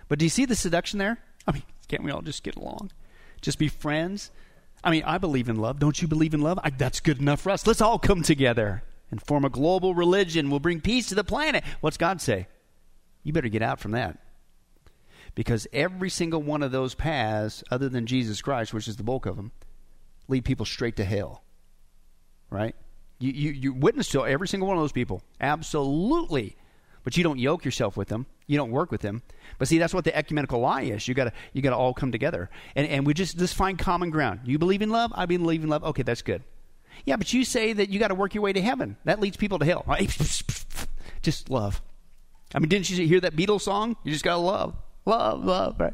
But 0.09 0.18
do 0.18 0.24
you 0.24 0.35
see 0.38 0.44
the 0.44 0.56
seduction 0.56 0.98
there? 0.98 1.18
I 1.46 1.52
mean, 1.52 1.62
can't 1.88 2.02
we 2.02 2.11
all 2.11 2.22
just 2.22 2.42
get 2.42 2.56
along? 2.56 2.90
Just 3.40 3.59
be 3.59 3.68
friends? 3.68 4.32
I 4.83 4.91
mean, 4.91 5.03
I 5.03 5.17
believe 5.17 5.49
in 5.49 5.57
love. 5.57 5.79
Don't 5.79 6.01
you 6.01 6.07
believe 6.07 6.33
in 6.33 6.41
love? 6.41 6.59
I, 6.63 6.71
that's 6.71 6.99
good 6.99 7.19
enough 7.19 7.41
for 7.41 7.51
us. 7.51 7.67
Let's 7.67 7.81
all 7.81 7.99
come 7.99 8.23
together 8.23 8.83
and 9.11 9.21
form 9.21 9.45
a 9.45 9.49
global 9.49 9.93
religion. 9.93 10.49
We'll 10.49 10.59
bring 10.59 10.81
peace 10.81 11.09
to 11.09 11.15
the 11.15 11.23
planet. 11.23 11.63
What's 11.81 11.97
God 11.97 12.21
say? 12.21 12.47
You 13.23 13.33
better 13.33 13.49
get 13.49 13.61
out 13.61 13.79
from 13.79 13.91
that. 13.91 14.17
Because 15.35 15.67
every 15.71 16.09
single 16.09 16.41
one 16.41 16.63
of 16.63 16.71
those 16.71 16.95
paths, 16.95 17.63
other 17.69 17.89
than 17.89 18.05
Jesus 18.05 18.41
Christ, 18.41 18.73
which 18.73 18.87
is 18.87 18.97
the 18.97 19.03
bulk 19.03 19.25
of 19.25 19.35
them, 19.35 19.51
lead 20.27 20.45
people 20.45 20.65
straight 20.65 20.95
to 20.97 21.05
hell. 21.05 21.43
Right? 22.49 22.75
You, 23.19 23.31
you, 23.31 23.51
you 23.51 23.73
witness 23.73 24.09
to 24.09 24.25
every 24.25 24.47
single 24.47 24.67
one 24.67 24.77
of 24.77 24.83
those 24.83 24.91
people. 24.91 25.21
Absolutely. 25.39 26.57
But 27.03 27.17
you 27.17 27.23
don't 27.23 27.39
yoke 27.39 27.63
yourself 27.65 27.95
with 27.95 28.07
them. 28.07 28.25
You 28.51 28.57
don't 28.57 28.71
work 28.71 28.91
with 28.91 28.99
them. 28.99 29.21
But 29.59 29.69
see, 29.69 29.77
that's 29.77 29.93
what 29.93 30.03
the 30.03 30.13
ecumenical 30.13 30.59
lie 30.59 30.81
is. 30.81 31.07
You 31.07 31.13
gotta 31.13 31.31
you 31.53 31.61
gotta 31.61 31.77
all 31.77 31.93
come 31.93 32.11
together. 32.11 32.49
And 32.75 32.85
and 32.85 33.07
we 33.07 33.13
just 33.13 33.39
just 33.39 33.55
find 33.55 33.79
common 33.79 34.09
ground. 34.09 34.41
You 34.43 34.59
believe 34.59 34.81
in 34.81 34.89
love, 34.89 35.13
I 35.15 35.25
believe 35.25 35.63
in 35.63 35.69
love. 35.69 35.85
Okay, 35.85 36.03
that's 36.03 36.21
good. 36.21 36.43
Yeah, 37.05 37.15
but 37.15 37.31
you 37.31 37.45
say 37.45 37.71
that 37.71 37.87
you 37.87 37.97
got 37.97 38.09
to 38.09 38.15
work 38.15 38.35
your 38.35 38.43
way 38.43 38.51
to 38.51 38.61
heaven. 38.61 38.97
That 39.05 39.21
leads 39.21 39.37
people 39.37 39.57
to 39.59 39.65
hell. 39.65 39.85
Just 41.21 41.49
love. 41.49 41.81
I 42.53 42.59
mean, 42.59 42.67
didn't 42.67 42.89
you 42.89 43.07
hear 43.07 43.21
that 43.21 43.37
Beatles 43.37 43.61
song? 43.61 43.95
You 44.03 44.11
just 44.11 44.25
got 44.25 44.33
to 44.33 44.41
love. 44.41 44.75
Love, 45.05 45.45
love, 45.45 45.79
right? 45.79 45.93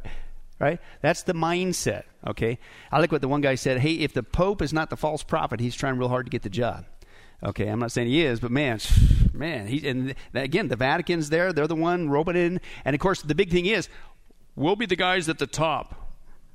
Right? 0.60 0.80
That's 1.02 1.22
the 1.22 1.34
mindset, 1.34 2.06
okay? 2.26 2.58
I 2.92 3.00
like 3.00 3.12
what 3.12 3.22
the 3.22 3.28
one 3.28 3.42
guy 3.42 3.54
said. 3.54 3.78
Hey, 3.78 3.94
if 3.94 4.14
the 4.14 4.24
Pope 4.24 4.64
is 4.64 4.74
not 4.74 4.90
the 4.90 4.98
false 4.98 5.22
prophet, 5.22 5.60
he's 5.60 5.76
trying 5.76 6.00
real 6.00 6.10
hard 6.10 6.26
to 6.26 6.32
get 6.32 6.42
the 6.42 6.50
job. 6.50 6.86
Okay, 7.44 7.68
I'm 7.68 7.80
not 7.80 7.92
saying 7.92 8.08
he 8.08 8.26
is, 8.26 8.40
but 8.40 8.52
man, 8.52 8.80
man, 9.34 9.68
he 9.68 9.88
and 9.88 10.16
again, 10.34 10.68
the 10.68 10.76
Vatican's 10.76 11.30
there. 11.30 11.54
They're 11.54 11.68
the 11.68 11.76
one 11.76 12.10
roping 12.10 12.36
in, 12.36 12.62
and 12.84 12.94
of 12.96 13.00
course, 13.00 13.22
the 13.22 13.36
big 13.36 13.52
thing 13.52 13.66
is, 13.66 13.90
we'll 14.56 14.76
be 14.76 14.86
the 14.86 14.96
guys 14.96 15.30
at 15.30 15.38
the 15.38 15.48
top. 15.48 16.04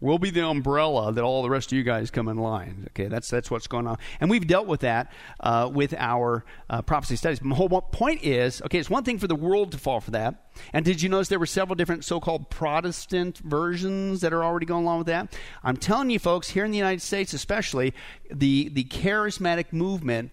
We'll 0.00 0.18
be 0.18 0.30
the 0.30 0.44
umbrella 0.44 1.12
that 1.12 1.22
all 1.22 1.44
the 1.44 1.50
rest 1.50 1.70
of 1.70 1.78
you 1.78 1.84
guys 1.84 2.10
come 2.10 2.26
in 2.26 2.36
line. 2.36 2.88
Okay, 2.88 3.06
that's 3.06 3.30
that's 3.30 3.52
what's 3.52 3.68
going 3.68 3.86
on, 3.86 3.98
and 4.20 4.28
we've 4.28 4.44
dealt 4.44 4.66
with 4.66 4.80
that 4.80 5.12
uh, 5.38 5.70
with 5.72 5.94
our 5.96 6.44
uh, 6.68 6.82
prophecy 6.82 7.14
studies. 7.14 7.40
My 7.40 7.54
whole 7.54 7.68
point 7.68 8.24
is, 8.24 8.60
okay, 8.62 8.78
it's 8.78 8.90
one 8.90 9.04
thing 9.04 9.20
for 9.20 9.28
the 9.28 9.36
world 9.36 9.70
to 9.70 9.78
fall 9.78 10.00
for 10.00 10.10
that. 10.10 10.50
And 10.72 10.84
did 10.84 11.00
you 11.00 11.08
notice 11.08 11.28
there 11.28 11.38
were 11.38 11.46
several 11.46 11.76
different 11.76 12.04
so-called 12.04 12.50
Protestant 12.50 13.38
versions 13.38 14.22
that 14.22 14.32
are 14.32 14.42
already 14.42 14.66
going 14.66 14.82
along 14.82 14.98
with 14.98 15.06
that? 15.06 15.38
I'm 15.62 15.76
telling 15.76 16.10
you, 16.10 16.18
folks, 16.18 16.50
here 16.50 16.64
in 16.64 16.72
the 16.72 16.78
United 16.78 17.02
States, 17.02 17.32
especially, 17.32 17.94
the 18.28 18.70
the 18.70 18.82
charismatic 18.82 19.72
movement 19.72 20.32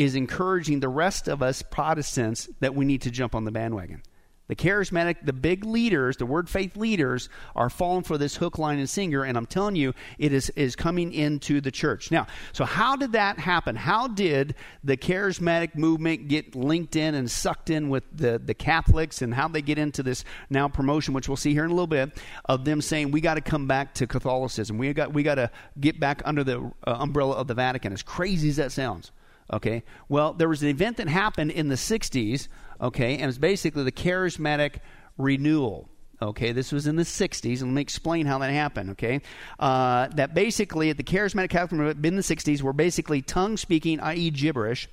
is 0.00 0.14
encouraging 0.14 0.80
the 0.80 0.88
rest 0.88 1.28
of 1.28 1.42
us 1.42 1.60
Protestants 1.60 2.48
that 2.60 2.74
we 2.74 2.86
need 2.86 3.02
to 3.02 3.10
jump 3.10 3.34
on 3.34 3.44
the 3.44 3.50
bandwagon. 3.50 4.02
The 4.48 4.56
charismatic, 4.56 5.16
the 5.22 5.34
big 5.34 5.64
leaders, 5.64 6.16
the 6.16 6.24
word 6.24 6.48
faith 6.48 6.74
leaders, 6.74 7.28
are 7.54 7.68
falling 7.68 8.02
for 8.02 8.16
this 8.16 8.34
hook, 8.34 8.58
line, 8.58 8.78
and 8.78 8.88
singer, 8.88 9.22
and 9.22 9.36
I'm 9.36 9.44
telling 9.44 9.76
you, 9.76 9.92
it 10.18 10.32
is, 10.32 10.48
is 10.56 10.74
coming 10.74 11.12
into 11.12 11.60
the 11.60 11.70
church. 11.70 12.10
Now, 12.10 12.26
so 12.52 12.64
how 12.64 12.96
did 12.96 13.12
that 13.12 13.38
happen? 13.38 13.76
How 13.76 14.08
did 14.08 14.54
the 14.82 14.96
charismatic 14.96 15.76
movement 15.76 16.28
get 16.28 16.56
linked 16.56 16.96
in 16.96 17.14
and 17.14 17.30
sucked 17.30 17.68
in 17.68 17.90
with 17.90 18.04
the, 18.10 18.40
the 18.42 18.54
Catholics, 18.54 19.20
and 19.20 19.34
how 19.34 19.48
they 19.48 19.62
get 19.62 19.78
into 19.78 20.02
this 20.02 20.24
now 20.48 20.66
promotion, 20.66 21.12
which 21.12 21.28
we'll 21.28 21.36
see 21.36 21.52
here 21.52 21.64
in 21.64 21.70
a 21.70 21.74
little 21.74 21.86
bit, 21.86 22.18
of 22.46 22.64
them 22.64 22.80
saying 22.80 23.10
we 23.10 23.20
got 23.20 23.34
to 23.34 23.42
come 23.42 23.68
back 23.68 23.94
to 23.96 24.06
Catholicism. 24.06 24.78
We 24.78 24.94
got 24.94 25.12
we 25.12 25.22
got 25.22 25.34
to 25.34 25.50
get 25.78 26.00
back 26.00 26.22
under 26.24 26.42
the 26.42 26.72
uh, 26.86 26.96
umbrella 26.98 27.34
of 27.34 27.48
the 27.48 27.54
Vatican. 27.54 27.92
As 27.92 28.02
crazy 28.02 28.48
as 28.48 28.56
that 28.56 28.72
sounds. 28.72 29.12
Okay. 29.52 29.82
Well, 30.08 30.32
there 30.32 30.48
was 30.48 30.62
an 30.62 30.68
event 30.68 30.98
that 30.98 31.08
happened 31.08 31.50
in 31.50 31.68
the 31.68 31.74
60s, 31.74 32.48
okay, 32.80 33.16
and 33.18 33.28
it's 33.28 33.38
basically 33.38 33.82
the 33.82 33.92
charismatic 33.92 34.76
renewal. 35.18 35.88
Okay, 36.22 36.52
this 36.52 36.70
was 36.70 36.86
in 36.86 36.96
the 36.96 37.02
60s, 37.02 37.60
and 37.60 37.70
let 37.70 37.74
me 37.74 37.80
explain 37.80 38.26
how 38.26 38.38
that 38.38 38.50
happened, 38.50 38.90
okay? 38.90 39.22
Uh, 39.58 40.08
that 40.08 40.34
basically, 40.34 40.92
the 40.92 41.02
charismatic 41.02 41.48
Catholic 41.48 41.72
movement 41.80 42.04
in 42.04 42.16
the 42.16 42.22
60s, 42.22 42.60
were 42.60 42.74
basically 42.74 43.22
tongue 43.22 43.56
speaking, 43.56 43.98
i.e., 44.00 44.30
gibberish, 44.30 44.86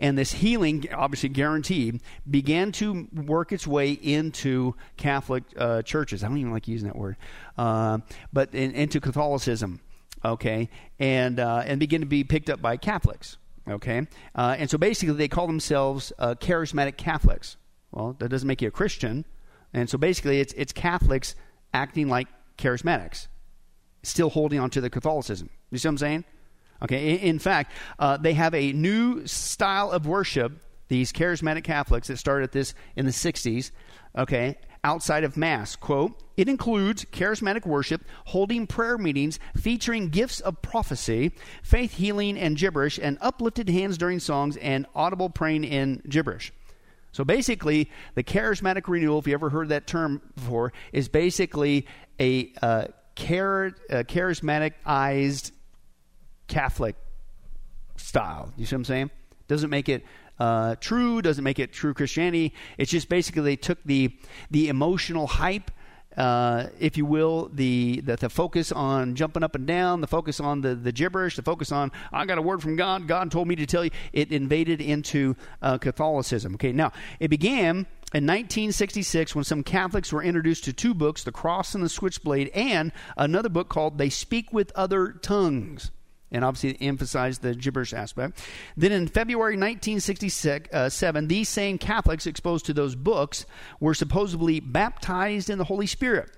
and 0.00 0.18
this 0.18 0.32
healing, 0.32 0.84
obviously 0.92 1.28
guaranteed, 1.28 2.00
began 2.28 2.72
to 2.72 3.08
work 3.14 3.52
its 3.52 3.66
way 3.66 3.92
into 3.92 4.74
Catholic 4.96 5.44
uh, 5.56 5.82
churches. 5.82 6.24
I 6.24 6.28
don't 6.28 6.38
even 6.38 6.52
like 6.52 6.68
using 6.68 6.88
that 6.88 6.96
word, 6.96 7.16
uh, 7.56 7.98
but 8.32 8.52
in, 8.52 8.72
into 8.72 9.00
Catholicism, 9.00 9.80
okay, 10.24 10.68
and 10.98 11.38
uh, 11.38 11.62
and 11.64 11.80
begin 11.80 12.00
to 12.00 12.06
be 12.06 12.24
picked 12.24 12.50
up 12.50 12.60
by 12.60 12.76
Catholics. 12.76 13.38
Okay? 13.68 14.06
Uh, 14.34 14.56
and 14.58 14.70
so 14.70 14.78
basically, 14.78 15.14
they 15.14 15.28
call 15.28 15.46
themselves 15.46 16.12
uh, 16.18 16.34
charismatic 16.34 16.96
Catholics. 16.96 17.56
Well, 17.90 18.16
that 18.18 18.28
doesn't 18.28 18.46
make 18.46 18.62
you 18.62 18.68
a 18.68 18.72
Christian. 18.72 19.24
And 19.72 19.88
so 19.88 19.98
basically, 19.98 20.40
it's, 20.40 20.52
it's 20.54 20.72
Catholics 20.72 21.34
acting 21.72 22.08
like 22.08 22.28
charismatics, 22.56 23.28
still 24.02 24.30
holding 24.30 24.58
on 24.58 24.70
to 24.70 24.80
the 24.80 24.90
Catholicism. 24.90 25.50
You 25.70 25.78
see 25.78 25.88
what 25.88 25.92
I'm 25.92 25.98
saying? 25.98 26.24
Okay, 26.82 27.14
in, 27.14 27.18
in 27.18 27.38
fact, 27.38 27.72
uh, 27.98 28.16
they 28.16 28.34
have 28.34 28.54
a 28.54 28.72
new 28.72 29.26
style 29.26 29.90
of 29.90 30.06
worship, 30.06 30.52
these 30.88 31.12
charismatic 31.12 31.64
Catholics 31.64 32.08
that 32.08 32.16
started 32.16 32.52
this 32.52 32.74
in 32.96 33.04
the 33.04 33.12
60s, 33.12 33.72
okay, 34.16 34.56
outside 34.88 35.22
of 35.22 35.36
Mass. 35.36 35.76
Quote, 35.76 36.18
it 36.38 36.48
includes 36.48 37.04
charismatic 37.12 37.66
worship, 37.66 38.02
holding 38.26 38.66
prayer 38.66 38.96
meetings 38.96 39.38
featuring 39.54 40.08
gifts 40.08 40.40
of 40.40 40.62
prophecy, 40.62 41.32
faith 41.62 41.96
healing 41.96 42.38
and 42.38 42.56
gibberish, 42.56 42.98
and 42.98 43.18
uplifted 43.20 43.68
hands 43.68 43.98
during 43.98 44.18
songs 44.18 44.56
and 44.56 44.86
audible 44.94 45.28
praying 45.28 45.64
in 45.64 46.00
gibberish. 46.08 46.52
So 47.12 47.22
basically, 47.22 47.90
the 48.14 48.22
charismatic 48.22 48.88
renewal, 48.88 49.18
if 49.18 49.26
you 49.26 49.34
ever 49.34 49.50
heard 49.50 49.68
that 49.68 49.86
term 49.86 50.22
before, 50.34 50.72
is 50.92 51.08
basically 51.08 51.86
a, 52.18 52.50
uh, 52.62 52.86
char- 53.14 53.74
a 53.90 54.04
charismaticized 54.04 55.52
Catholic 56.46 56.96
style. 57.96 58.54
You 58.56 58.64
see 58.64 58.74
what 58.74 58.80
I'm 58.80 58.84
saying? 58.86 59.10
Doesn't 59.48 59.70
make 59.70 59.90
it 59.90 60.02
uh, 60.38 60.76
true, 60.76 61.22
doesn't 61.22 61.44
make 61.44 61.58
it 61.58 61.72
true 61.72 61.94
Christianity. 61.94 62.54
It's 62.76 62.90
just 62.90 63.08
basically 63.08 63.42
they 63.42 63.56
took 63.56 63.82
the 63.84 64.16
the 64.50 64.68
emotional 64.68 65.26
hype. 65.26 65.70
Uh, 66.16 66.70
if 66.80 66.96
you 66.96 67.06
will, 67.06 67.48
the, 67.52 68.00
the, 68.00 68.16
the 68.16 68.28
focus 68.28 68.72
on 68.72 69.14
jumping 69.14 69.44
up 69.44 69.54
and 69.54 69.68
down, 69.68 70.00
the 70.00 70.06
focus 70.08 70.40
on 70.40 70.62
the, 70.62 70.74
the 70.74 70.90
gibberish, 70.90 71.36
the 71.36 71.42
focus 71.42 71.70
on 71.70 71.92
I 72.12 72.26
got 72.26 72.38
a 72.38 72.42
word 72.42 72.60
from 72.60 72.74
God. 72.74 73.06
God 73.06 73.30
told 73.30 73.46
me 73.46 73.54
to 73.54 73.66
tell 73.66 73.84
you. 73.84 73.92
It 74.12 74.32
invaded 74.32 74.80
into 74.80 75.36
uh, 75.62 75.78
Catholicism. 75.78 76.54
Okay, 76.54 76.72
now 76.72 76.90
it 77.20 77.28
began 77.28 77.86
in 78.14 78.24
1966 78.26 79.36
when 79.36 79.44
some 79.44 79.62
Catholics 79.62 80.12
were 80.12 80.22
introduced 80.22 80.64
to 80.64 80.72
two 80.72 80.92
books, 80.92 81.22
The 81.22 81.30
Cross 81.30 81.76
and 81.76 81.84
the 81.84 81.88
Switchblade, 81.88 82.50
and 82.52 82.90
another 83.16 83.48
book 83.48 83.68
called 83.68 83.98
They 83.98 84.10
Speak 84.10 84.52
with 84.52 84.72
Other 84.74 85.12
Tongues 85.12 85.92
and 86.30 86.44
obviously 86.44 86.76
emphasized 86.86 87.42
the 87.42 87.54
gibberish 87.54 87.92
aspect. 87.92 88.38
Then 88.76 88.92
in 88.92 89.08
February 89.08 89.54
1967, 89.54 90.68
uh, 90.72 91.20
these 91.26 91.48
same 91.48 91.78
Catholics 91.78 92.26
exposed 92.26 92.66
to 92.66 92.74
those 92.74 92.94
books 92.94 93.46
were 93.80 93.94
supposedly 93.94 94.60
baptized 94.60 95.50
in 95.50 95.58
the 95.58 95.64
Holy 95.64 95.86
Spirit. 95.86 96.30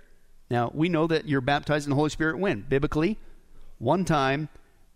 Now, 0.50 0.70
we 0.74 0.88
know 0.88 1.07
that 1.07 1.29
you're 1.29 1.40
baptized 1.40 1.87
in 1.87 1.90
the 1.90 1.96
Holy 1.96 2.11
Spirit 2.11 2.38
when? 2.38 2.62
Biblically, 2.62 3.18
one 3.79 4.05
time 4.05 4.48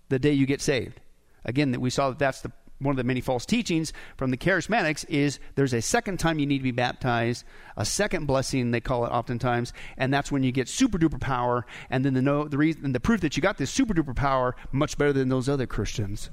the 0.08 0.18
day 0.18 0.32
you 0.32 0.46
get 0.46 0.60
saved. 0.60 1.00
Again, 1.44 1.72
that 1.72 1.80
we 1.80 1.90
saw 1.90 2.10
that 2.10 2.18
that's 2.18 2.40
the 2.40 2.52
one 2.78 2.92
of 2.92 2.96
the 2.96 3.04
many 3.04 3.20
false 3.20 3.46
teachings 3.46 3.92
from 4.16 4.30
the 4.30 4.36
charismatics 4.36 5.04
is 5.08 5.38
there's 5.54 5.72
a 5.72 5.80
second 5.80 6.18
time 6.18 6.38
you 6.38 6.46
need 6.46 6.58
to 6.58 6.64
be 6.64 6.72
baptized, 6.72 7.44
a 7.76 7.84
second 7.84 8.26
blessing 8.26 8.70
they 8.70 8.80
call 8.80 9.04
it 9.04 9.10
oftentimes, 9.10 9.72
and 9.96 10.12
that's 10.12 10.30
when 10.32 10.42
you 10.42 10.52
get 10.52 10.68
super 10.68 10.98
duper 10.98 11.20
power. 11.20 11.66
And 11.90 12.04
then 12.04 12.14
the 12.14 12.22
no, 12.22 12.48
the 12.48 12.58
reason, 12.58 12.92
the 12.92 13.00
proof 13.00 13.20
that 13.20 13.36
you 13.36 13.42
got 13.42 13.58
this 13.58 13.70
super 13.70 13.94
duper 13.94 14.14
power 14.14 14.56
much 14.72 14.98
better 14.98 15.12
than 15.12 15.28
those 15.28 15.48
other 15.48 15.66
Christians, 15.66 16.30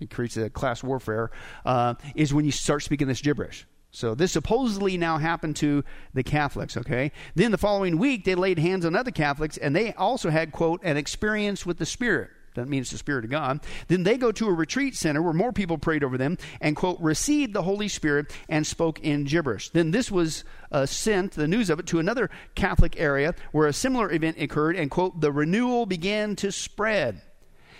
it 0.00 0.10
creates 0.10 0.36
a 0.36 0.50
class 0.50 0.82
warfare, 0.82 1.30
uh, 1.64 1.94
is 2.14 2.32
when 2.34 2.44
you 2.44 2.52
start 2.52 2.82
speaking 2.82 3.08
this 3.08 3.20
gibberish. 3.20 3.66
So 3.90 4.14
this 4.14 4.32
supposedly 4.32 4.98
now 4.98 5.16
happened 5.16 5.56
to 5.56 5.82
the 6.12 6.22
Catholics, 6.22 6.76
okay? 6.76 7.10
Then 7.34 7.50
the 7.50 7.58
following 7.58 7.98
week 7.98 8.24
they 8.24 8.34
laid 8.34 8.58
hands 8.58 8.84
on 8.84 8.94
other 8.94 9.10
Catholics 9.10 9.56
and 9.56 9.74
they 9.74 9.94
also 9.94 10.28
had 10.28 10.52
quote 10.52 10.82
an 10.84 10.98
experience 10.98 11.64
with 11.64 11.78
the 11.78 11.86
Spirit. 11.86 12.30
That 12.58 12.68
means 12.68 12.90
the 12.90 12.98
Spirit 12.98 13.24
of 13.24 13.30
God. 13.30 13.60
Then 13.88 14.02
they 14.02 14.16
go 14.16 14.30
to 14.32 14.48
a 14.48 14.52
retreat 14.52 14.94
center 14.96 15.22
where 15.22 15.32
more 15.32 15.52
people 15.52 15.78
prayed 15.78 16.04
over 16.04 16.18
them 16.18 16.36
and, 16.60 16.76
quote, 16.76 17.00
received 17.00 17.54
the 17.54 17.62
Holy 17.62 17.88
Spirit 17.88 18.32
and 18.48 18.66
spoke 18.66 19.00
in 19.00 19.24
gibberish. 19.24 19.70
Then 19.70 19.90
this 19.90 20.10
was 20.10 20.44
uh, 20.70 20.86
sent, 20.86 21.32
the 21.32 21.48
news 21.48 21.70
of 21.70 21.78
it, 21.78 21.86
to 21.86 21.98
another 21.98 22.30
Catholic 22.54 22.98
area 23.00 23.34
where 23.52 23.66
a 23.66 23.72
similar 23.72 24.12
event 24.12 24.38
occurred 24.38 24.76
and, 24.76 24.90
quote, 24.90 25.20
the 25.20 25.32
renewal 25.32 25.86
began 25.86 26.36
to 26.36 26.52
spread. 26.52 27.22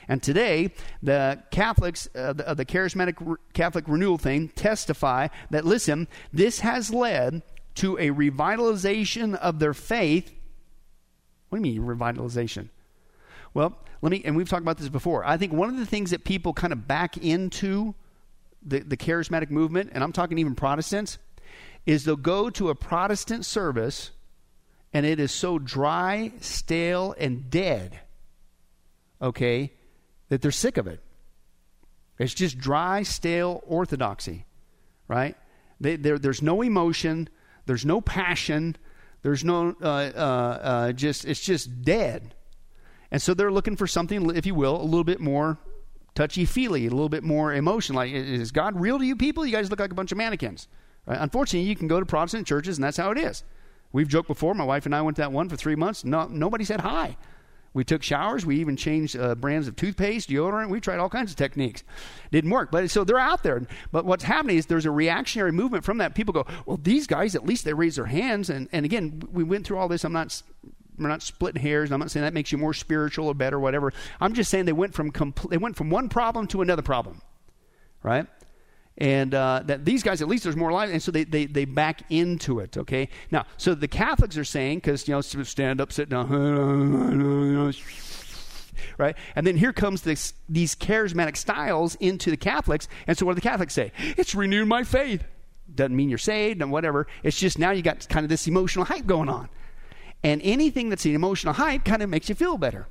And 0.09 0.23
today, 0.23 0.73
the 1.03 1.43
Catholics, 1.51 2.09
uh, 2.15 2.33
the, 2.33 2.49
uh, 2.49 2.55
the 2.55 2.65
charismatic 2.65 3.17
re- 3.21 3.37
Catholic 3.53 3.85
renewal 3.87 4.17
thing, 4.17 4.49
testify 4.49 5.29
that, 5.51 5.67
listen, 5.67 6.09
this 6.33 6.61
has 6.61 6.91
led 6.91 7.43
to 7.75 7.99
a 7.99 8.09
revitalization 8.09 9.35
of 9.35 9.59
their 9.59 9.75
faith. 9.75 10.33
What 11.51 11.63
do 11.63 11.69
you 11.69 11.81
mean, 11.81 11.89
revitalization? 11.89 12.71
Well, 13.53 13.77
let 14.01 14.11
me, 14.11 14.23
and 14.25 14.37
we've 14.37 14.49
talked 14.49 14.63
about 14.63 14.79
this 14.79 14.89
before. 14.89 15.25
I 15.25 15.37
think 15.37 15.53
one 15.53 15.69
of 15.69 15.77
the 15.77 15.87
things 15.87 16.11
that 16.11 16.25
people 16.25 16.53
kind 16.53 16.73
of 16.73 16.87
back 16.87 17.17
into 17.17 17.95
the, 18.63 18.81
the 18.81 18.97
charismatic 18.97 19.51
movement, 19.51 19.91
and 19.93 20.05
I'm 20.05 20.13
talking 20.13 20.39
even 20.39 20.55
Protestants, 20.55 21.19
is 21.87 22.05
they'll 22.05 22.17
go 22.17 22.51
to 22.51 22.69
a 22.69 22.75
Protestant 22.75 23.45
service 23.45 24.11
and 24.93 25.05
it 25.05 25.21
is 25.21 25.33
so 25.33 25.59
dry, 25.59 26.33
stale, 26.41 27.15
and 27.19 27.51
dead, 27.51 28.01
okay, 29.21 29.73
that 30.29 30.41
they're 30.41 30.51
sick 30.51 30.77
of 30.77 30.87
it. 30.87 31.01
It's 32.19 32.35
just 32.35 32.59
dry, 32.59 33.03
stale 33.03 33.63
orthodoxy, 33.67 34.47
right? 35.07 35.37
They, 35.81 35.97
there's 35.97 36.43
no 36.43 36.63
emotion, 36.63 37.29
there's 37.67 37.85
no 37.85 38.01
passion, 38.01 38.77
there's 39.23 39.45
no, 39.45 39.77
uh, 39.81 39.85
uh, 39.85 40.19
uh, 40.63 40.93
just, 40.93 41.25
it's 41.25 41.41
just 41.41 41.83
dead. 41.83 42.35
And 43.11 43.23
so 43.23 43.35
they're 43.35 43.53
looking 43.53 43.77
for 43.77 43.87
something, 43.87 44.35
if 44.37 44.45
you 44.47 44.55
will, 44.55 44.81
a 44.81 44.83
little 44.85 45.05
bit 45.05 45.21
more 45.21 45.59
touchy 46.15 46.45
feely, 46.45 46.87
a 46.87 46.91
little 46.91 47.09
bit 47.09 47.25
more 47.25 47.55
emotion. 47.55 47.95
Like, 47.95 48.13
is 48.13 48.53
God 48.53 48.79
real 48.81 48.99
to 48.99 49.05
you 49.05 49.17
people? 49.17 49.47
You 49.47 49.53
guys 49.53 49.71
look 49.71 49.81
like 49.81 49.93
a 49.93 49.95
bunch 49.95 50.13
of 50.13 50.19
mannequins. 50.19 50.69
Right? 51.07 51.19
Unfortunately, 51.21 51.69
you 51.69 51.77
can 51.77 51.89
go 51.89 52.01
to 52.01 52.07
Protestant 52.07 52.47
churches, 52.47 52.77
and 52.77 52.85
that's 52.85 52.97
how 52.97 53.11
it 53.11 53.19
is. 53.19 53.45
We've 53.93 54.09
joked 54.09 54.29
before. 54.29 54.53
My 54.55 54.65
wife 54.65 54.85
and 54.85 54.95
I 54.95 55.01
went 55.01 55.17
to 55.17 55.23
that 55.23 55.33
one 55.33 55.49
for 55.49 55.57
three 55.57 55.77
months. 55.77 56.05
No, 56.05 56.27
nobody 56.27 56.65
said 56.65 56.81
hi. 56.81 57.17
We 57.75 57.85
took 57.85 58.03
showers. 58.03 58.45
We 58.45 58.57
even 58.61 58.77
changed 58.77 59.17
uh, 59.17 59.35
brands 59.35 59.69
of 59.69 59.77
toothpaste, 59.77 60.31
deodorant. 60.31 60.69
We 60.69 60.81
tried 60.81 60.99
all 60.99 61.09
kinds 61.09 61.31
of 61.31 61.37
techniques. 61.37 61.85
Didn't 62.33 62.51
work. 62.51 62.71
But 62.71 62.91
so 62.91 63.05
they're 63.05 63.19
out 63.19 63.43
there. 63.43 63.67
But 63.93 64.05
what's 64.05 64.25
happening 64.25 64.57
is 64.57 64.67
there's 64.67 64.87
a 64.87 64.91
reactionary 64.91 65.53
movement 65.53 65.85
from 65.85 65.99
that. 65.99 66.15
People 66.15 66.33
go, 66.33 66.47
well, 66.67 66.79
these 66.83 67.07
guys, 67.07 67.35
at 67.35 67.47
least 67.47 67.65
they 67.65 67.75
raise 67.75 67.97
their 67.97 68.07
hands. 68.07 68.51
And, 68.51 68.69
and 68.73 68.85
again, 68.85 69.23
we 69.31 69.45
went 69.45 69.67
through 69.67 69.79
all 69.79 69.87
this. 69.87 70.05
I'm 70.05 70.13
not 70.13 70.43
we're 70.99 71.09
not 71.09 71.23
splitting 71.23 71.63
hairs. 71.63 71.93
I'm 71.93 72.01
not 72.01 72.11
saying 72.11 72.25
that 72.25 72.35
makes 72.35 72.53
you 72.53 72.59
more 72.59 72.75
spiritual 72.75 73.27
or 73.27 73.35
better, 73.35 73.57
or 73.57 73.61
whatever. 73.61 73.93
I'm 74.21 74.35
just 74.35 74.51
saying 74.51 74.65
they 74.65 74.73
went 74.73 74.95
from 74.95 75.13
compl- 75.13 75.51
they 75.51 75.59
went 75.59 75.77
from 75.77 75.91
one 75.91 76.09
problem 76.09 76.47
to 76.49 76.63
another 76.63 76.83
problem, 76.83 77.23
right? 78.03 78.27
and 78.99 79.33
uh, 79.33 79.63
that 79.65 79.85
these 79.85 80.03
guys 80.03 80.21
at 80.21 80.29
least 80.29 80.43
there's 80.45 80.57
more 80.57 80.73
life 80.73 80.91
and 80.91 81.03
so 81.03 81.11
they, 81.11 81.25
they, 81.25 81.47
they 81.47 81.65
back 81.65 82.03
into 82.11 82.59
it 82.59 82.77
okay 82.77 83.09
now 83.31 83.47
so 83.57 83.75
the 83.75 83.89
catholics 83.89 84.37
are 84.37 84.45
saying 84.45 84.79
because 84.79 85.09
you 85.09 85.15
know 85.15 85.21
stand 85.21 85.81
up 85.81 85.93
sit 85.93 86.09
down 86.09 86.29
right 88.99 89.17
and 89.37 89.47
then 89.47 89.57
here 89.57 89.73
comes 89.73 90.03
this, 90.03 90.35
these 90.49 90.75
charismatic 90.75 91.37
styles 91.37 91.95
into 91.97 92.31
the 92.31 92.37
catholics 92.37 92.89
and 93.07 93.17
so 93.17 93.25
what 93.25 93.33
do 93.33 93.37
the 93.37 93.41
catholics 93.41 93.73
say 93.73 93.93
it's 93.97 94.35
renewed 94.35 94.67
my 94.67 94.83
faith 94.83 95.25
doesn't 95.75 95.95
mean 95.95 96.09
you're 96.09 96.19
saved 96.19 96.61
and 96.61 96.73
whatever 96.73 97.07
it's 97.23 97.39
just 97.39 97.59
now 97.59 97.71
you 97.71 97.83
got 97.83 98.09
kind 98.09 98.25
of 98.25 98.31
this 98.31 98.49
emotional 98.49 98.85
hype 98.85 99.07
going 99.07 99.29
on 99.29 99.49
and 100.23 100.41
anything 100.43 100.89
that's 100.89 101.05
an 101.05 101.15
emotional 101.15 101.55
high 101.55 101.79
kind 101.79 102.03
of 102.03 102.11
makes 102.11 102.29
you 102.29 102.35
feel 102.35 102.59
better 102.59 102.87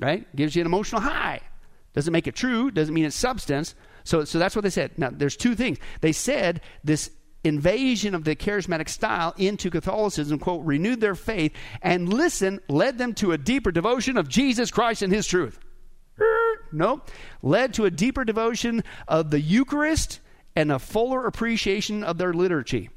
right 0.00 0.34
gives 0.36 0.54
you 0.54 0.60
an 0.60 0.66
emotional 0.66 1.00
high 1.00 1.40
doesn't 1.94 2.12
make 2.12 2.26
it 2.26 2.34
true 2.34 2.70
doesn't 2.70 2.94
mean 2.94 3.04
it's 3.04 3.16
substance 3.16 3.74
so, 4.08 4.24
so 4.24 4.38
that's 4.38 4.56
what 4.56 4.62
they 4.62 4.70
said. 4.70 4.92
Now, 4.96 5.10
there's 5.12 5.36
two 5.36 5.54
things. 5.54 5.76
They 6.00 6.12
said 6.12 6.62
this 6.82 7.10
invasion 7.44 8.14
of 8.14 8.24
the 8.24 8.34
charismatic 8.34 8.88
style 8.88 9.34
into 9.36 9.68
Catholicism, 9.68 10.38
quote, 10.38 10.64
renewed 10.64 11.02
their 11.02 11.14
faith 11.14 11.52
and 11.82 12.10
listen, 12.10 12.58
led 12.70 12.96
them 12.96 13.12
to 13.16 13.32
a 13.32 13.38
deeper 13.38 13.70
devotion 13.70 14.16
of 14.16 14.26
Jesus 14.26 14.70
Christ 14.70 15.02
and 15.02 15.12
his 15.12 15.26
truth. 15.26 15.58
No, 16.72 17.02
led 17.42 17.74
to 17.74 17.84
a 17.84 17.90
deeper 17.90 18.24
devotion 18.24 18.82
of 19.06 19.30
the 19.30 19.42
Eucharist 19.42 20.20
and 20.56 20.72
a 20.72 20.78
fuller 20.78 21.26
appreciation 21.26 22.02
of 22.02 22.16
their 22.16 22.32
liturgy. 22.32 22.88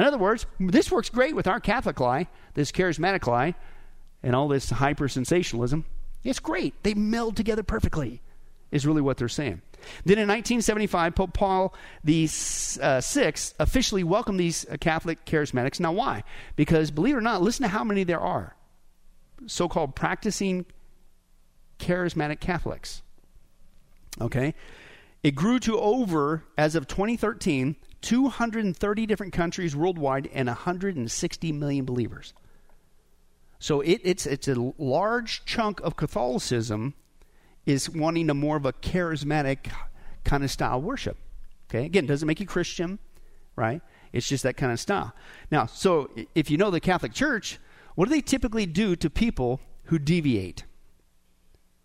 In 0.00 0.06
other 0.06 0.16
words, 0.16 0.46
this 0.58 0.90
works 0.90 1.10
great 1.10 1.36
with 1.36 1.46
our 1.46 1.60
Catholic 1.60 2.00
lie, 2.00 2.26
this 2.54 2.72
charismatic 2.72 3.26
lie, 3.26 3.54
and 4.22 4.34
all 4.34 4.48
this 4.48 4.70
hyper 4.70 5.08
sensationalism. 5.08 5.84
It's 6.24 6.38
great. 6.38 6.72
They 6.84 6.94
meld 6.94 7.36
together 7.36 7.62
perfectly, 7.62 8.22
is 8.70 8.86
really 8.86 9.02
what 9.02 9.18
they're 9.18 9.28
saying. 9.28 9.60
Then 10.06 10.16
in 10.16 10.26
1975, 10.26 11.14
Pope 11.14 11.34
Paul 11.34 11.74
the 12.02 12.24
uh, 12.80 13.02
Sixth 13.02 13.54
officially 13.58 14.02
welcomed 14.02 14.40
these 14.40 14.64
uh, 14.70 14.78
Catholic 14.80 15.26
charismatics. 15.26 15.78
Now, 15.80 15.92
why? 15.92 16.24
Because 16.56 16.90
believe 16.90 17.14
it 17.14 17.18
or 17.18 17.20
not, 17.20 17.42
listen 17.42 17.64
to 17.64 17.68
how 17.68 17.84
many 17.84 18.02
there 18.02 18.20
are 18.20 18.56
so 19.46 19.68
called 19.68 19.94
practicing 19.94 20.64
charismatic 21.78 22.40
Catholics. 22.40 23.02
Okay? 24.18 24.54
It 25.22 25.34
grew 25.34 25.58
to 25.60 25.78
over, 25.78 26.44
as 26.56 26.74
of 26.74 26.86
2013, 26.86 27.76
230 28.02 29.06
different 29.06 29.32
countries 29.32 29.76
worldwide 29.76 30.28
and 30.32 30.48
160 30.48 31.52
million 31.52 31.84
believers. 31.84 32.34
So 33.58 33.82
it, 33.82 34.00
it's, 34.04 34.26
it's 34.26 34.48
a 34.48 34.72
large 34.78 35.44
chunk 35.44 35.80
of 35.80 35.96
Catholicism 35.96 36.94
is 37.66 37.90
wanting 37.90 38.30
a 38.30 38.34
more 38.34 38.56
of 38.56 38.64
a 38.64 38.72
charismatic 38.72 39.70
kind 40.24 40.42
of 40.42 40.50
style 40.50 40.80
worship. 40.80 41.18
Okay, 41.68 41.84
again, 41.84 42.06
doesn't 42.06 42.26
make 42.26 42.40
you 42.40 42.46
Christian, 42.46 42.98
right? 43.54 43.82
It's 44.12 44.28
just 44.28 44.42
that 44.42 44.56
kind 44.56 44.72
of 44.72 44.80
style. 44.80 45.14
Now, 45.50 45.66
so 45.66 46.10
if 46.34 46.50
you 46.50 46.56
know 46.56 46.70
the 46.70 46.80
Catholic 46.80 47.12
Church, 47.12 47.58
what 47.94 48.08
do 48.08 48.14
they 48.14 48.22
typically 48.22 48.66
do 48.66 48.96
to 48.96 49.10
people 49.10 49.60
who 49.84 49.98
deviate? 49.98 50.64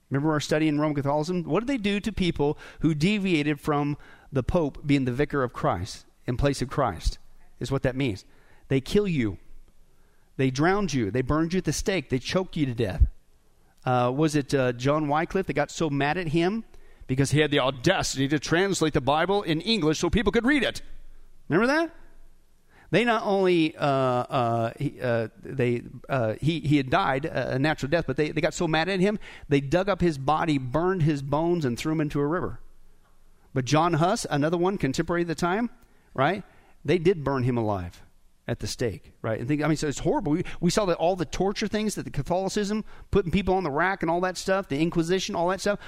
Remember 0.09 0.31
our 0.31 0.39
study 0.39 0.67
in 0.67 0.79
Roman 0.79 0.95
Catholicism? 0.95 1.43
What 1.43 1.61
do 1.61 1.65
they 1.65 1.77
do 1.77 1.99
to 1.99 2.11
people 2.11 2.57
who 2.81 2.93
deviated 2.93 3.59
from 3.59 3.97
the 4.31 4.43
Pope 4.43 4.85
being 4.85 5.05
the 5.05 5.11
vicar 5.11 5.43
of 5.43 5.53
Christ 5.53 6.05
in 6.25 6.37
place 6.37 6.61
of 6.61 6.69
Christ? 6.69 7.17
Is 7.59 7.71
what 7.71 7.83
that 7.83 7.95
means. 7.95 8.25
They 8.67 8.81
kill 8.81 9.07
you. 9.07 9.37
They 10.37 10.51
drowned 10.51 10.93
you. 10.93 11.11
They 11.11 11.21
burned 11.21 11.53
you 11.53 11.59
at 11.59 11.63
the 11.63 11.73
stake. 11.73 12.09
They 12.09 12.19
choked 12.19 12.57
you 12.57 12.65
to 12.65 12.73
death. 12.73 13.07
Uh, 13.85 14.11
was 14.13 14.35
it 14.35 14.53
uh, 14.53 14.73
John 14.73 15.07
Wycliffe 15.07 15.47
that 15.47 15.53
got 15.53 15.71
so 15.71 15.89
mad 15.89 16.17
at 16.17 16.29
him 16.29 16.65
because 17.07 17.31
he 17.31 17.39
had 17.39 17.51
the 17.51 17.59
audacity 17.59 18.27
to 18.27 18.39
translate 18.39 18.93
the 18.93 19.01
Bible 19.01 19.43
in 19.43 19.61
English 19.61 19.99
so 19.99 20.09
people 20.09 20.31
could 20.31 20.45
read 20.45 20.63
it? 20.63 20.81
Remember 21.47 21.67
that? 21.67 21.91
They 22.91 23.03
not 23.03 23.23
only 23.23 23.75
uh, 23.75 23.85
uh 23.87 24.71
he, 24.77 24.99
uh, 25.01 25.29
they 25.41 25.83
uh, 26.07 26.35
he 26.41 26.59
he 26.59 26.77
had 26.77 26.89
died 26.89 27.25
a 27.25 27.59
natural 27.59 27.89
death, 27.89 28.05
but 28.07 28.17
they, 28.17 28.31
they 28.31 28.41
got 28.41 28.53
so 28.53 28.67
mad 28.67 28.89
at 28.89 28.99
him 28.99 29.19
they 29.49 29.61
dug 29.61 29.89
up 29.89 30.01
his 30.01 30.17
body, 30.17 30.57
burned 30.57 31.03
his 31.03 31.21
bones, 31.21 31.65
and 31.65 31.77
threw 31.77 31.93
him 31.93 32.01
into 32.01 32.19
a 32.19 32.27
river. 32.27 32.59
But 33.53 33.65
John 33.65 33.93
Huss, 33.93 34.25
another 34.29 34.57
one 34.57 34.77
contemporary 34.77 35.21
of 35.21 35.27
the 35.27 35.35
time, 35.35 35.69
right? 36.13 36.43
They 36.83 36.97
did 36.97 37.23
burn 37.23 37.43
him 37.43 37.57
alive 37.57 38.03
at 38.47 38.59
the 38.59 38.67
stake, 38.67 39.13
right? 39.21 39.39
And 39.39 39.47
think, 39.47 39.63
I 39.63 39.67
mean, 39.67 39.77
so 39.77 39.87
it's 39.87 39.99
horrible. 39.99 40.33
We, 40.33 40.43
we 40.59 40.69
saw 40.69 40.85
that 40.85 40.97
all 40.97 41.15
the 41.15 41.25
torture 41.25 41.67
things 41.67 41.95
that 41.95 42.03
the 42.03 42.11
Catholicism, 42.11 42.85
putting 43.11 43.31
people 43.31 43.55
on 43.55 43.63
the 43.63 43.71
rack 43.71 44.03
and 44.03 44.11
all 44.11 44.21
that 44.21 44.37
stuff, 44.37 44.67
the 44.67 44.79
Inquisition, 44.79 45.35
all 45.35 45.47
that 45.47 45.61
stuff, 45.61 45.79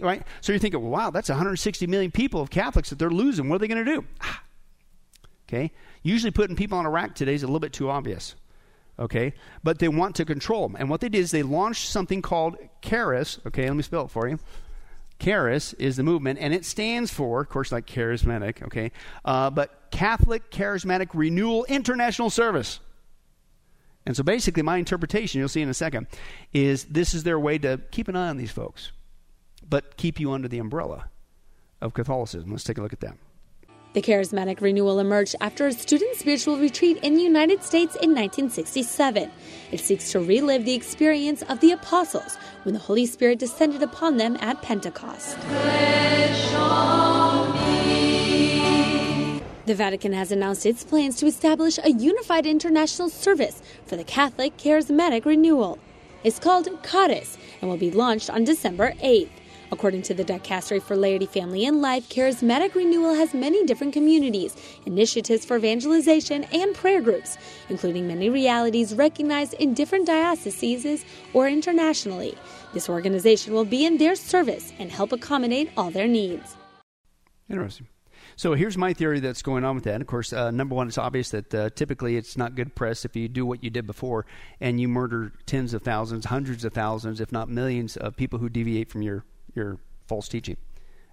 right? 0.00 0.22
So 0.40 0.52
you're 0.52 0.60
thinking, 0.60 0.80
well, 0.80 0.90
wow, 0.90 1.10
that's 1.10 1.28
160 1.28 1.86
million 1.88 2.12
people 2.12 2.40
of 2.40 2.50
Catholics 2.50 2.90
that 2.90 2.98
they're 2.98 3.10
losing. 3.10 3.48
What 3.48 3.56
are 3.56 3.58
they 3.58 3.68
going 3.68 3.84
to 3.84 3.94
do? 3.94 4.04
Ah. 4.20 4.43
Okay? 5.48 5.72
Usually 6.02 6.30
putting 6.30 6.56
people 6.56 6.78
on 6.78 6.86
a 6.86 6.90
rack 6.90 7.14
today 7.14 7.34
is 7.34 7.42
a 7.42 7.46
little 7.46 7.60
bit 7.60 7.72
too 7.72 7.90
obvious. 7.90 8.34
Okay? 8.98 9.34
But 9.62 9.78
they 9.78 9.88
want 9.88 10.16
to 10.16 10.24
control 10.24 10.68
them. 10.68 10.76
And 10.78 10.88
what 10.88 11.00
they 11.00 11.08
did 11.08 11.18
is 11.18 11.30
they 11.30 11.42
launched 11.42 11.88
something 11.88 12.22
called 12.22 12.56
Charis. 12.82 13.38
Okay, 13.46 13.66
let 13.66 13.76
me 13.76 13.82
spell 13.82 14.04
it 14.04 14.10
for 14.10 14.28
you. 14.28 14.38
Charis 15.18 15.72
is 15.74 15.96
the 15.96 16.02
movement, 16.02 16.38
and 16.40 16.52
it 16.52 16.64
stands 16.64 17.10
for, 17.10 17.40
of 17.40 17.48
course, 17.48 17.70
like 17.70 17.86
charismatic, 17.86 18.62
okay, 18.64 18.90
uh, 19.24 19.48
but 19.48 19.90
Catholic 19.90 20.50
Charismatic 20.50 21.10
Renewal 21.14 21.64
International 21.66 22.30
Service. 22.30 22.80
And 24.06 24.16
so 24.16 24.22
basically, 24.22 24.62
my 24.62 24.76
interpretation, 24.76 25.38
you'll 25.38 25.48
see 25.48 25.62
in 25.62 25.68
a 25.68 25.74
second, 25.74 26.08
is 26.52 26.84
this 26.84 27.14
is 27.14 27.22
their 27.22 27.38
way 27.38 27.58
to 27.58 27.80
keep 27.90 28.08
an 28.08 28.16
eye 28.16 28.28
on 28.28 28.36
these 28.36 28.50
folks, 28.50 28.92
but 29.66 29.96
keep 29.96 30.20
you 30.20 30.32
under 30.32 30.48
the 30.48 30.58
umbrella 30.58 31.08
of 31.80 31.94
Catholicism. 31.94 32.50
Let's 32.50 32.64
take 32.64 32.78
a 32.78 32.82
look 32.82 32.92
at 32.92 33.00
that. 33.00 33.16
The 33.94 34.02
charismatic 34.02 34.60
renewal 34.60 34.98
emerged 34.98 35.36
after 35.40 35.68
a 35.68 35.72
student 35.72 36.16
spiritual 36.16 36.58
retreat 36.58 36.98
in 37.04 37.14
the 37.14 37.22
United 37.22 37.62
States 37.62 37.94
in 37.94 38.10
1967. 38.10 39.30
It 39.70 39.78
seeks 39.78 40.10
to 40.10 40.18
relive 40.18 40.64
the 40.64 40.74
experience 40.74 41.42
of 41.42 41.60
the 41.60 41.70
apostles 41.70 42.36
when 42.64 42.74
the 42.74 42.80
Holy 42.80 43.06
Spirit 43.06 43.38
descended 43.38 43.84
upon 43.84 44.16
them 44.16 44.36
at 44.40 44.60
Pentecost. 44.62 45.38
The 49.66 49.74
Vatican 49.76 50.12
has 50.12 50.32
announced 50.32 50.66
its 50.66 50.82
plans 50.82 51.14
to 51.18 51.26
establish 51.26 51.78
a 51.78 51.92
unified 51.92 52.46
international 52.46 53.10
service 53.10 53.62
for 53.86 53.94
the 53.94 54.02
Catholic 54.02 54.56
Charismatic 54.56 55.24
Renewal. 55.24 55.78
It's 56.24 56.40
called 56.40 56.68
Charis 56.82 57.38
and 57.60 57.70
will 57.70 57.76
be 57.76 57.92
launched 57.92 58.28
on 58.28 58.42
December 58.42 58.94
8th. 59.00 59.30
According 59.72 60.02
to 60.02 60.14
the 60.14 60.24
Dicastery 60.24 60.82
for 60.82 60.96
Laity, 60.96 61.26
Family, 61.26 61.66
and 61.66 61.80
Life, 61.80 62.08
Charismatic 62.08 62.74
Renewal 62.74 63.14
has 63.14 63.34
many 63.34 63.64
different 63.64 63.92
communities, 63.92 64.56
initiatives 64.86 65.44
for 65.44 65.56
evangelization, 65.56 66.44
and 66.52 66.74
prayer 66.74 67.00
groups, 67.00 67.38
including 67.68 68.06
many 68.06 68.30
realities 68.30 68.94
recognized 68.94 69.54
in 69.54 69.74
different 69.74 70.06
dioceses 70.06 71.04
or 71.32 71.48
internationally. 71.48 72.36
This 72.72 72.88
organization 72.88 73.52
will 73.52 73.64
be 73.64 73.84
in 73.84 73.98
their 73.98 74.14
service 74.14 74.72
and 74.78 74.90
help 74.90 75.12
accommodate 75.12 75.70
all 75.76 75.90
their 75.90 76.08
needs. 76.08 76.56
Interesting. 77.48 77.86
So 78.36 78.54
here's 78.54 78.76
my 78.76 78.92
theory 78.92 79.20
that's 79.20 79.42
going 79.42 79.64
on 79.64 79.76
with 79.76 79.84
that. 79.84 80.00
Of 80.00 80.08
course, 80.08 80.32
uh, 80.32 80.50
number 80.50 80.74
one, 80.74 80.88
it's 80.88 80.98
obvious 80.98 81.30
that 81.30 81.54
uh, 81.54 81.70
typically 81.70 82.16
it's 82.16 82.36
not 82.36 82.56
good 82.56 82.74
press 82.74 83.04
if 83.04 83.14
you 83.14 83.28
do 83.28 83.46
what 83.46 83.62
you 83.62 83.70
did 83.70 83.86
before 83.86 84.26
and 84.60 84.80
you 84.80 84.88
murder 84.88 85.32
tens 85.46 85.72
of 85.72 85.82
thousands, 85.82 86.26
hundreds 86.26 86.64
of 86.64 86.72
thousands, 86.72 87.20
if 87.20 87.30
not 87.30 87.48
millions 87.48 87.96
of 87.96 88.16
people 88.16 88.40
who 88.40 88.48
deviate 88.48 88.90
from 88.90 89.02
your, 89.02 89.24
your 89.54 89.78
false 90.06 90.28
teaching. 90.28 90.56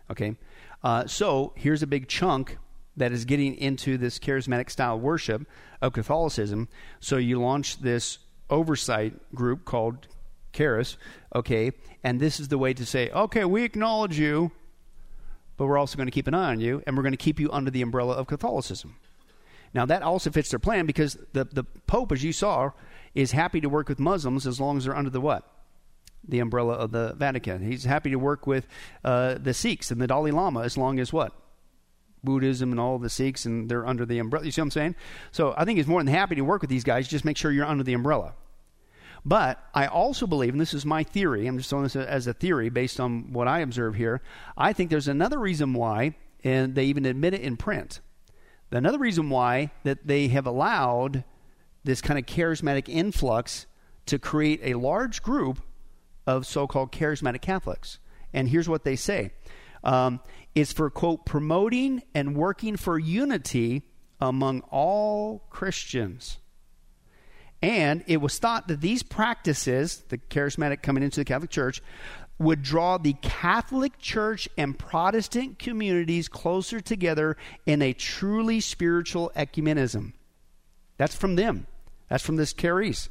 Okay? 0.10 0.36
Uh, 0.84 1.06
so 1.08 1.54
here's 1.56 1.84
a 1.84 1.88
big 1.88 2.08
chunk 2.08 2.58
that 2.98 3.12
is 3.12 3.26
getting 3.26 3.56
into 3.56 3.98
this 3.98 4.20
charismatic 4.20 4.70
style 4.70 5.00
worship 5.00 5.48
of 5.82 5.94
Catholicism. 5.94 6.68
So 7.00 7.18
you 7.18 7.40
launch 7.42 7.80
this 7.80 8.20
oversight 8.50 9.34
group 9.34 9.64
called 9.66 10.08
Charis, 10.54 10.98
okay, 11.34 11.72
and 12.04 12.20
this 12.20 12.40
is 12.40 12.50
the 12.50 12.58
way 12.58 12.74
to 12.74 12.86
say, 12.86 13.10
okay, 13.12 13.46
we 13.46 13.64
acknowledge 13.64 14.20
you, 14.20 14.52
but 15.56 15.68
we're 15.68 15.78
also 15.78 15.96
going 15.96 16.08
to 16.08 16.12
keep 16.12 16.28
an 16.28 16.34
eye 16.34 16.52
on 16.52 16.60
you, 16.60 16.84
and 16.86 16.98
we're 16.98 17.04
going 17.04 17.14
to 17.14 17.18
keep 17.18 17.40
you 17.40 17.50
under 17.52 17.72
the 17.72 17.82
umbrella 17.82 18.16
of 18.16 18.28
Catholicism. 18.28 18.96
Now, 19.74 19.86
that 19.86 20.04
also 20.04 20.30
fits 20.30 20.50
their 20.50 20.60
plan 20.60 20.86
because 20.86 21.18
the, 21.32 21.46
the 21.46 21.64
Pope, 21.88 22.12
as 22.12 22.24
you 22.24 22.34
saw, 22.34 22.72
is 23.16 23.32
happy 23.32 23.62
to 23.62 23.70
work 23.70 23.88
with 23.88 24.00
Muslims 24.00 24.46
as 24.46 24.60
long 24.60 24.78
as 24.78 24.86
they're 24.86 24.96
under 24.96 25.10
the 25.10 25.22
what? 25.22 25.48
The 26.28 26.40
umbrella 26.40 26.74
of 26.74 26.92
the 26.92 27.14
Vatican. 27.18 27.62
He's 27.62 27.84
happy 27.84 28.12
to 28.12 28.18
work 28.18 28.46
with 28.46 28.68
uh, 29.04 29.36
the 29.36 29.54
Sikhs 29.54 29.92
and 29.92 30.00
the 30.00 30.08
Dalai 30.08 30.32
Lama 30.32 30.62
as 30.62 30.78
long 30.78 31.00
as 31.00 31.12
what? 31.12 31.34
Buddhism 32.24 32.72
and 32.72 32.80
all 32.80 33.00
the 33.00 33.10
Sikhs 33.10 33.46
and 33.46 33.70
they're 33.70 33.86
under 33.86 34.06
the 34.06 34.20
umbrella. 34.20 34.46
You 34.46 34.52
see 34.52 34.62
what 34.62 34.66
I'm 34.66 34.72
saying? 34.72 34.96
So 35.32 35.54
I 35.58 35.66
think 35.66 35.78
he's 35.78 35.88
more 35.88 36.00
than 36.00 36.14
happy 36.14 36.36
to 36.36 36.42
work 36.42 36.62
with 36.62 36.70
these 36.70 36.84
guys. 36.84 37.08
Just 37.08 37.26
make 37.26 37.38
sure 37.38 37.52
you're 37.52 37.66
under 37.66 37.84
the 37.84 37.94
umbrella. 37.94 38.36
But 39.24 39.64
I 39.74 39.86
also 39.86 40.26
believe, 40.26 40.54
and 40.54 40.62
this 40.62 40.74
is 40.74 40.86
my 40.86 41.04
theory, 41.04 41.46
I'm 41.46 41.58
just 41.58 41.70
throwing 41.70 41.84
this 41.84 41.96
as 41.96 42.26
a 42.28 42.34
theory 42.34 42.70
based 42.70 43.00
on 43.00 43.32
what 43.34 43.48
I 43.48 43.60
observe 43.60 43.96
here. 43.96 44.22
I 44.58 44.74
think 44.74 44.90
there's 44.90 45.08
another 45.08 45.38
reason 45.38 45.74
why, 45.74 46.16
and 46.44 46.74
they 46.74 46.86
even 46.86 47.06
admit 47.06 47.36
it 47.36 47.42
in 47.42 47.56
print. 47.56 48.00
Another 48.72 48.98
reason 48.98 49.30
why 49.30 49.72
that 49.84 50.08
they 50.08 50.30
have 50.30 50.48
allowed 50.48 51.24
this 51.84 52.02
kind 52.02 52.18
of 52.18 52.26
charismatic 52.26 52.88
influx 52.88 53.66
to 54.06 54.18
create 54.18 54.62
a 54.64 54.76
large 54.76 55.22
group 55.22 55.60
of 56.32 56.46
so-called 56.46 56.92
charismatic 56.92 57.42
Catholics. 57.42 58.00
And 58.34 58.48
here's 58.50 58.70
what 58.70 58.84
they 58.84 58.96
say: 58.96 59.32
um, 59.84 60.20
is 60.56 60.72
for 60.72 60.90
quote 60.90 61.26
promoting 61.26 62.04
and 62.14 62.36
working 62.36 62.78
for 62.78 62.98
unity 62.98 63.84
among 64.20 64.62
all 64.70 65.40
Christians. 65.50 66.38
And 67.64 68.04
it 68.08 68.18
was 68.18 68.40
thought 68.40 68.68
that 68.70 68.82
these 68.82 69.04
practices, 69.04 70.04
the 70.10 70.18
charismatic 70.18 70.82
coming 70.82 71.04
into 71.04 71.20
the 71.20 71.26
Catholic 71.26 71.52
Church, 71.52 71.82
would 72.40 72.64
draw 72.64 72.98
the 72.98 73.14
Catholic 73.22 74.00
Church 74.00 74.50
and 74.58 74.78
Protestant 74.78 75.60
communities 75.60 76.28
closer 76.28 76.80
together 76.80 77.38
in 77.68 77.84
a 77.84 77.94
truly 77.94 78.62
spiritual 78.62 79.32
ecumenism. 79.36 80.14
That's 80.98 81.16
from 81.16 81.36
them. 81.36 81.68
That's 82.10 82.26
from 82.26 82.38
this 82.38 82.54
Charis, 82.54 83.10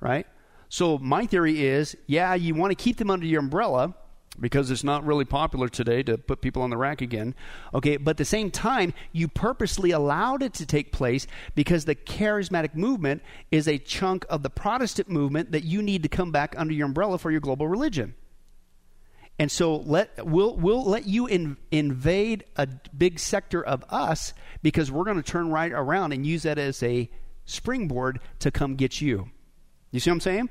right? 0.00 0.26
So 0.70 0.96
my 0.96 1.26
theory 1.26 1.66
is, 1.66 1.96
yeah, 2.06 2.32
you 2.34 2.54
want 2.54 2.70
to 2.70 2.76
keep 2.76 2.96
them 2.96 3.10
under 3.10 3.26
your 3.26 3.40
umbrella, 3.40 3.94
because 4.38 4.70
it's 4.70 4.84
not 4.84 5.04
really 5.04 5.24
popular 5.24 5.68
today 5.68 6.02
to 6.04 6.16
put 6.16 6.40
people 6.40 6.62
on 6.62 6.70
the 6.70 6.76
rack 6.76 7.02
again. 7.02 7.34
Okay, 7.74 7.96
but 7.96 8.12
at 8.12 8.16
the 8.16 8.24
same 8.24 8.50
time, 8.50 8.94
you 9.12 9.28
purposely 9.28 9.90
allowed 9.90 10.42
it 10.42 10.54
to 10.54 10.64
take 10.64 10.92
place 10.92 11.26
because 11.54 11.84
the 11.84 11.94
charismatic 11.94 12.74
movement 12.74 13.22
is 13.50 13.68
a 13.68 13.78
chunk 13.78 14.24
of 14.30 14.42
the 14.42 14.48
Protestant 14.48 15.10
movement 15.10 15.52
that 15.52 15.64
you 15.64 15.82
need 15.82 16.04
to 16.04 16.08
come 16.08 16.30
back 16.30 16.54
under 16.56 16.72
your 16.72 16.86
umbrella 16.86 17.18
for 17.18 17.30
your 17.30 17.40
global 17.40 17.68
religion. 17.68 18.14
And 19.38 19.50
so 19.50 19.76
let 19.76 20.24
we'll 20.24 20.56
we'll 20.56 20.84
let 20.84 21.06
you 21.06 21.26
in, 21.26 21.56
invade 21.70 22.44
a 22.56 22.68
big 22.96 23.18
sector 23.18 23.64
of 23.64 23.84
us 23.88 24.32
because 24.62 24.90
we're 24.90 25.04
going 25.04 25.16
to 25.16 25.22
turn 25.22 25.50
right 25.50 25.72
around 25.72 26.12
and 26.12 26.24
use 26.24 26.44
that 26.44 26.58
as 26.58 26.82
a 26.82 27.10
springboard 27.46 28.20
to 28.38 28.50
come 28.50 28.76
get 28.76 29.00
you. 29.00 29.30
You 29.90 29.98
see 30.00 30.10
what 30.10 30.16
I'm 30.16 30.20
saying? 30.20 30.50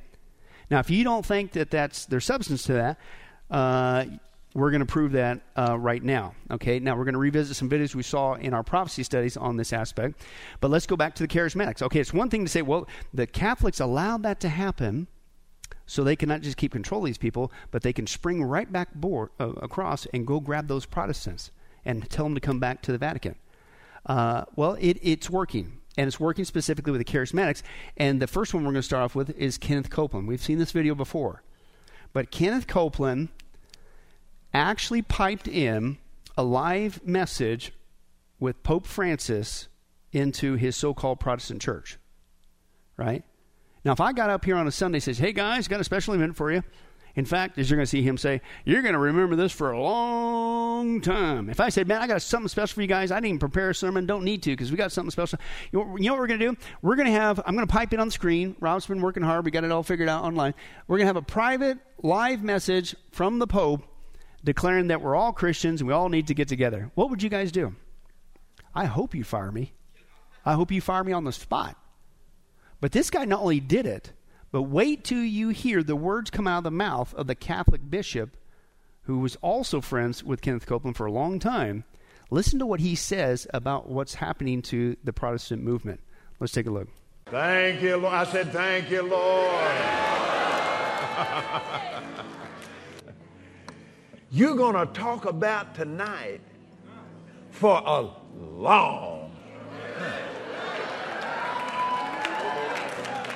Now, 0.69 0.79
if 0.79 0.89
you 0.89 1.03
don't 1.03 1.25
think 1.25 1.53
that 1.53 1.71
that's 1.71 2.05
there's 2.05 2.25
substance 2.25 2.63
to 2.63 2.73
that, 2.73 2.97
uh, 3.49 4.05
we're 4.53 4.71
going 4.71 4.81
to 4.81 4.85
prove 4.85 5.11
that 5.13 5.41
uh, 5.55 5.77
right 5.77 6.03
now. 6.03 6.33
Okay, 6.51 6.79
now 6.79 6.95
we're 6.95 7.03
going 7.03 7.13
to 7.13 7.19
revisit 7.19 7.55
some 7.55 7.69
videos 7.69 7.93
we 7.93 8.03
saw 8.03 8.33
in 8.33 8.53
our 8.53 8.63
prophecy 8.63 9.03
studies 9.03 9.37
on 9.37 9.57
this 9.57 9.73
aspect. 9.73 10.21
But 10.59 10.71
let's 10.71 10.87
go 10.87 10.95
back 10.95 11.15
to 11.15 11.23
the 11.23 11.27
charismatics. 11.27 11.81
Okay, 11.81 11.99
it's 11.99 12.13
one 12.13 12.29
thing 12.29 12.45
to 12.45 12.49
say, 12.49 12.61
well, 12.61 12.87
the 13.13 13.27
Catholics 13.27 13.79
allowed 13.79 14.23
that 14.23 14.39
to 14.41 14.49
happen 14.49 15.07
so 15.85 16.03
they 16.03 16.15
cannot 16.15 16.41
just 16.41 16.55
keep 16.57 16.71
control 16.71 17.01
of 17.01 17.07
these 17.07 17.17
people, 17.17 17.51
but 17.71 17.81
they 17.81 17.93
can 17.93 18.05
spring 18.05 18.43
right 18.43 18.71
back 18.71 18.93
board, 18.93 19.29
uh, 19.39 19.53
across 19.53 20.05
and 20.13 20.25
go 20.25 20.39
grab 20.39 20.67
those 20.67 20.85
Protestants 20.85 21.49
and 21.83 22.07
tell 22.11 22.25
them 22.25 22.35
to 22.35 22.41
come 22.41 22.59
back 22.59 22.83
to 22.83 22.91
the 22.91 22.99
Vatican. 22.99 23.35
Uh, 24.05 24.45
well, 24.55 24.77
it, 24.79 24.99
it's 25.01 25.31
working. 25.31 25.78
And 25.99 26.07
it's 26.07 26.17
working 26.17 26.45
specifically 26.45 26.93
with 26.93 27.05
the 27.05 27.11
charismatics. 27.11 27.61
And 27.97 28.21
the 28.21 28.27
first 28.27 28.53
one 28.53 28.63
we're 28.63 28.71
going 28.71 28.75
to 28.75 28.83
start 28.83 29.03
off 29.03 29.15
with 29.15 29.31
is 29.31 29.57
Kenneth 29.57 29.89
Copeland. 29.89 30.29
We've 30.29 30.41
seen 30.41 30.57
this 30.57 30.71
video 30.71 30.95
before. 30.95 31.43
But 32.13 32.31
Kenneth 32.31 32.67
Copeland 32.67 33.27
actually 34.53 35.01
piped 35.01 35.45
in 35.45 35.97
a 36.37 36.43
live 36.43 37.05
message 37.05 37.73
with 38.39 38.63
Pope 38.63 38.85
Francis 38.85 39.67
into 40.13 40.53
his 40.53 40.77
so 40.77 40.93
called 40.93 41.19
Protestant 41.19 41.61
church. 41.61 41.97
Right? 42.95 43.25
Now, 43.83 43.91
if 43.91 43.99
I 43.99 44.13
got 44.13 44.29
up 44.29 44.45
here 44.45 44.55
on 44.55 44.67
a 44.67 44.71
Sunday 44.71 44.99
and 44.99 45.03
says, 45.03 45.17
hey 45.17 45.33
guys, 45.33 45.67
got 45.67 45.81
a 45.81 45.83
special 45.83 46.13
event 46.13 46.37
for 46.37 46.49
you. 46.49 46.63
In 47.15 47.25
fact, 47.25 47.57
as 47.57 47.69
you're 47.69 47.77
going 47.77 47.85
to 47.85 47.89
see 47.89 48.01
him 48.01 48.17
say, 48.17 48.41
you're 48.65 48.81
going 48.81 48.93
to 48.93 48.99
remember 48.99 49.35
this 49.35 49.51
for 49.51 49.71
a 49.71 49.81
long 49.81 51.01
time. 51.01 51.49
If 51.49 51.59
I 51.59 51.69
said, 51.69 51.87
man, 51.87 52.01
I 52.01 52.07
got 52.07 52.21
something 52.21 52.47
special 52.47 52.75
for 52.75 52.81
you 52.81 52.87
guys, 52.87 53.11
I 53.11 53.15
didn't 53.15 53.27
even 53.27 53.39
prepare 53.39 53.71
a 53.71 53.75
sermon, 53.75 54.05
don't 54.05 54.23
need 54.23 54.43
to 54.43 54.51
because 54.51 54.71
we 54.71 54.77
got 54.77 54.91
something 54.91 55.11
special. 55.11 55.39
You 55.71 55.79
know, 55.79 55.97
you 55.97 56.05
know 56.05 56.13
what 56.13 56.21
we're 56.21 56.27
going 56.27 56.39
to 56.39 56.51
do? 56.51 56.57
We're 56.81 56.95
going 56.95 57.07
to 57.07 57.11
have, 57.11 57.39
I'm 57.45 57.55
going 57.55 57.67
to 57.67 57.71
pipe 57.71 57.93
it 57.93 57.99
on 57.99 58.07
the 58.07 58.11
screen. 58.11 58.55
Rob's 58.59 58.85
been 58.85 59.01
working 59.01 59.23
hard. 59.23 59.45
We 59.45 59.51
got 59.51 59.63
it 59.63 59.71
all 59.71 59.83
figured 59.83 60.09
out 60.09 60.23
online. 60.23 60.53
We're 60.87 60.97
going 60.97 61.05
to 61.05 61.09
have 61.09 61.15
a 61.17 61.21
private 61.21 61.79
live 62.01 62.43
message 62.43 62.95
from 63.11 63.39
the 63.39 63.47
Pope 63.47 63.83
declaring 64.43 64.87
that 64.87 65.01
we're 65.01 65.15
all 65.15 65.33
Christians 65.33 65.81
and 65.81 65.87
we 65.87 65.93
all 65.93 66.09
need 66.09 66.27
to 66.27 66.33
get 66.33 66.47
together. 66.47 66.91
What 66.95 67.09
would 67.09 67.21
you 67.21 67.29
guys 67.29 67.51
do? 67.51 67.75
I 68.73 68.85
hope 68.85 69.15
you 69.15 69.23
fire 69.23 69.51
me. 69.51 69.73
I 70.45 70.53
hope 70.53 70.71
you 70.71 70.81
fire 70.81 71.03
me 71.03 71.11
on 71.11 71.23
the 71.23 71.31
spot. 71.31 71.75
But 72.81 72.91
this 72.91 73.09
guy 73.09 73.25
not 73.25 73.41
only 73.41 73.59
did 73.59 73.85
it, 73.85 74.13
but 74.51 74.63
wait 74.63 75.03
till 75.03 75.23
you 75.23 75.49
hear 75.49 75.83
the 75.83 75.95
words 75.95 76.29
come 76.29 76.47
out 76.47 76.59
of 76.59 76.63
the 76.63 76.71
mouth 76.71 77.13
of 77.15 77.27
the 77.27 77.35
Catholic 77.35 77.89
bishop 77.89 78.35
who 79.03 79.19
was 79.19 79.35
also 79.37 79.81
friends 79.81 80.23
with 80.23 80.41
Kenneth 80.41 80.65
Copeland 80.65 80.95
for 80.95 81.05
a 81.05 81.11
long 81.11 81.39
time. 81.39 81.83
Listen 82.31 82.59
to 82.59 82.65
what 82.65 82.79
he 82.79 82.95
says 82.95 83.47
about 83.53 83.89
what's 83.89 84.13
happening 84.15 84.61
to 84.63 84.95
the 85.03 85.13
Protestant 85.13 85.63
movement. 85.63 85.99
Let's 86.39 86.53
take 86.53 86.67
a 86.67 86.71
look. 86.71 86.87
Thank 87.25 87.81
you, 87.81 87.97
Lord. 87.97 88.13
I 88.13 88.23
said, 88.25 88.51
Thank 88.51 88.89
you, 88.91 89.01
Lord. 89.01 89.75
You're 94.31 94.55
going 94.55 94.75
to 94.75 94.93
talk 94.93 95.25
about 95.25 95.73
tonight 95.73 96.41
for 97.49 97.81
a 97.83 98.09
long 98.37 99.31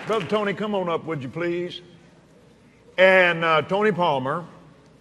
Brother 0.06 0.26
Tony, 0.26 0.54
come 0.54 0.76
on 0.76 0.90
up, 0.90 1.06
would 1.06 1.24
you 1.24 1.30
please? 1.30 1.80
And 2.98 3.46
uh, 3.46 3.62
Tony 3.62 3.94
Palmer, 3.94 4.46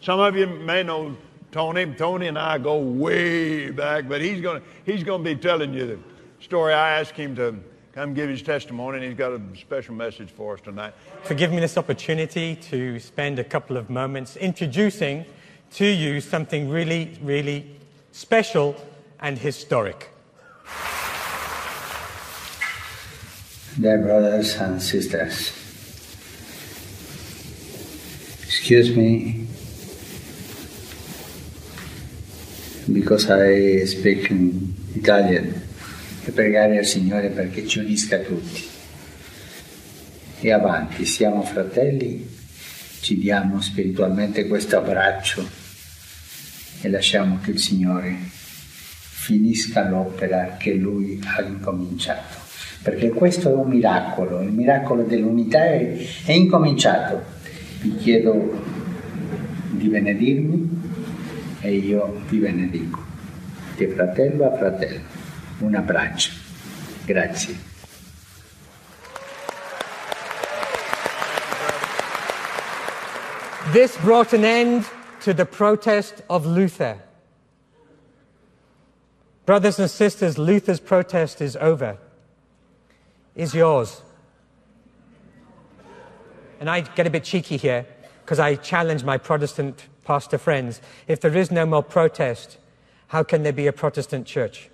some 0.00 0.20
of 0.20 0.36
you 0.36 0.46
may 0.46 0.84
know 0.84 1.16
Tony. 1.50 1.86
Tony 1.86 2.28
and 2.28 2.38
I 2.38 2.58
go 2.58 2.78
way 2.78 3.70
back, 3.70 4.08
but 4.08 4.20
he's 4.20 4.40
going 4.40 4.62
he's 4.86 5.02
to 5.02 5.18
be 5.18 5.34
telling 5.34 5.74
you 5.74 5.86
the 5.86 5.98
story. 6.38 6.72
I 6.72 7.00
asked 7.00 7.14
him 7.14 7.34
to 7.34 7.56
come 7.92 8.14
give 8.14 8.30
his 8.30 8.42
testimony, 8.42 8.98
and 8.98 9.06
he's 9.06 9.16
got 9.16 9.32
a 9.32 9.40
special 9.60 9.96
message 9.96 10.30
for 10.30 10.54
us 10.54 10.60
tonight. 10.60 10.94
For 11.24 11.34
giving 11.34 11.56
me 11.56 11.62
this 11.62 11.76
opportunity 11.76 12.54
to 12.70 13.00
spend 13.00 13.40
a 13.40 13.44
couple 13.44 13.76
of 13.76 13.90
moments 13.90 14.36
introducing 14.36 15.26
to 15.72 15.84
you 15.84 16.20
something 16.20 16.68
really, 16.68 17.18
really 17.20 17.76
special 18.12 18.76
and 19.18 19.36
historic. 19.36 20.10
Dear 23.80 24.04
brothers 24.04 24.60
and 24.60 24.82
sisters, 24.82 25.50
excuse 28.44 28.94
me 28.94 29.46
because 32.92 33.30
I 33.30 33.86
speak 33.86 34.28
in 34.28 34.74
Italian 34.94 35.54
e 36.22 36.30
pregare 36.32 36.76
al 36.76 36.84
Signore 36.84 37.30
perché 37.30 37.66
ci 37.66 37.78
unisca 37.78 38.18
tutti. 38.18 38.62
E 40.40 40.52
avanti, 40.52 41.06
siamo 41.06 41.42
fratelli, 41.42 42.28
ci 43.00 43.16
diamo 43.16 43.62
spiritualmente 43.62 44.48
questo 44.48 44.76
abbraccio 44.76 45.48
e 46.82 46.88
lasciamo 46.90 47.38
che 47.42 47.52
il 47.52 47.58
Signore 47.58 48.18
finisca 48.20 49.88
l'opera 49.88 50.58
che 50.58 50.74
Lui 50.74 51.18
ha 51.24 51.40
incominciato 51.40 52.41
perché 52.82 53.10
questo 53.10 53.50
è 53.50 53.54
un 53.54 53.68
miracolo, 53.68 54.40
il 54.40 54.52
miracolo 54.52 55.02
dell'unità 55.02 55.64
è, 55.64 55.96
è 56.24 56.32
incominciato. 56.32 57.22
Vi 57.80 57.96
chiedo 57.96 58.60
di 59.70 59.88
benedirmi 59.88 60.80
e 61.60 61.74
io 61.74 62.20
vi 62.28 62.38
benedico. 62.38 63.10
di 63.76 63.86
fratello 63.86 64.52
a 64.52 64.56
fratello. 64.56 65.00
Un 65.58 65.74
abbraccio. 65.74 66.30
Grazie. 67.04 67.56
This 73.72 73.96
brought 73.98 74.32
an 74.32 74.44
end 74.44 74.84
to 75.20 75.32
the 75.32 75.46
protest 75.46 76.22
of 76.28 76.44
Luther. 76.44 76.98
Brothers 79.46 79.78
and 79.78 79.90
sisters, 79.90 80.38
Luther's 80.38 80.80
protest 80.80 81.40
is 81.40 81.56
over. 81.56 81.98
Is 83.34 83.54
yours. 83.54 84.02
And 86.60 86.68
I 86.68 86.82
get 86.82 87.06
a 87.06 87.10
bit 87.10 87.24
cheeky 87.24 87.56
here 87.56 87.86
because 88.22 88.38
I 88.38 88.54
challenge 88.56 89.04
my 89.04 89.18
Protestant 89.18 89.88
pastor 90.04 90.38
friends. 90.38 90.80
If 91.08 91.20
there 91.20 91.36
is 91.36 91.50
no 91.50 91.66
more 91.66 91.82
protest, 91.82 92.58
how 93.08 93.22
can 93.22 93.42
there 93.42 93.52
be 93.52 93.66
a 93.66 93.72
Protestant 93.72 94.26
church? 94.26 94.70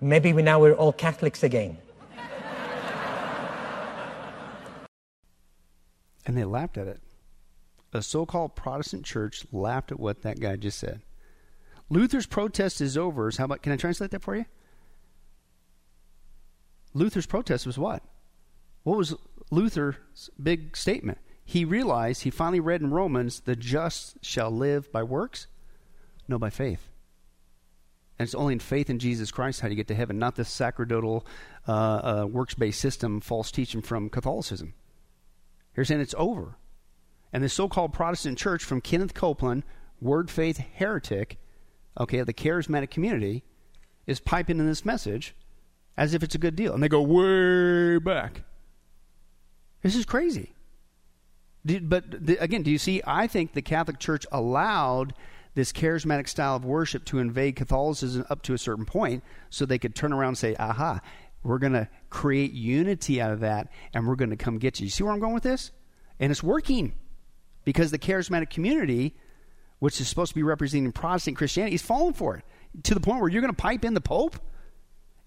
Maybe 0.00 0.32
we 0.32 0.42
now 0.42 0.60
we're 0.60 0.74
all 0.74 0.92
Catholics 0.92 1.44
again. 1.44 1.78
And 6.26 6.36
they 6.36 6.44
laughed 6.44 6.76
at 6.76 6.88
it. 6.88 7.00
A 7.92 8.02
so 8.02 8.26
called 8.26 8.56
Protestant 8.56 9.04
church 9.04 9.44
laughed 9.52 9.92
at 9.92 10.00
what 10.00 10.22
that 10.22 10.40
guy 10.40 10.56
just 10.56 10.78
said. 10.78 11.02
Luther's 11.88 12.26
protest 12.26 12.80
is 12.80 12.96
over. 12.96 13.30
How 13.36 13.44
about, 13.44 13.62
can 13.62 13.72
I 13.72 13.76
translate 13.76 14.10
that 14.12 14.22
for 14.22 14.36
you? 14.36 14.46
Luther's 16.94 17.26
protest 17.26 17.66
was 17.66 17.78
what? 17.78 18.02
What 18.82 18.98
was 18.98 19.14
Luther's 19.50 19.96
big 20.42 20.76
statement? 20.76 21.18
He 21.44 21.64
realized, 21.64 22.22
he 22.22 22.30
finally 22.30 22.60
read 22.60 22.80
in 22.80 22.90
Romans, 22.90 23.40
the 23.40 23.56
just 23.56 24.24
shall 24.24 24.50
live 24.50 24.90
by 24.92 25.02
works? 25.02 25.46
No, 26.28 26.38
by 26.38 26.50
faith. 26.50 26.88
And 28.18 28.26
it's 28.26 28.34
only 28.34 28.52
in 28.52 28.60
faith 28.60 28.88
in 28.88 28.98
Jesus 28.98 29.30
Christ 29.30 29.60
how 29.60 29.68
you 29.68 29.74
get 29.74 29.88
to 29.88 29.94
heaven, 29.94 30.18
not 30.18 30.36
this 30.36 30.48
sacerdotal, 30.48 31.26
uh, 31.66 31.72
uh, 32.22 32.26
works 32.26 32.54
based 32.54 32.80
system, 32.80 33.20
false 33.20 33.50
teaching 33.50 33.82
from 33.82 34.08
Catholicism. 34.08 34.74
Here's 35.72 35.88
saying 35.88 36.00
it's 36.00 36.14
over. 36.16 36.56
And 37.32 37.42
the 37.42 37.48
so 37.48 37.68
called 37.68 37.92
Protestant 37.92 38.38
church 38.38 38.62
from 38.62 38.80
Kenneth 38.80 39.14
Copeland, 39.14 39.64
word 40.00 40.30
faith 40.30 40.58
heretic, 40.58 41.38
okay, 41.98 42.22
the 42.22 42.32
charismatic 42.32 42.90
community, 42.90 43.42
is 44.06 44.20
piping 44.20 44.58
in 44.58 44.66
this 44.66 44.84
message 44.84 45.34
as 45.96 46.14
if 46.14 46.22
it's 46.22 46.34
a 46.34 46.38
good 46.38 46.56
deal. 46.56 46.74
And 46.74 46.82
they 46.82 46.88
go 46.88 47.02
way 47.02 47.98
back. 47.98 48.42
This 49.82 49.94
is 49.94 50.04
crazy. 50.04 50.52
But 51.64 52.04
again, 52.40 52.62
do 52.62 52.70
you 52.70 52.78
see? 52.78 53.02
I 53.06 53.26
think 53.26 53.52
the 53.52 53.62
Catholic 53.62 53.98
Church 53.98 54.26
allowed 54.32 55.14
this 55.54 55.70
charismatic 55.72 56.28
style 56.28 56.56
of 56.56 56.64
worship 56.64 57.04
to 57.04 57.18
invade 57.18 57.56
Catholicism 57.56 58.24
up 58.30 58.42
to 58.42 58.54
a 58.54 58.58
certain 58.58 58.84
point 58.84 59.22
so 59.50 59.64
they 59.64 59.78
could 59.78 59.94
turn 59.94 60.12
around 60.12 60.28
and 60.28 60.38
say, 60.38 60.56
aha, 60.58 61.00
we're 61.44 61.58
going 61.58 61.74
to 61.74 61.88
create 62.08 62.52
unity 62.52 63.20
out 63.20 63.32
of 63.32 63.40
that, 63.40 63.68
and 63.92 64.08
we're 64.08 64.16
going 64.16 64.30
to 64.30 64.36
come 64.36 64.58
get 64.58 64.80
you. 64.80 64.84
You 64.84 64.90
see 64.90 65.04
where 65.04 65.12
I'm 65.12 65.20
going 65.20 65.34
with 65.34 65.42
this? 65.42 65.70
And 66.18 66.30
it's 66.30 66.42
working 66.42 66.94
because 67.64 67.90
the 67.90 67.98
charismatic 67.98 68.50
community, 68.50 69.14
which 69.82 70.00
is 70.00 70.06
supposed 70.06 70.28
to 70.28 70.36
be 70.36 70.44
representing 70.44 70.92
Protestant 70.92 71.36
Christianity, 71.36 71.74
is 71.74 71.82
falling 71.82 72.14
for 72.14 72.36
it 72.36 72.44
to 72.84 72.94
the 72.94 73.00
point 73.00 73.20
where 73.20 73.28
you're 73.28 73.42
going 73.42 73.52
to 73.52 73.60
pipe 73.60 73.84
in 73.84 73.94
the 73.94 74.00
Pope 74.00 74.36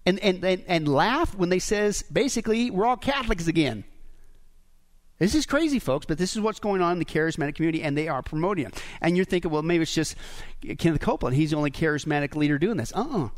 and, 0.06 0.18
and, 0.20 0.42
and, 0.42 0.64
and 0.66 0.88
laugh 0.88 1.34
when 1.34 1.50
they 1.50 1.58
says 1.58 2.02
basically 2.10 2.70
we're 2.70 2.86
all 2.86 2.96
Catholics 2.96 3.48
again. 3.48 3.84
This 5.18 5.34
is 5.34 5.44
crazy, 5.44 5.78
folks, 5.78 6.06
but 6.06 6.16
this 6.16 6.34
is 6.34 6.40
what's 6.40 6.58
going 6.58 6.80
on 6.80 6.92
in 6.92 6.98
the 6.98 7.04
charismatic 7.04 7.56
community, 7.56 7.82
and 7.82 7.98
they 7.98 8.08
are 8.08 8.22
promoting 8.22 8.64
it. 8.64 8.82
And 9.02 9.14
you're 9.14 9.26
thinking, 9.26 9.50
well, 9.50 9.60
maybe 9.60 9.82
it's 9.82 9.94
just 9.94 10.16
Kenneth 10.78 11.02
Copeland. 11.02 11.36
He's 11.36 11.50
the 11.50 11.58
only 11.58 11.70
charismatic 11.70 12.34
leader 12.34 12.58
doing 12.58 12.78
this. 12.78 12.94
Uh 12.94 13.00
uh-uh. 13.00 13.28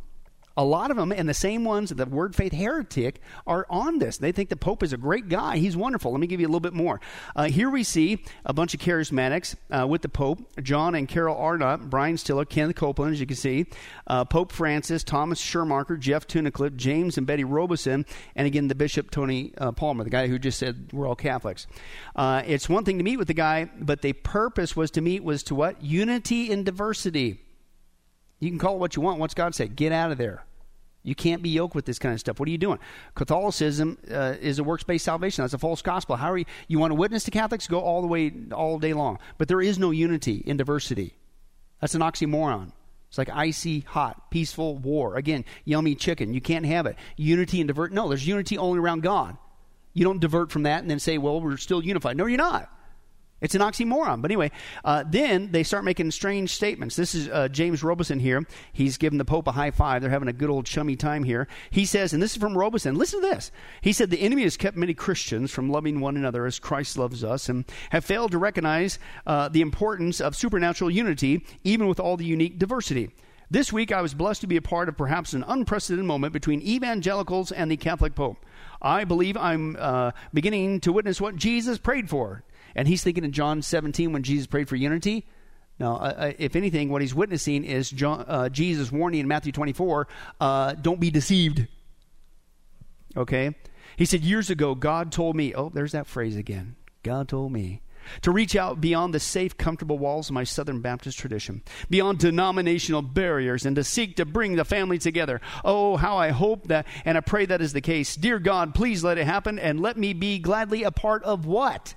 A 0.59 0.64
lot 0.64 0.90
of 0.90 0.96
them, 0.96 1.12
and 1.12 1.28
the 1.28 1.34
same 1.34 1.64
ones, 1.64 1.90
the 1.90 2.04
word 2.04 2.34
faith 2.34 2.52
heretic, 2.52 3.20
are 3.46 3.64
on 3.70 4.00
this. 4.00 4.18
They 4.18 4.32
think 4.32 4.48
the 4.48 4.56
Pope 4.56 4.82
is 4.82 4.92
a 4.92 4.96
great 4.96 5.28
guy. 5.28 5.59
He's 5.59 5.76
wonderful. 5.76 6.11
Let 6.11 6.18
me 6.18 6.26
give 6.26 6.40
you 6.40 6.46
a 6.46 6.50
little 6.50 6.59
bit 6.59 6.72
more. 6.72 7.00
Uh, 7.36 7.44
here 7.44 7.70
we 7.70 7.84
see 7.84 8.24
a 8.44 8.52
bunch 8.52 8.74
of 8.74 8.80
charismatics 8.80 9.54
uh, 9.70 9.86
with 9.86 10.02
the 10.02 10.09
Pope 10.09 10.40
John 10.61 10.96
and 10.96 11.06
Carol 11.06 11.36
Arnott, 11.36 11.88
Brian 11.88 12.18
Stiller, 12.18 12.44
Kenneth 12.44 12.74
Copeland, 12.74 13.12
as 13.12 13.20
you 13.20 13.26
can 13.26 13.36
see, 13.36 13.66
uh, 14.09 14.24
Pope 14.24 14.50
Francis, 14.50 15.04
Thomas 15.04 15.38
Schumacher, 15.38 15.96
Jeff 15.96 16.26
Tunnicliffe, 16.26 16.74
James 16.74 17.16
and 17.16 17.24
Betty 17.24 17.44
Robison, 17.44 18.04
and 18.34 18.48
again 18.48 18.66
the 18.66 18.74
Bishop 18.74 19.12
Tony 19.12 19.52
uh, 19.59 19.70
Palmer, 19.70 20.02
the 20.02 20.11
guy 20.11 20.26
who 20.26 20.40
just 20.40 20.59
said 20.59 20.88
we're 20.92 21.06
all 21.06 21.14
Catholics. 21.14 21.68
Uh, 22.16 22.42
it's 22.44 22.68
one 22.68 22.84
thing 22.84 22.98
to 22.98 23.04
meet 23.04 23.16
with 23.16 23.28
the 23.28 23.32
guy, 23.34 23.70
but 23.78 24.02
the 24.02 24.12
purpose 24.12 24.74
was 24.74 24.90
to 24.90 25.00
meet 25.00 25.22
was 25.22 25.44
to 25.44 25.54
what? 25.54 25.80
Unity 25.84 26.50
in 26.50 26.64
diversity. 26.64 27.44
You 28.40 28.50
can 28.50 28.59
call 28.59 28.74
it 28.74 28.78
what 28.78 28.96
you 28.96 29.02
want. 29.02 29.20
What's 29.20 29.34
God 29.34 29.54
say? 29.54 29.68
Get 29.68 29.92
out 29.92 30.11
of 30.11 30.18
there. 30.18 30.44
You 31.09 31.14
can't 31.14 31.42
be 31.42 31.48
yoked 31.48 31.74
with 31.74 31.86
this 31.86 31.98
kind 31.98 32.12
of 32.12 32.20
stuff. 32.20 32.38
What 32.38 32.48
are 32.48 32.52
you 32.52 32.59
doing? 32.59 32.78
Catholicism 33.14 33.96
uh, 34.12 34.34
is 34.40 34.59
a 34.59 34.64
works 34.64 34.84
based 34.84 35.06
salvation. 35.06 35.42
That's 35.42 35.54
a 35.54 35.59
false 35.59 35.80
gospel. 35.80 36.16
How 36.16 36.32
are 36.32 36.38
you? 36.38 36.44
You 36.68 36.78
want 36.78 36.90
to 36.90 36.96
witness 36.96 37.24
to 37.24 37.30
Catholics? 37.30 37.66
Go 37.66 37.80
all 37.80 38.02
the 38.02 38.06
way, 38.06 38.30
all 38.52 38.78
day 38.78 38.92
long. 38.92 39.18
But 39.38 39.48
there 39.48 39.62
is 39.62 39.78
no 39.78 39.90
unity 39.90 40.42
in 40.44 40.59
diversity. 40.59 41.14
That's 41.80 41.94
an 41.94 42.02
oxymoron. 42.02 42.72
It's 43.09 43.16
like 43.16 43.30
icy 43.30 43.80
hot, 43.80 44.30
peaceful 44.30 44.76
war. 44.76 45.16
Again, 45.16 45.46
yummy 45.64 45.94
chicken. 45.94 46.34
You 46.34 46.42
can't 46.42 46.66
have 46.66 46.84
it. 46.84 46.96
Unity 47.16 47.62
and 47.62 47.68
divert. 47.68 47.90
No, 47.90 48.09
there's 48.09 48.26
unity 48.26 48.59
only 48.59 48.78
around 48.78 49.02
God. 49.02 49.38
You 49.94 50.04
don't 50.04 50.20
divert 50.20 50.52
from 50.52 50.64
that 50.64 50.82
and 50.82 50.90
then 50.90 50.98
say, 50.98 51.16
well, 51.16 51.40
we're 51.40 51.56
still 51.56 51.82
unified. 51.82 52.18
No, 52.18 52.26
you're 52.26 52.36
not. 52.36 52.70
It's 53.41 53.55
an 53.55 53.61
oxymoron. 53.61 54.20
But 54.20 54.30
anyway, 54.30 54.51
uh, 54.84 55.05
then 55.07 55.53
they 55.53 55.62
start 55.62 55.84
making 55.84 56.11
strange 56.11 56.51
statements. 56.51 56.97
This 56.97 57.14
is 57.14 57.28
uh, 57.28 57.49
James 57.49 57.82
Robison 57.84 58.18
here. 58.18 58.45
He's 58.72 58.97
giving 58.97 59.18
the 59.18 59.24
Pope 59.24 59.47
a 59.47 59.53
high 59.53 59.70
five. 59.70 60.03
They're 60.03 60.11
having 60.11 60.28
a 60.28 60.32
good 60.32 60.51
old 60.51 60.66
chummy 60.66 60.97
time 60.97 61.22
here. 61.22 61.47
He 61.70 61.84
says, 61.84 62.12
and 62.12 62.22
this 62.22 62.32
is 62.32 62.39
from 62.39 62.59
Robison, 62.59 62.97
listen 62.97 63.20
to 63.20 63.28
this. 63.28 63.53
He 63.80 63.93
said, 63.93 64.11
The 64.11 64.20
enemy 64.20 64.43
has 64.43 64.57
kept 64.57 64.76
many 64.76 64.95
Christians 64.95 65.53
from 65.53 65.70
loving 65.70 66.01
one 66.01 66.16
another 66.16 66.47
as 66.47 66.59
Christ 66.59 66.99
loves 66.99 67.22
us 67.22 67.49
and 67.49 67.64
have 67.91 68.05
failed 68.05 68.32
to 68.32 68.39
recognize 68.39 68.99
uh, 69.26 69.49
the 69.49 69.61
importance 69.61 70.20
of 70.20 70.34
supernatural 70.34 70.91
unity, 70.91 71.45
even 71.62 71.86
with 71.86 72.01
all 72.01 72.16
the 72.16 72.24
unique 72.24 72.59
diversity. 72.59 73.11
This 73.51 73.72
week, 73.72 73.93
I 73.93 74.03
was 74.03 74.12
blessed 74.12 74.43
to 74.43 74.47
be 74.47 74.59
a 74.59 74.62
part 74.62 74.91
of 74.91 74.97
perhaps 74.99 75.32
an 75.32 75.45
unprecedented 75.47 76.05
moment 76.05 76.34
between 76.34 76.61
evangelicals 76.61 77.51
and 77.51 77.70
the 77.70 77.78
Catholic 77.78 78.14
Pope. 78.14 78.45
I 78.82 79.05
believe 79.05 79.36
I'm 79.39 79.76
uh, 79.78 80.11
beginning 80.34 80.80
to 80.80 80.93
witness 80.93 81.20
what 81.20 81.36
Jesus 81.36 81.78
prayed 81.78 82.11
for 82.11 82.43
and 82.79 82.87
he's 82.87 83.03
thinking 83.03 83.24
in 83.24 83.33
John 83.33 83.61
17 83.61 84.12
when 84.12 84.22
Jesus 84.22 84.47
prayed 84.47 84.68
for 84.68 84.76
unity. 84.76 85.26
Now, 85.81 85.97
uh, 85.97 86.14
uh, 86.16 86.33
if 86.39 86.55
anything, 86.55 86.91
what 86.91 87.03
he's 87.03 87.12
witnessing 87.12 87.64
is 87.64 87.91
John, 87.91 88.24
uh, 88.29 88.49
Jesus 88.51 88.93
warning 88.93 89.18
in 89.18 89.26
Matthew 89.26 89.51
24 89.51 90.07
uh, 90.41 90.74
don't 90.74 91.01
be 91.01 91.11
deceived. 91.11 91.66
Okay? 93.16 93.57
He 93.97 94.05
said, 94.05 94.20
Years 94.20 94.49
ago, 94.49 94.76
God 94.76 95.11
told 95.11 95.35
me, 95.35 95.57
oh, 95.57 95.70
there's 95.70 95.91
that 95.91 96.07
phrase 96.07 96.37
again. 96.37 96.76
God 97.03 97.29
told 97.29 97.51
me 97.51 97.83
to 98.22 98.31
reach 98.31 98.55
out 98.55 98.81
beyond 98.81 99.12
the 99.12 99.18
safe, 99.18 99.59
comfortable 99.59 99.99
walls 99.99 100.29
of 100.29 100.35
my 100.35 100.45
Southern 100.45 100.81
Baptist 100.81 101.18
tradition, 101.18 101.62
beyond 101.91 102.20
denominational 102.20 103.03
barriers, 103.03 103.66
and 103.66 103.74
to 103.74 103.83
seek 103.83 104.14
to 104.16 104.24
bring 104.24 104.55
the 104.55 104.64
family 104.64 104.99
together. 104.99 105.41
Oh, 105.64 105.97
how 105.97 106.16
I 106.16 106.31
hope 106.31 106.68
that, 106.68 106.87
and 107.05 107.18
I 107.18 107.22
pray 107.22 107.45
that 107.47 107.61
is 107.61 107.72
the 107.72 107.81
case. 107.81 108.14
Dear 108.14 108.39
God, 108.39 108.72
please 108.72 109.03
let 109.03 109.18
it 109.18 109.24
happen, 109.24 109.59
and 109.59 109.81
let 109.81 109.97
me 109.97 110.12
be 110.12 110.39
gladly 110.39 110.85
a 110.85 110.93
part 110.93 111.24
of 111.24 111.45
what? 111.45 111.95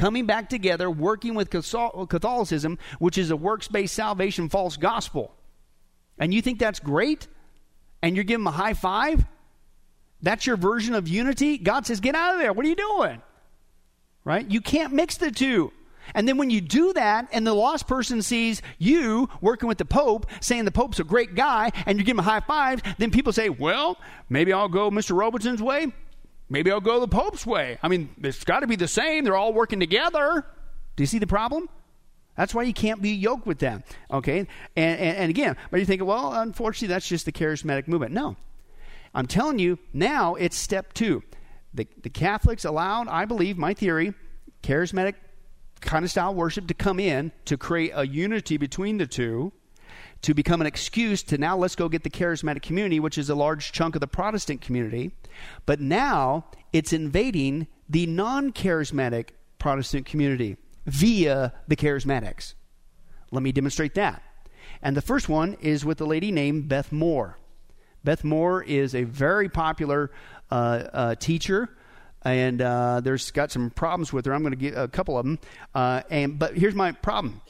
Coming 0.00 0.24
back 0.24 0.48
together, 0.48 0.90
working 0.90 1.34
with 1.34 1.50
Catholicism, 1.50 2.78
which 3.00 3.18
is 3.18 3.30
a 3.30 3.36
works 3.36 3.68
based 3.68 3.92
salvation 3.92 4.48
false 4.48 4.78
gospel. 4.78 5.34
And 6.18 6.32
you 6.32 6.40
think 6.40 6.58
that's 6.58 6.80
great? 6.80 7.28
And 8.00 8.16
you're 8.16 8.24
giving 8.24 8.44
them 8.44 8.54
a 8.54 8.56
high 8.56 8.72
five? 8.72 9.26
That's 10.22 10.46
your 10.46 10.56
version 10.56 10.94
of 10.94 11.06
unity? 11.06 11.58
God 11.58 11.84
says, 11.84 12.00
get 12.00 12.14
out 12.14 12.32
of 12.32 12.40
there. 12.40 12.54
What 12.54 12.64
are 12.64 12.68
you 12.70 12.76
doing? 12.76 13.20
Right? 14.24 14.50
You 14.50 14.62
can't 14.62 14.94
mix 14.94 15.18
the 15.18 15.30
two. 15.30 15.70
And 16.14 16.26
then 16.26 16.38
when 16.38 16.48
you 16.48 16.62
do 16.62 16.94
that, 16.94 17.28
and 17.30 17.46
the 17.46 17.52
lost 17.52 17.86
person 17.86 18.22
sees 18.22 18.62
you 18.78 19.28
working 19.42 19.68
with 19.68 19.76
the 19.76 19.84
Pope, 19.84 20.24
saying 20.40 20.64
the 20.64 20.70
Pope's 20.70 20.98
a 20.98 21.04
great 21.04 21.34
guy, 21.34 21.72
and 21.84 21.98
you 21.98 22.04
give 22.06 22.14
him 22.14 22.20
a 22.20 22.22
high 22.22 22.40
five, 22.40 22.80
then 22.96 23.10
people 23.10 23.34
say, 23.34 23.50
well, 23.50 23.98
maybe 24.30 24.50
I'll 24.50 24.70
go 24.70 24.90
Mr. 24.90 25.14
Robison's 25.14 25.60
way. 25.60 25.92
Maybe 26.50 26.72
I'll 26.72 26.80
go 26.80 26.98
the 26.98 27.08
Pope's 27.08 27.46
way. 27.46 27.78
I 27.80 27.88
mean, 27.88 28.10
it's 28.20 28.42
got 28.44 28.60
to 28.60 28.66
be 28.66 28.76
the 28.76 28.88
same. 28.88 29.24
They're 29.24 29.36
all 29.36 29.52
working 29.52 29.78
together. 29.78 30.44
Do 30.96 31.02
you 31.02 31.06
see 31.06 31.20
the 31.20 31.26
problem? 31.26 31.68
That's 32.36 32.54
why 32.54 32.64
you 32.64 32.72
can't 32.72 33.00
be 33.00 33.10
yoked 33.10 33.46
with 33.46 33.60
them. 33.60 33.84
Okay? 34.10 34.40
And, 34.40 34.48
and, 34.76 35.16
and 35.16 35.30
again, 35.30 35.56
but 35.70 35.78
you 35.78 35.86
think, 35.86 36.04
well, 36.04 36.34
unfortunately, 36.34 36.88
that's 36.88 37.08
just 37.08 37.24
the 37.24 37.32
charismatic 37.32 37.86
movement. 37.86 38.12
No. 38.12 38.36
I'm 39.14 39.26
telling 39.26 39.58
you, 39.58 39.78
now 39.92 40.34
it's 40.34 40.56
step 40.56 40.92
two. 40.92 41.22
The, 41.72 41.86
the 42.02 42.10
Catholics 42.10 42.64
allowed, 42.64 43.06
I 43.08 43.26
believe, 43.26 43.56
my 43.56 43.72
theory, 43.72 44.14
charismatic 44.62 45.14
kind 45.80 46.04
of 46.04 46.10
style 46.10 46.34
worship 46.34 46.66
to 46.66 46.74
come 46.74 46.98
in 46.98 47.30
to 47.44 47.56
create 47.56 47.92
a 47.94 48.06
unity 48.06 48.56
between 48.56 48.98
the 48.98 49.06
two 49.06 49.52
to 50.22 50.34
become 50.34 50.60
an 50.60 50.66
excuse 50.66 51.22
to 51.24 51.38
now 51.38 51.56
let's 51.56 51.74
go 51.74 51.88
get 51.88 52.02
the 52.02 52.10
charismatic 52.10 52.62
community, 52.62 53.00
which 53.00 53.16
is 53.16 53.30
a 53.30 53.34
large 53.34 53.72
chunk 53.72 53.94
of 53.94 54.00
the 54.00 54.06
Protestant 54.06 54.60
community. 54.60 55.12
But 55.66 55.80
now 55.80 56.46
it's 56.72 56.92
invading 56.92 57.66
the 57.88 58.06
non 58.06 58.52
charismatic 58.52 59.30
Protestant 59.58 60.06
community. 60.06 60.56
via 60.86 61.52
the 61.68 61.76
charismatics. 61.76 62.54
Let 63.30 63.42
me 63.42 63.52
demonstrate 63.52 63.94
that. 63.94 64.22
And 64.82 64.96
the 64.96 65.02
first 65.02 65.28
one 65.28 65.56
is 65.60 65.84
with 65.84 66.00
a 66.00 66.04
lady 66.06 66.32
named 66.32 66.68
Beth 66.68 66.90
Moore. 66.90 67.38
Beth 68.02 68.24
Moore 68.24 68.62
is 68.62 68.94
a 68.94 69.04
very 69.04 69.48
popular 69.48 70.10
uh, 70.50 70.54
uh, 70.54 71.14
teacher, 71.16 71.68
and 72.22 72.62
uh, 72.62 73.00
there's 73.00 73.30
got 73.30 73.50
some 73.50 73.70
problems 73.70 74.12
with 74.12 74.24
her. 74.24 74.34
I'm 74.34 74.42
going 74.42 74.52
to 74.52 74.58
get 74.58 74.76
a 74.76 74.88
couple 74.88 75.18
of 75.18 75.26
them. 75.26 75.38
Uh, 75.74 76.02
and 76.10 76.38
but 76.38 76.56
here's 76.56 76.74
my 76.74 76.92
problem: 76.92 77.42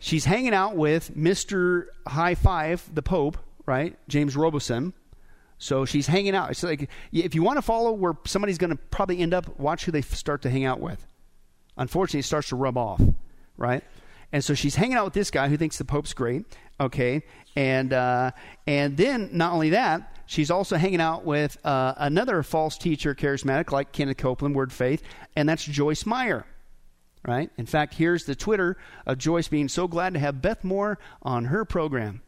she's 0.00 0.24
hanging 0.24 0.54
out 0.54 0.76
with 0.76 1.14
Mister 1.16 1.90
High 2.06 2.34
Five, 2.34 2.88
the 2.94 3.02
Pope, 3.02 3.38
right? 3.66 3.96
James 4.08 4.36
Robison. 4.36 4.92
So 5.58 5.84
she's 5.84 6.06
hanging 6.06 6.36
out. 6.36 6.50
It's 6.50 6.62
like 6.62 6.88
if 7.12 7.34
you 7.34 7.42
want 7.42 7.56
to 7.58 7.62
follow 7.62 7.92
where 7.92 8.16
somebody's 8.24 8.58
going 8.58 8.70
to 8.70 8.76
probably 8.76 9.18
end 9.18 9.34
up, 9.34 9.58
watch 9.58 9.84
who 9.84 9.92
they 9.92 10.02
start 10.02 10.42
to 10.42 10.50
hang 10.50 10.64
out 10.64 10.80
with. 10.80 11.04
Unfortunately, 11.76 12.20
it 12.20 12.24
starts 12.24 12.48
to 12.50 12.56
rub 12.56 12.76
off, 12.76 13.00
right? 13.56 13.82
And 14.30 14.44
so 14.44 14.54
she's 14.54 14.76
hanging 14.76 14.96
out 14.96 15.04
with 15.04 15.14
this 15.14 15.30
guy 15.30 15.48
who 15.48 15.56
thinks 15.56 15.78
the 15.78 15.84
Pope's 15.84 16.12
great, 16.12 16.44
okay? 16.78 17.22
And 17.56 17.92
uh, 17.92 18.32
and 18.66 18.96
then 18.96 19.30
not 19.32 19.52
only 19.52 19.70
that, 19.70 20.14
she's 20.26 20.50
also 20.50 20.76
hanging 20.76 21.00
out 21.00 21.24
with 21.24 21.56
uh, 21.64 21.94
another 21.96 22.42
false 22.42 22.76
teacher, 22.78 23.14
charismatic 23.14 23.72
like 23.72 23.90
Kenneth 23.90 24.18
Copeland, 24.18 24.54
Word 24.54 24.72
Faith, 24.72 25.02
and 25.34 25.48
that's 25.48 25.64
Joyce 25.64 26.04
Meyer, 26.06 26.44
right? 27.28 27.50
In 27.58 27.66
fact, 27.66 27.94
here's 27.94 28.24
the 28.24 28.34
Twitter 28.34 28.78
of 29.04 29.18
Joyce 29.18 29.48
being 29.48 29.68
so 29.68 29.86
glad 29.86 30.14
to 30.14 30.18
have 30.18 30.40
Beth 30.40 30.64
Moore 30.64 30.98
on 31.22 31.44
her 31.44 31.66
program, 31.66 32.22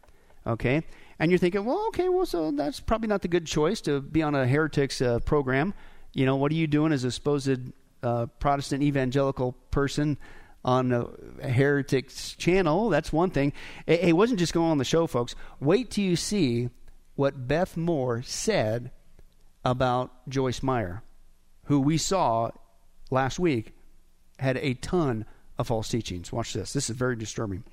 okay? 0.46 0.82
And 1.18 1.30
you're 1.30 1.38
thinking, 1.38 1.64
well, 1.64 1.86
okay, 1.88 2.10
well, 2.10 2.26
so 2.26 2.50
that's 2.50 2.80
probably 2.80 3.08
not 3.08 3.22
the 3.22 3.28
good 3.28 3.46
choice 3.46 3.80
to 3.82 4.02
be 4.02 4.22
on 4.22 4.34
a 4.34 4.46
heretics 4.46 5.00
uh, 5.00 5.18
program. 5.20 5.72
You 6.12 6.26
know, 6.26 6.36
what 6.36 6.52
are 6.52 6.56
you 6.56 6.66
doing 6.66 6.92
as 6.92 7.04
a 7.04 7.10
supposed 7.10 7.72
uh, 8.02 8.26
Protestant 8.38 8.82
evangelical 8.82 9.52
person? 9.70 10.18
on 10.62 10.92
a 10.92 11.48
heretics 11.48 12.34
channel. 12.34 12.90
That's 12.90 13.10
one 13.10 13.30
thing. 13.30 13.54
It, 13.86 14.00
it, 14.00 14.12
wasn't 14.12 14.40
just 14.40 14.52
going 14.52 14.70
on 14.70 14.76
the 14.76 14.84
show, 14.84 15.06
folks. 15.06 15.34
Wait 15.58 15.90
till 15.90 16.04
you 16.04 16.16
see 16.16 16.68
what 17.14 17.48
Beth 17.48 17.78
Moore 17.78 18.20
said 18.20 18.90
about 19.64 20.10
Joyce 20.28 20.62
Meyer, 20.62 21.02
who 21.64 21.80
we 21.80 21.96
saw 21.96 22.50
last 23.10 23.38
week 23.38 23.72
had 24.40 24.56
a 24.56 24.74
ton 24.74 25.24
of 25.58 25.68
false 25.68 25.88
teachings. 25.88 26.32
Watch 26.32 26.52
this. 26.52 26.72
This 26.72 26.90
is 26.90 26.96
very 26.96 27.16
disturbing. 27.16 27.64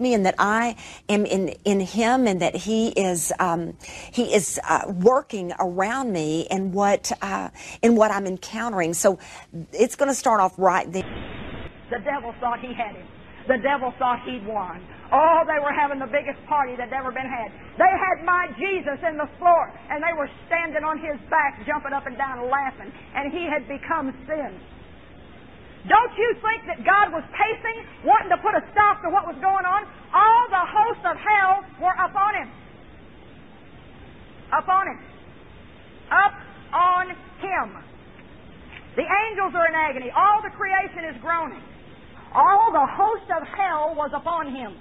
me 0.00 0.12
and 0.12 0.26
that 0.26 0.34
I 0.40 0.74
am 1.08 1.24
in, 1.24 1.50
in 1.64 1.78
him 1.78 2.26
and 2.26 2.42
that 2.42 2.56
he 2.56 2.88
is 2.88 3.32
um, 3.38 3.76
he 4.10 4.34
is 4.34 4.58
uh, 4.68 4.92
working 4.92 5.52
around 5.60 6.12
me 6.12 6.48
and 6.50 6.74
what 6.74 7.12
uh, 7.22 7.50
in 7.80 7.94
what 7.94 8.10
I'm 8.10 8.26
encountering. 8.26 8.92
So 8.92 9.20
it's 9.72 9.94
going 9.94 10.10
to 10.10 10.14
start 10.14 10.40
off 10.40 10.58
right 10.58 10.92
there. 10.92 11.04
The 11.90 12.00
devil 12.00 12.34
thought 12.40 12.58
he 12.58 12.74
had 12.74 12.96
him. 12.96 13.06
The 13.46 13.60
devil 13.60 13.92
thought 14.00 14.24
he'd 14.24 14.46
won. 14.46 14.80
Oh, 15.12 15.44
they 15.44 15.60
were 15.60 15.72
having 15.72 16.00
the 16.00 16.08
biggest 16.08 16.40
party 16.48 16.76
that 16.80 16.88
ever 16.92 17.12
been 17.12 17.28
had. 17.28 17.52
They 17.76 17.92
had 17.92 18.24
my 18.24 18.48
Jesus 18.56 18.96
in 19.04 19.20
the 19.20 19.28
floor, 19.36 19.68
and 19.92 20.00
they 20.00 20.16
were 20.16 20.30
standing 20.48 20.82
on 20.82 20.96
his 20.96 21.20
back, 21.28 21.60
jumping 21.68 21.92
up 21.92 22.08
and 22.08 22.16
down, 22.16 22.48
laughing, 22.48 22.88
and 23.14 23.30
he 23.30 23.44
had 23.44 23.68
become 23.68 24.16
sin. 24.24 24.52
Don't 25.84 26.14
you 26.16 26.30
think 26.40 26.64
that 26.64 26.80
God 26.80 27.12
was 27.12 27.22
pacing, 27.36 28.08
wanting 28.08 28.32
to 28.32 28.40
put 28.40 28.56
a 28.56 28.64
stop 28.72 29.04
to 29.04 29.12
what 29.12 29.28
was 29.28 29.36
going 29.44 29.68
on? 29.68 29.84
All 30.16 30.44
the 30.48 30.64
hosts 30.64 31.04
of 31.04 31.16
hell 31.20 31.60
were 31.76 31.92
upon 32.00 32.32
him. 32.40 32.48
Upon 34.48 34.88
him. 34.88 34.98
Up 36.08 36.32
on 36.72 37.10
him. 37.44 37.68
The 38.96 39.04
angels 39.04 39.52
are 39.54 39.66
in 39.66 39.74
agony. 39.74 40.10
All 40.14 40.40
the 40.40 40.50
creation 40.56 41.04
is 41.12 41.20
groaning. 41.20 41.60
All 42.34 42.72
the 42.72 42.86
host 42.86 43.30
of 43.30 43.46
hell 43.46 43.94
was 43.94 44.10
upon 44.12 44.54
him. 44.54 44.74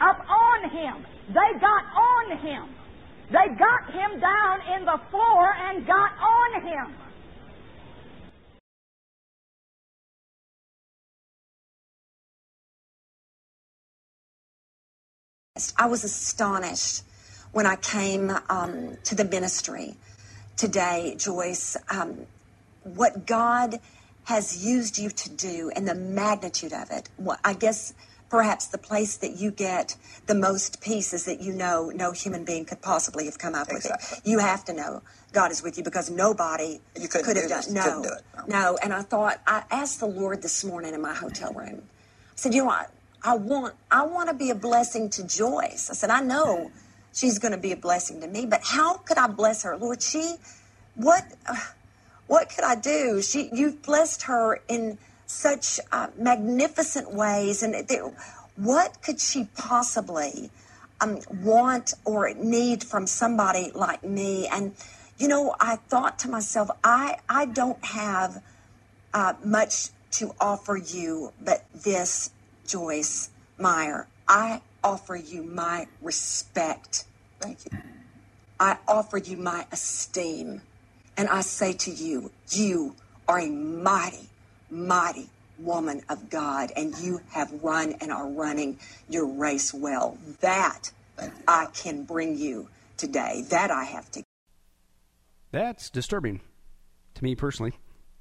Up 0.00 0.18
on 0.28 0.70
him. 0.70 1.06
They 1.28 1.58
got 1.60 1.84
on 1.94 2.38
him. 2.38 2.68
They 3.30 3.54
got 3.56 3.92
him 3.92 4.20
down 4.20 4.60
in 4.76 4.84
the 4.84 5.00
floor 5.10 5.54
and 5.54 5.86
got 5.86 6.12
on 6.18 6.62
him. 6.62 6.94
I 15.78 15.86
was 15.86 16.02
astonished 16.02 17.04
when 17.52 17.66
I 17.66 17.76
came 17.76 18.32
um, 18.48 18.96
to 19.04 19.14
the 19.14 19.24
ministry 19.24 19.94
today, 20.56 21.14
Joyce, 21.16 21.76
um, 21.88 22.26
what 22.82 23.26
God 23.26 23.78
has 24.24 24.64
used 24.64 24.98
you 24.98 25.10
to 25.10 25.30
do 25.30 25.70
and 25.74 25.86
the 25.86 25.94
magnitude 25.94 26.72
of 26.72 26.90
it. 26.90 27.08
Well, 27.18 27.38
I 27.44 27.54
guess 27.54 27.94
perhaps 28.30 28.66
the 28.66 28.78
place 28.78 29.16
that 29.18 29.36
you 29.36 29.50
get 29.50 29.96
the 30.26 30.34
most 30.34 30.80
peace 30.80 31.12
is 31.12 31.24
that 31.26 31.40
you 31.40 31.52
know 31.52 31.92
no 31.94 32.12
human 32.12 32.44
being 32.44 32.64
could 32.64 32.82
possibly 32.82 33.26
have 33.26 33.38
come 33.38 33.54
up 33.54 33.68
exactly. 33.70 34.16
with 34.16 34.26
it. 34.26 34.28
You 34.28 34.38
have 34.38 34.64
to 34.64 34.72
know 34.72 35.02
God 35.32 35.52
is 35.52 35.62
with 35.62 35.76
you 35.76 35.84
because 35.84 36.10
nobody 36.10 36.80
could 37.10 37.36
have 37.36 37.48
done 37.48 37.64
no, 37.72 38.02
do 38.02 38.08
no, 38.36 38.44
no. 38.46 38.78
And 38.82 38.92
I 38.92 39.02
thought 39.02 39.40
I 39.46 39.64
asked 39.70 40.00
the 40.00 40.06
Lord 40.06 40.42
this 40.42 40.64
morning 40.64 40.94
in 40.94 41.02
my 41.02 41.14
hotel 41.14 41.52
room. 41.52 41.82
I 41.82 42.36
said, 42.36 42.54
you 42.54 42.62
know 42.62 42.66
what? 42.66 42.90
I 43.22 43.36
want 43.36 43.74
I 43.90 44.04
want 44.04 44.28
to 44.28 44.34
be 44.34 44.50
a 44.50 44.54
blessing 44.54 45.10
to 45.10 45.26
Joyce. 45.26 45.90
I 45.90 45.94
said, 45.94 46.10
I 46.10 46.20
know 46.20 46.70
she's 47.12 47.38
going 47.38 47.52
to 47.52 47.58
be 47.58 47.72
a 47.72 47.76
blessing 47.76 48.20
to 48.20 48.26
me, 48.26 48.46
but 48.46 48.62
how 48.64 48.94
could 48.94 49.16
I 49.16 49.28
bless 49.28 49.62
her, 49.62 49.76
Lord? 49.76 50.02
She, 50.02 50.34
what, 50.94 51.24
uh, 51.46 51.54
what 52.26 52.50
could 52.50 52.64
I 52.64 52.74
do? 52.74 53.20
She, 53.22 53.50
you've 53.52 53.82
blessed 53.82 54.22
her 54.22 54.60
in 54.68 54.98
such 55.26 55.80
uh, 55.92 56.08
magnificent 56.16 57.12
ways, 57.12 57.62
and 57.62 57.74
what 58.56 59.02
could 59.02 59.20
she 59.20 59.48
possibly 59.56 60.50
um, 61.00 61.20
want 61.42 61.94
or 62.04 62.32
need 62.34 62.84
from 62.84 63.06
somebody 63.06 63.70
like 63.74 64.04
me? 64.04 64.46
And 64.46 64.74
you 65.18 65.28
know, 65.28 65.54
I 65.60 65.76
thought 65.76 66.18
to 66.20 66.28
myself, 66.28 66.70
I 66.82 67.18
I 67.28 67.46
don't 67.46 67.84
have 67.84 68.42
uh, 69.12 69.34
much 69.44 69.90
to 70.12 70.34
offer 70.40 70.76
you, 70.76 71.32
but 71.40 71.64
this 71.74 72.30
Joyce 72.66 73.30
Meyer, 73.58 74.06
I 74.28 74.62
offer 74.82 75.16
you 75.16 75.42
my 75.42 75.86
respect. 76.00 77.04
Thank 77.40 77.64
you. 77.64 77.78
I 78.60 78.78
offer 78.86 79.18
you 79.18 79.36
my 79.36 79.66
esteem. 79.72 80.62
And 81.16 81.28
I 81.28 81.42
say 81.42 81.72
to 81.72 81.90
you, 81.90 82.30
you 82.50 82.94
are 83.28 83.40
a 83.40 83.48
mighty, 83.48 84.28
mighty 84.70 85.28
woman 85.58 86.02
of 86.08 86.28
God, 86.30 86.72
and 86.76 86.96
you 86.98 87.20
have 87.30 87.52
run 87.62 87.94
and 88.00 88.10
are 88.10 88.28
running 88.28 88.78
your 89.08 89.26
race 89.26 89.72
well. 89.72 90.18
That 90.40 90.90
I 91.46 91.66
can 91.72 92.04
bring 92.04 92.36
you 92.36 92.68
today. 92.96 93.44
That 93.50 93.70
I 93.70 93.84
have 93.84 94.10
to. 94.12 94.22
That's 95.52 95.88
disturbing 95.90 96.40
to 97.14 97.24
me 97.24 97.36
personally, 97.36 97.74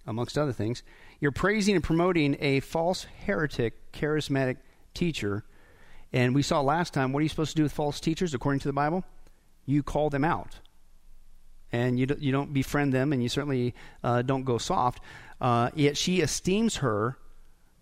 amongst 0.05 0.37
other 0.37 0.53
things. 0.53 0.83
You're 1.19 1.31
praising 1.31 1.73
and 1.75 1.83
promoting 1.83 2.37
a 2.39 2.59
false 2.59 3.07
heretic, 3.25 3.91
charismatic 3.91 4.57
teacher. 4.93 5.43
And 6.11 6.35
we 6.35 6.43
saw 6.43 6.61
last 6.61 6.93
time, 6.93 7.11
what 7.11 7.19
are 7.19 7.23
you 7.23 7.29
supposed 7.29 7.51
to 7.51 7.55
do 7.55 7.63
with 7.63 7.71
false 7.71 7.99
teachers 7.99 8.35
according 8.35 8.59
to 8.59 8.67
the 8.67 8.73
Bible? 8.73 9.03
You 9.65 9.81
call 9.81 10.11
them 10.11 10.23
out. 10.23 10.59
And 11.73 11.99
you, 11.99 12.05
do, 12.05 12.15
you 12.19 12.31
don't 12.31 12.53
befriend 12.53 12.93
them, 12.93 13.11
and 13.11 13.21
you 13.21 13.27
certainly 13.27 13.73
uh, 14.03 14.21
don't 14.21 14.43
go 14.43 14.59
soft. 14.59 15.01
Uh, 15.41 15.71
yet 15.73 15.97
she 15.97 16.21
esteems 16.21 16.77
her. 16.77 17.17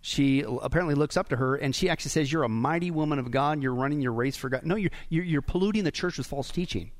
She 0.00 0.40
apparently 0.40 0.94
looks 0.94 1.16
up 1.16 1.28
to 1.28 1.36
her, 1.36 1.54
and 1.54 1.76
she 1.76 1.90
actually 1.90 2.08
says, 2.08 2.32
You're 2.32 2.42
a 2.42 2.48
mighty 2.48 2.90
woman 2.90 3.18
of 3.18 3.30
God. 3.30 3.62
You're 3.62 3.74
running 3.74 4.00
your 4.00 4.12
race 4.12 4.36
for 4.36 4.48
God. 4.48 4.64
No, 4.64 4.76
you're, 4.76 4.90
you're, 5.10 5.24
you're 5.24 5.42
polluting 5.42 5.84
the 5.84 5.92
church 5.92 6.16
with 6.16 6.26
false 6.26 6.50
teaching. 6.50 6.90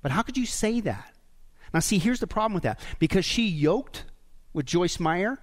But 0.00 0.12
how 0.12 0.22
could 0.22 0.36
you 0.36 0.46
say 0.46 0.80
that? 0.80 1.12
Now, 1.74 1.80
see, 1.80 1.98
here's 1.98 2.20
the 2.20 2.28
problem 2.28 2.54
with 2.54 2.62
that. 2.62 2.78
Because 3.00 3.24
she 3.24 3.48
yoked 3.48 4.04
with 4.52 4.64
Joyce 4.64 5.00
Meyer. 5.00 5.40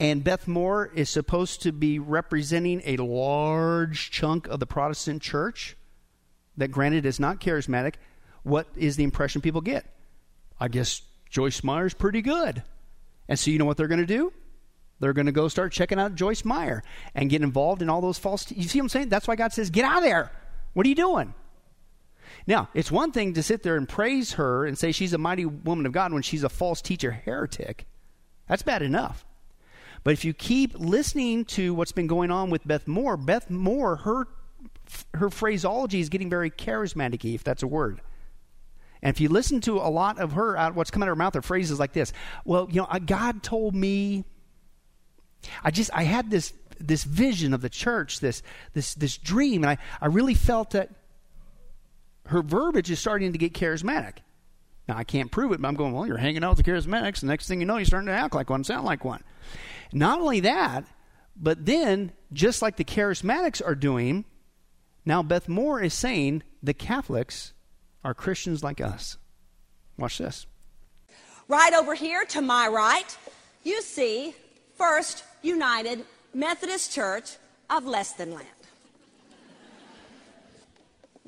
And 0.00 0.24
Beth 0.24 0.48
Moore 0.48 0.90
is 0.94 1.10
supposed 1.10 1.62
to 1.62 1.72
be 1.72 1.98
representing 1.98 2.80
a 2.84 2.96
large 2.96 4.10
chunk 4.10 4.46
of 4.48 4.60
the 4.60 4.66
Protestant 4.66 5.20
church 5.20 5.76
that, 6.56 6.68
granted, 6.68 7.04
is 7.04 7.20
not 7.20 7.40
charismatic. 7.40 7.94
What 8.46 8.68
is 8.76 8.94
the 8.94 9.02
impression 9.02 9.40
people 9.40 9.60
get? 9.60 9.84
I 10.60 10.68
guess 10.68 11.02
Joyce 11.28 11.64
Meyer's 11.64 11.94
pretty 11.94 12.22
good. 12.22 12.62
And 13.28 13.36
so, 13.36 13.50
you 13.50 13.58
know 13.58 13.64
what 13.64 13.76
they're 13.76 13.88
going 13.88 13.98
to 13.98 14.06
do? 14.06 14.32
They're 15.00 15.12
going 15.12 15.26
to 15.26 15.32
go 15.32 15.48
start 15.48 15.72
checking 15.72 15.98
out 15.98 16.14
Joyce 16.14 16.44
Meyer 16.44 16.84
and 17.12 17.28
get 17.28 17.42
involved 17.42 17.82
in 17.82 17.90
all 17.90 18.00
those 18.00 18.18
false. 18.18 18.48
You 18.52 18.62
see 18.68 18.78
what 18.78 18.84
I'm 18.84 18.88
saying? 18.90 19.08
That's 19.08 19.26
why 19.26 19.34
God 19.34 19.52
says, 19.52 19.68
get 19.68 19.84
out 19.84 19.96
of 19.96 20.04
there. 20.04 20.30
What 20.74 20.86
are 20.86 20.88
you 20.88 20.94
doing? 20.94 21.34
Now, 22.46 22.68
it's 22.72 22.88
one 22.88 23.10
thing 23.10 23.34
to 23.34 23.42
sit 23.42 23.64
there 23.64 23.74
and 23.74 23.88
praise 23.88 24.34
her 24.34 24.64
and 24.64 24.78
say 24.78 24.92
she's 24.92 25.12
a 25.12 25.18
mighty 25.18 25.44
woman 25.44 25.84
of 25.84 25.90
God 25.90 26.12
when 26.12 26.22
she's 26.22 26.44
a 26.44 26.48
false 26.48 26.80
teacher 26.80 27.10
heretic. 27.10 27.84
That's 28.48 28.62
bad 28.62 28.80
enough. 28.80 29.24
But 30.04 30.12
if 30.12 30.24
you 30.24 30.32
keep 30.32 30.78
listening 30.78 31.46
to 31.46 31.74
what's 31.74 31.90
been 31.90 32.06
going 32.06 32.30
on 32.30 32.50
with 32.50 32.64
Beth 32.64 32.86
Moore, 32.86 33.16
Beth 33.16 33.50
Moore, 33.50 33.96
her 33.96 34.28
her 35.14 35.30
phraseology 35.30 35.98
is 35.98 36.08
getting 36.08 36.30
very 36.30 36.48
charismatic 36.48 37.24
if 37.34 37.42
that's 37.42 37.64
a 37.64 37.66
word. 37.66 38.00
And 39.02 39.14
if 39.14 39.20
you 39.20 39.28
listen 39.28 39.60
to 39.62 39.78
a 39.78 39.90
lot 39.90 40.18
of 40.18 40.32
her, 40.32 40.56
what's 40.72 40.90
coming 40.90 41.08
out 41.08 41.12
of 41.12 41.18
her 41.18 41.22
mouth 41.22 41.36
are 41.36 41.42
phrases 41.42 41.78
like 41.78 41.92
this. 41.92 42.12
Well, 42.44 42.68
you 42.70 42.82
know, 42.82 42.88
God 43.04 43.42
told 43.42 43.74
me. 43.74 44.24
I 45.62 45.70
just, 45.70 45.90
I 45.94 46.02
had 46.02 46.30
this 46.30 46.52
this 46.78 47.04
vision 47.04 47.54
of 47.54 47.60
the 47.60 47.68
church, 47.68 48.20
this 48.20 48.42
this 48.72 48.94
this 48.94 49.16
dream, 49.16 49.62
and 49.64 49.70
I, 49.70 49.78
I 50.00 50.06
really 50.06 50.34
felt 50.34 50.70
that 50.70 50.90
her 52.26 52.42
verbiage 52.42 52.90
is 52.90 52.98
starting 52.98 53.32
to 53.32 53.38
get 53.38 53.52
charismatic. 53.52 54.18
Now 54.88 54.96
I 54.96 55.04
can't 55.04 55.30
prove 55.30 55.52
it, 55.52 55.60
but 55.60 55.68
I'm 55.68 55.74
going, 55.74 55.92
well, 55.92 56.06
you're 56.06 56.16
hanging 56.16 56.44
out 56.44 56.56
with 56.56 56.64
the 56.64 56.70
charismatics, 56.70 57.20
the 57.20 57.26
next 57.26 57.48
thing 57.48 57.60
you 57.60 57.66
know, 57.66 57.76
you're 57.76 57.84
starting 57.84 58.08
to 58.08 58.12
act 58.12 58.34
like 58.34 58.50
one, 58.50 58.64
sound 58.64 58.84
like 58.84 59.04
one. 59.04 59.22
Not 59.92 60.20
only 60.20 60.40
that, 60.40 60.84
but 61.36 61.66
then, 61.66 62.12
just 62.32 62.62
like 62.62 62.76
the 62.76 62.84
charismatics 62.84 63.62
are 63.64 63.74
doing, 63.74 64.24
now 65.04 65.22
Beth 65.22 65.48
Moore 65.48 65.80
is 65.80 65.94
saying 65.94 66.42
the 66.62 66.74
Catholics 66.74 67.52
are 68.06 68.14
Christians 68.14 68.62
like 68.62 68.80
us. 68.80 69.18
Watch 69.98 70.18
this. 70.18 70.46
Right 71.48 71.74
over 71.74 71.96
here 71.96 72.24
to 72.26 72.40
my 72.40 72.68
right, 72.68 73.18
you 73.64 73.82
see 73.82 74.32
First 74.76 75.24
United 75.42 76.04
Methodist 76.32 76.92
Church 76.92 77.36
of 77.68 77.84
Less 77.84 78.12
Than 78.12 78.32
Land. 78.32 78.46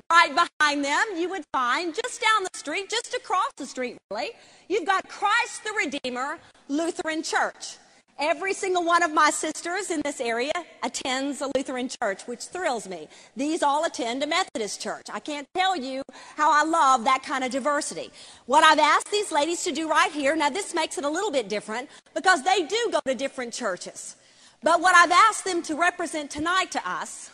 Right 0.09 0.33
behind 0.33 0.85
them, 0.85 1.03
you 1.17 1.29
would 1.29 1.43
find 1.51 1.93
just 1.93 2.21
down 2.21 2.43
the 2.43 2.57
street, 2.57 2.89
just 2.89 3.13
across 3.13 3.51
the 3.57 3.65
street, 3.65 3.97
really, 4.09 4.29
you've 4.69 4.85
got 4.85 5.07
Christ 5.09 5.65
the 5.65 5.73
Redeemer 5.73 6.39
Lutheran 6.69 7.23
Church. 7.23 7.75
Every 8.21 8.51
single 8.51 8.83
one 8.83 9.01
of 9.01 9.13
my 9.13 9.29
sisters 9.29 9.89
in 9.89 10.01
this 10.03 10.19
area 10.19 10.51
attends 10.83 11.39
a 11.39 11.49
Lutheran 11.55 11.87
church, 11.87 12.23
which 12.27 12.41
thrills 12.41 12.85
me. 12.85 13.07
These 13.37 13.63
all 13.63 13.85
attend 13.85 14.21
a 14.21 14.27
Methodist 14.27 14.81
church. 14.81 15.05
I 15.09 15.21
can't 15.21 15.47
tell 15.55 15.77
you 15.77 16.01
how 16.35 16.51
I 16.51 16.69
love 16.69 17.05
that 17.05 17.23
kind 17.23 17.45
of 17.45 17.51
diversity. 17.51 18.11
What 18.45 18.65
I've 18.65 18.77
asked 18.77 19.09
these 19.09 19.31
ladies 19.31 19.63
to 19.63 19.71
do 19.71 19.89
right 19.89 20.11
here, 20.11 20.35
now 20.35 20.49
this 20.49 20.73
makes 20.73 20.97
it 20.97 21.05
a 21.05 21.09
little 21.09 21.31
bit 21.31 21.47
different 21.47 21.89
because 22.13 22.43
they 22.43 22.63
do 22.63 22.89
go 22.91 22.99
to 23.07 23.15
different 23.15 23.53
churches. 23.53 24.17
But 24.61 24.81
what 24.81 24.93
I've 24.97 25.11
asked 25.11 25.45
them 25.45 25.61
to 25.63 25.75
represent 25.75 26.29
tonight 26.29 26.71
to 26.71 26.89
us 26.89 27.29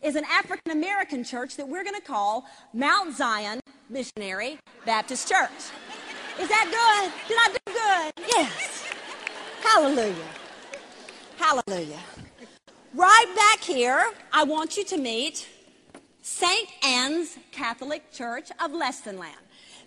is 0.00 0.16
an 0.16 0.24
African 0.24 0.72
American 0.72 1.24
church 1.24 1.56
that 1.56 1.68
we're 1.68 1.84
going 1.84 1.94
to 1.94 2.06
call 2.06 2.46
Mount 2.72 3.14
Zion 3.14 3.60
Missionary 3.90 4.58
Baptist 4.86 5.28
Church. 5.28 5.50
Is 6.40 6.48
that 6.48 6.64
good? 6.72 7.28
Did 7.28 7.38
I 7.38 7.48
do 7.52 8.22
good? 8.22 8.26
Yes. 8.34 8.81
Hallelujah. 9.62 10.14
Hallelujah. 11.38 12.00
Right 12.94 13.32
back 13.34 13.60
here, 13.60 14.12
I 14.32 14.44
want 14.44 14.76
you 14.76 14.84
to 14.84 14.98
meet 14.98 15.48
St. 16.20 16.68
Anne's 16.84 17.38
Catholic 17.52 18.12
Church 18.12 18.50
of 18.62 18.72
Less 18.72 19.00
Than 19.00 19.18
Land. 19.18 19.38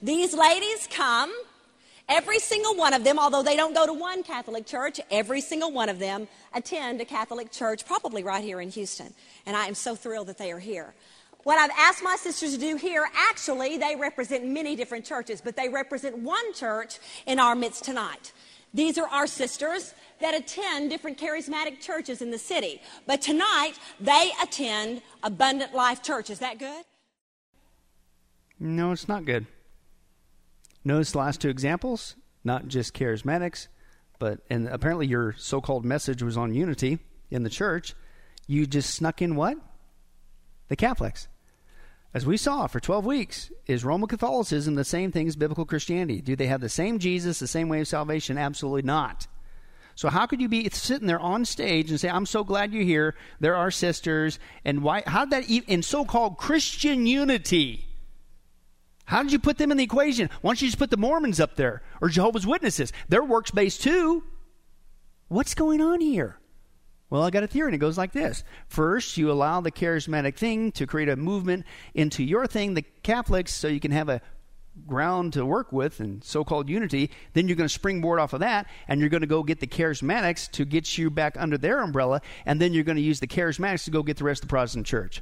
These 0.02 0.34
ladies 0.34 0.88
come, 0.90 1.32
every 2.10 2.40
single 2.40 2.76
one 2.76 2.94
of 2.94 3.04
them, 3.04 3.20
although 3.20 3.44
they 3.44 3.56
don't 3.56 3.76
go 3.76 3.86
to 3.86 3.94
one 3.94 4.24
Catholic 4.24 4.66
church, 4.66 5.00
every 5.12 5.42
single 5.42 5.72
one 5.72 5.90
of 5.90 6.00
them 6.00 6.28
attend 6.54 7.02
a 7.02 7.06
Catholic 7.06 7.52
church, 7.52 7.86
probably 7.86 8.24
right 8.24 8.44
here 8.44 8.62
in 8.62 8.70
Houston. 8.70 9.14
And 9.46 9.56
I 9.56 9.68
am 9.68 9.76
so 9.76 9.96
thrilled 9.96 10.28
that 10.28 10.38
they 10.38 10.52
are 10.52 10.60
here. 10.60 10.94
What 11.44 11.60
I've 11.60 11.72
asked 11.78 12.04
my 12.04 12.16
sisters 12.16 12.54
to 12.54 12.60
do 12.60 12.76
here, 12.76 13.08
actually, 13.30 13.78
they 13.78 13.96
represent 13.96 14.46
many 14.48 14.76
different 14.76 15.06
churches, 15.06 15.42
but 15.42 15.56
they 15.56 15.70
represent 15.70 16.18
one 16.18 16.54
church 16.54 16.98
in 17.28 17.40
our 17.40 17.56
midst 17.56 17.84
tonight. 17.84 18.34
These 18.76 18.98
are 18.98 19.08
our 19.08 19.26
sisters 19.26 19.94
that 20.20 20.36
attend 20.36 20.90
different 20.90 21.18
charismatic 21.18 21.80
churches 21.80 22.22
in 22.22 22.30
the 22.30 22.38
city. 22.38 22.82
But 23.08 23.22
tonight, 23.22 23.74
they 24.02 24.32
attend 24.44 25.02
Abundant 25.24 25.74
Life 25.74 26.04
Church. 26.04 26.30
Is 26.30 26.40
that 26.40 26.60
good? 26.60 26.84
No, 28.60 28.92
it's 28.92 29.08
not 29.08 29.24
good. 29.24 29.48
Notice 30.84 31.14
the 31.14 31.20
last 31.20 31.40
two 31.40 31.50
examples, 31.50 32.16
not 32.44 32.68
just 32.68 32.94
charismatics, 32.94 33.70
but 34.20 34.42
and 34.50 34.68
apparently 34.68 35.08
your 35.08 35.36
so-called 35.38 35.86
message 35.86 36.22
was 36.22 36.36
on 36.36 36.54
unity 36.54 37.00
in 37.32 37.44
the 37.44 37.50
church. 37.50 37.96
You 38.46 38.66
just 38.66 38.94
snuck 38.94 39.22
in 39.22 39.38
what? 39.38 39.58
The 40.68 40.76
Catholics. 40.76 41.30
As 42.16 42.26
we 42.26 42.38
saw 42.38 42.68
for 42.68 42.80
12 42.80 43.06
weeks, 43.06 43.52
is 43.68 43.84
Roman 43.84 44.08
Catholicism 44.08 44.76
the 44.76 44.86
same 44.86 45.12
thing 45.12 45.28
as 45.28 45.36
biblical 45.36 45.66
Christianity? 45.66 46.22
Do 46.22 46.38
they 46.38 46.48
have 46.48 46.62
the 46.62 46.70
same 46.70 46.98
Jesus, 46.98 47.40
the 47.40 47.46
same 47.46 47.68
way 47.68 47.82
of 47.82 47.90
salvation? 47.90 48.38
Absolutely 48.38 48.84
not. 48.84 49.28
So 49.96 50.08
how 50.08 50.26
could 50.26 50.40
you 50.40 50.48
be 50.48 50.70
sitting 50.70 51.08
there 51.08 51.20
on 51.20 51.44
stage 51.44 51.90
and 51.90 52.00
say, 52.00 52.10
"I'm 52.10 52.26
so 52.26 52.46
glad 52.46 52.72
you're 52.72 52.84
here. 52.84 53.16
There 53.42 53.58
are 53.58 53.70
sisters." 53.70 54.40
And 54.64 54.82
why? 54.82 55.04
How 55.06 55.26
did 55.26 55.32
that 55.32 55.50
even 55.50 55.70
in 55.70 55.84
so-called 55.84 56.38
Christian 56.38 57.06
unity? 57.06 57.86
How 59.04 59.22
did 59.22 59.34
you 59.34 59.40
put 59.40 59.58
them 59.58 59.72
in 59.72 59.78
the 59.78 59.84
equation? 59.84 60.30
Why 60.42 60.52
don't 60.52 60.62
you 60.62 60.70
just 60.70 60.80
put 60.80 60.92
the 60.92 60.98
Mormons 60.98 61.42
up 61.42 61.58
there 61.58 61.82
or 62.00 62.08
Jehovah's 62.08 62.48
Witnesses? 62.48 62.94
They're 63.10 63.26
works 63.26 63.52
based 63.52 63.84
too. 63.84 64.24
What's 65.28 65.54
going 65.54 65.82
on 65.82 66.00
here? 66.00 66.40
Well, 67.10 67.24
I 67.24 67.30
got 67.30 67.44
a 67.44 67.48
theory, 67.48 67.68
and 67.68 67.76
it 67.76 67.80
goes 67.80 67.98
like 67.98 68.14
this. 68.14 68.44
First, 68.68 69.18
you 69.18 69.32
allow 69.32 69.62
the 69.62 69.72
charismatic 69.72 70.36
thing 70.36 70.72
to 70.74 70.88
create 70.88 71.08
a 71.08 71.16
movement 71.16 71.66
into 71.94 72.24
your 72.24 72.48
thing, 72.48 72.74
the 72.74 72.82
Catholics, 73.04 73.54
so 73.54 73.68
you 73.68 73.80
can 73.80 73.92
have 73.92 74.10
a 74.10 74.22
ground 74.88 75.34
to 75.34 75.46
work 75.46 75.72
with 75.72 76.00
and 76.02 76.22
so 76.24 76.44
called 76.44 76.68
unity. 76.68 77.10
Then 77.34 77.48
you're 77.48 77.56
going 77.56 77.68
to 77.68 77.74
springboard 77.74 78.20
off 78.20 78.34
of 78.34 78.40
that, 78.40 78.68
and 78.88 79.00
you're 79.00 79.10
going 79.10 79.22
to 79.22 79.28
go 79.28 79.44
get 79.44 79.60
the 79.60 79.68
charismatics 79.68 80.52
to 80.52 80.66
get 80.66 80.98
you 80.98 81.10
back 81.10 81.36
under 81.40 81.58
their 81.58 81.82
umbrella, 81.82 82.22
and 82.46 82.60
then 82.60 82.74
you're 82.74 82.84
going 82.84 82.98
to 82.98 83.02
use 83.02 83.20
the 83.20 83.28
charismatics 83.28 83.86
to 83.86 83.92
go 83.92 84.04
get 84.04 84.18
the 84.18 84.24
rest 84.24 84.44
of 84.44 84.50
the 84.50 84.52
Protestant 84.52 84.86
church. 84.88 85.22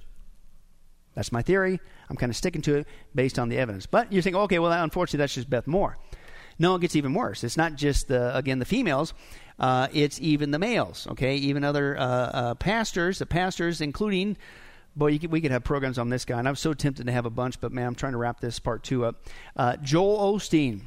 That's 1.15 1.31
my 1.31 1.41
theory. 1.41 1.79
I'm 2.09 2.17
kind 2.17 2.29
of 2.29 2.36
sticking 2.36 2.61
to 2.63 2.77
it 2.77 2.88
based 3.13 3.38
on 3.38 3.49
the 3.49 3.57
evidence. 3.57 3.86
But 3.86 4.11
you 4.11 4.21
think, 4.21 4.36
okay, 4.36 4.59
well, 4.59 4.71
unfortunately, 4.71 5.19
that's 5.19 5.36
just 5.36 5.49
Beth 5.49 5.67
Moore. 5.67 5.97
No, 6.59 6.75
it 6.75 6.81
gets 6.81 6.95
even 6.95 7.13
worse. 7.13 7.43
It's 7.43 7.57
not 7.57 7.75
just 7.75 8.07
the 8.07 8.36
again 8.36 8.59
the 8.59 8.65
females. 8.65 9.13
Uh, 9.59 9.87
it's 9.93 10.19
even 10.21 10.51
the 10.51 10.59
males. 10.59 11.07
Okay, 11.11 11.35
even 11.35 11.63
other 11.63 11.97
uh, 11.97 12.03
uh, 12.03 12.53
pastors, 12.55 13.19
the 13.19 13.25
pastors, 13.25 13.81
including. 13.81 14.37
Boy, 14.95 15.17
could, 15.17 15.31
we 15.31 15.41
could 15.41 15.49
have 15.49 15.63
programs 15.63 15.97
on 15.97 16.09
this 16.09 16.23
guy, 16.23 16.37
and 16.37 16.47
I'm 16.47 16.55
so 16.55 16.75
tempted 16.75 17.07
to 17.07 17.11
have 17.11 17.25
a 17.25 17.31
bunch, 17.31 17.59
but 17.59 17.71
man, 17.71 17.87
I'm 17.87 17.95
trying 17.95 18.11
to 18.11 18.19
wrap 18.19 18.39
this 18.39 18.59
part 18.59 18.83
two 18.83 19.05
up. 19.05 19.23
Uh, 19.55 19.75
Joel 19.77 20.35
Osteen. 20.35 20.81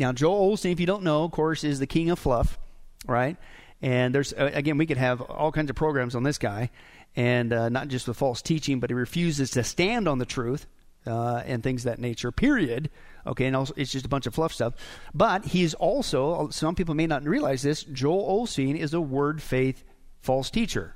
Now, 0.00 0.12
Joel 0.12 0.52
Osteen, 0.52 0.72
if 0.72 0.80
you 0.80 0.86
don't 0.86 1.04
know, 1.04 1.22
of 1.22 1.30
course, 1.30 1.62
is 1.62 1.78
the 1.78 1.86
king 1.86 2.10
of 2.10 2.18
fluff, 2.18 2.58
right? 3.06 3.36
And 3.80 4.12
there's 4.12 4.32
uh, 4.32 4.50
again, 4.52 4.78
we 4.78 4.86
could 4.86 4.96
have 4.96 5.20
all 5.20 5.52
kinds 5.52 5.70
of 5.70 5.76
programs 5.76 6.16
on 6.16 6.24
this 6.24 6.38
guy, 6.38 6.70
and 7.14 7.52
uh, 7.52 7.68
not 7.68 7.86
just 7.86 8.08
with 8.08 8.16
false 8.16 8.42
teaching, 8.42 8.80
but 8.80 8.90
he 8.90 8.94
refuses 8.94 9.52
to 9.52 9.62
stand 9.62 10.08
on 10.08 10.18
the 10.18 10.26
truth 10.26 10.66
and 11.06 11.62
things 11.62 11.84
that 11.84 12.00
nature. 12.00 12.32
Period. 12.32 12.90
Okay, 13.26 13.46
and 13.46 13.56
also, 13.56 13.72
it's 13.76 13.90
just 13.90 14.04
a 14.04 14.08
bunch 14.08 14.26
of 14.26 14.34
fluff 14.34 14.52
stuff. 14.52 14.74
But 15.14 15.46
he's 15.46 15.74
also, 15.74 16.48
some 16.50 16.74
people 16.74 16.94
may 16.94 17.06
not 17.06 17.24
realize 17.24 17.62
this, 17.62 17.82
Joel 17.84 18.42
Osteen 18.42 18.78
is 18.78 18.92
a 18.92 19.00
word 19.00 19.40
faith 19.40 19.84
false 20.20 20.50
teacher. 20.50 20.94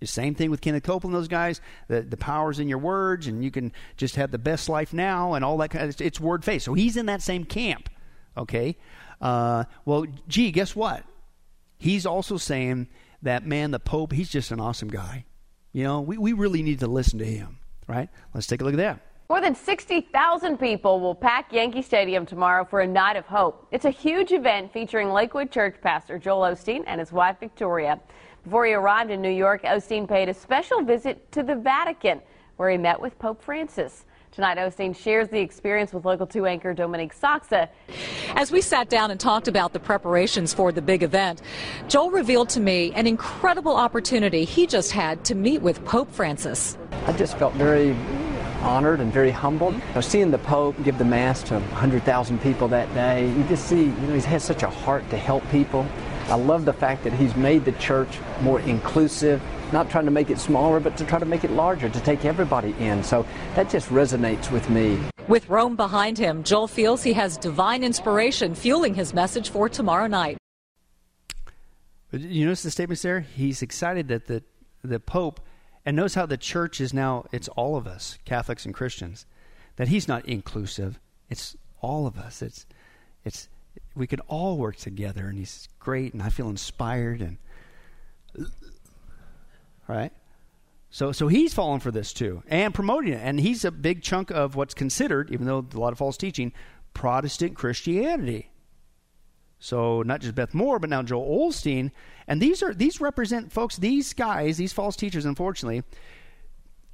The 0.00 0.06
same 0.06 0.34
thing 0.34 0.50
with 0.50 0.62
Kenneth 0.62 0.82
Copeland, 0.82 1.14
those 1.14 1.28
guys. 1.28 1.60
The, 1.88 2.00
the 2.00 2.16
power's 2.16 2.58
in 2.58 2.68
your 2.68 2.78
words, 2.78 3.26
and 3.26 3.44
you 3.44 3.50
can 3.50 3.72
just 3.98 4.16
have 4.16 4.30
the 4.30 4.38
best 4.38 4.68
life 4.68 4.92
now, 4.92 5.34
and 5.34 5.44
all 5.44 5.58
that 5.58 5.70
kind 5.70 5.84
of 5.84 5.90
it's, 5.90 6.00
it's 6.00 6.18
word 6.20 6.44
faith. 6.44 6.62
So 6.62 6.74
he's 6.74 6.96
in 6.96 7.06
that 7.06 7.20
same 7.20 7.44
camp. 7.44 7.90
Okay? 8.36 8.76
Uh, 9.20 9.64
well, 9.84 10.06
gee, 10.26 10.50
guess 10.52 10.74
what? 10.74 11.04
He's 11.76 12.06
also 12.06 12.38
saying 12.38 12.88
that, 13.22 13.46
man, 13.46 13.70
the 13.70 13.78
Pope, 13.78 14.12
he's 14.12 14.30
just 14.30 14.50
an 14.50 14.60
awesome 14.60 14.88
guy. 14.88 15.26
You 15.72 15.84
know, 15.84 16.00
we, 16.00 16.16
we 16.16 16.32
really 16.32 16.62
need 16.62 16.80
to 16.80 16.86
listen 16.86 17.18
to 17.18 17.24
him, 17.24 17.58
right? 17.86 18.08
Let's 18.34 18.46
take 18.46 18.62
a 18.62 18.64
look 18.64 18.74
at 18.74 18.78
that. 18.78 19.00
More 19.30 19.40
than 19.40 19.54
60,000 19.54 20.58
people 20.58 20.98
will 20.98 21.14
pack 21.14 21.52
Yankee 21.52 21.82
Stadium 21.82 22.26
tomorrow 22.26 22.64
for 22.64 22.80
a 22.80 22.86
night 22.86 23.14
of 23.14 23.26
hope. 23.26 23.64
It's 23.70 23.84
a 23.84 23.90
huge 23.90 24.32
event 24.32 24.72
featuring 24.72 25.12
Lakewood 25.12 25.52
Church 25.52 25.76
pastor 25.80 26.18
Joel 26.18 26.50
Osteen 26.50 26.82
and 26.88 26.98
his 26.98 27.12
wife 27.12 27.36
Victoria. 27.38 28.00
Before 28.42 28.66
he 28.66 28.72
arrived 28.72 29.12
in 29.12 29.22
New 29.22 29.30
York, 29.30 29.62
Osteen 29.62 30.08
paid 30.08 30.28
a 30.28 30.34
special 30.34 30.82
visit 30.82 31.30
to 31.30 31.44
the 31.44 31.54
Vatican, 31.54 32.20
where 32.56 32.70
he 32.70 32.76
met 32.76 33.00
with 33.00 33.16
Pope 33.20 33.40
Francis. 33.40 34.04
Tonight, 34.32 34.58
Osteen 34.58 34.96
shares 34.96 35.28
the 35.28 35.38
experience 35.38 35.92
with 35.92 36.04
Local 36.04 36.26
2 36.26 36.46
anchor 36.46 36.74
Dominique 36.74 37.12
Sachse. 37.12 37.68
As 38.34 38.50
we 38.50 38.60
sat 38.60 38.88
down 38.88 39.12
and 39.12 39.20
talked 39.20 39.46
about 39.46 39.72
the 39.72 39.78
preparations 39.78 40.52
for 40.52 40.72
the 40.72 40.82
big 40.82 41.04
event, 41.04 41.40
Joel 41.86 42.10
revealed 42.10 42.48
to 42.48 42.60
me 42.60 42.92
an 42.96 43.06
incredible 43.06 43.76
opportunity 43.76 44.44
he 44.44 44.66
just 44.66 44.90
had 44.90 45.24
to 45.26 45.36
meet 45.36 45.62
with 45.62 45.84
Pope 45.84 46.10
Francis. 46.10 46.76
I 47.06 47.12
just 47.12 47.38
felt 47.38 47.54
very 47.54 47.94
honored 48.62 49.00
and 49.00 49.12
very 49.12 49.30
humbled. 49.30 49.74
Mm-hmm. 49.74 49.88
You 49.88 49.94
know, 49.94 50.00
seeing 50.00 50.30
the 50.30 50.38
Pope 50.38 50.76
give 50.82 50.98
the 50.98 51.04
Mass 51.04 51.42
to 51.44 51.54
100,000 51.54 52.40
people 52.40 52.68
that 52.68 52.92
day, 52.94 53.28
you 53.28 53.44
just 53.44 53.66
see, 53.66 53.84
you 53.84 53.90
know, 53.90 54.14
he's 54.14 54.24
had 54.24 54.42
such 54.42 54.62
a 54.62 54.70
heart 54.70 55.08
to 55.10 55.16
help 55.16 55.48
people. 55.50 55.86
I 56.28 56.34
love 56.34 56.64
the 56.64 56.72
fact 56.72 57.02
that 57.04 57.12
he's 57.12 57.34
made 57.34 57.64
the 57.64 57.72
church 57.72 58.18
more 58.42 58.60
inclusive, 58.60 59.42
not 59.72 59.90
trying 59.90 60.04
to 60.04 60.10
make 60.10 60.30
it 60.30 60.38
smaller, 60.38 60.78
but 60.78 60.96
to 60.98 61.04
try 61.04 61.18
to 61.18 61.26
make 61.26 61.42
it 61.42 61.50
larger, 61.50 61.88
to 61.88 62.00
take 62.00 62.24
everybody 62.24 62.74
in. 62.78 63.02
So 63.02 63.26
that 63.56 63.68
just 63.68 63.88
resonates 63.88 64.50
with 64.50 64.70
me. 64.70 65.00
With 65.26 65.48
Rome 65.48 65.76
behind 65.76 66.18
him, 66.18 66.42
Joel 66.42 66.68
feels 66.68 67.02
he 67.02 67.12
has 67.14 67.36
divine 67.36 67.82
inspiration 67.82 68.54
fueling 68.54 68.94
his 68.94 69.12
message 69.12 69.50
for 69.50 69.68
tomorrow 69.68 70.06
night. 70.06 70.38
You 72.12 72.46
notice 72.46 72.64
the 72.64 72.70
statements 72.70 73.02
there? 73.02 73.20
He's 73.20 73.62
excited 73.62 74.08
that 74.08 74.26
the, 74.26 74.42
the 74.82 74.98
Pope 74.98 75.40
and 75.90 75.96
notice 75.96 76.14
how 76.14 76.24
the 76.24 76.36
church 76.36 76.80
is 76.80 76.94
now, 76.94 77.24
it's 77.32 77.48
all 77.48 77.74
of 77.74 77.88
us, 77.88 78.16
Catholics 78.24 78.64
and 78.64 78.72
Christians, 78.72 79.26
that 79.74 79.88
he's 79.88 80.06
not 80.06 80.24
inclusive. 80.24 81.00
It's 81.28 81.56
all 81.80 82.06
of 82.06 82.16
us. 82.16 82.42
It's 82.42 82.64
it's 83.24 83.48
we 83.96 84.06
could 84.06 84.20
all 84.28 84.56
work 84.56 84.76
together, 84.76 85.26
and 85.26 85.36
he's 85.36 85.68
great, 85.80 86.12
and 86.12 86.22
I 86.22 86.28
feel 86.28 86.48
inspired, 86.48 87.20
and 87.20 87.38
right. 89.88 90.12
So, 90.90 91.10
so 91.10 91.26
he's 91.26 91.54
falling 91.54 91.80
for 91.80 91.90
this 91.90 92.12
too 92.12 92.44
and 92.46 92.72
promoting 92.72 93.12
it. 93.12 93.20
And 93.20 93.40
he's 93.40 93.64
a 93.64 93.72
big 93.72 94.00
chunk 94.00 94.30
of 94.30 94.54
what's 94.54 94.74
considered, 94.74 95.32
even 95.32 95.46
though 95.46 95.66
a 95.74 95.76
lot 95.76 95.90
of 95.90 95.98
false 95.98 96.16
teaching, 96.16 96.52
Protestant 96.94 97.56
Christianity. 97.56 98.52
So 99.58 100.02
not 100.02 100.20
just 100.20 100.36
Beth 100.36 100.54
Moore, 100.54 100.78
but 100.78 100.88
now 100.88 101.02
Joel 101.02 101.48
Osteen. 101.48 101.90
And 102.30 102.40
these 102.40 102.62
are 102.62 102.72
these 102.72 103.00
represent 103.00 103.50
folks, 103.50 103.76
these 103.76 104.14
guys, 104.14 104.56
these 104.56 104.72
false 104.72 104.94
teachers, 104.94 105.24
unfortunately, 105.24 105.82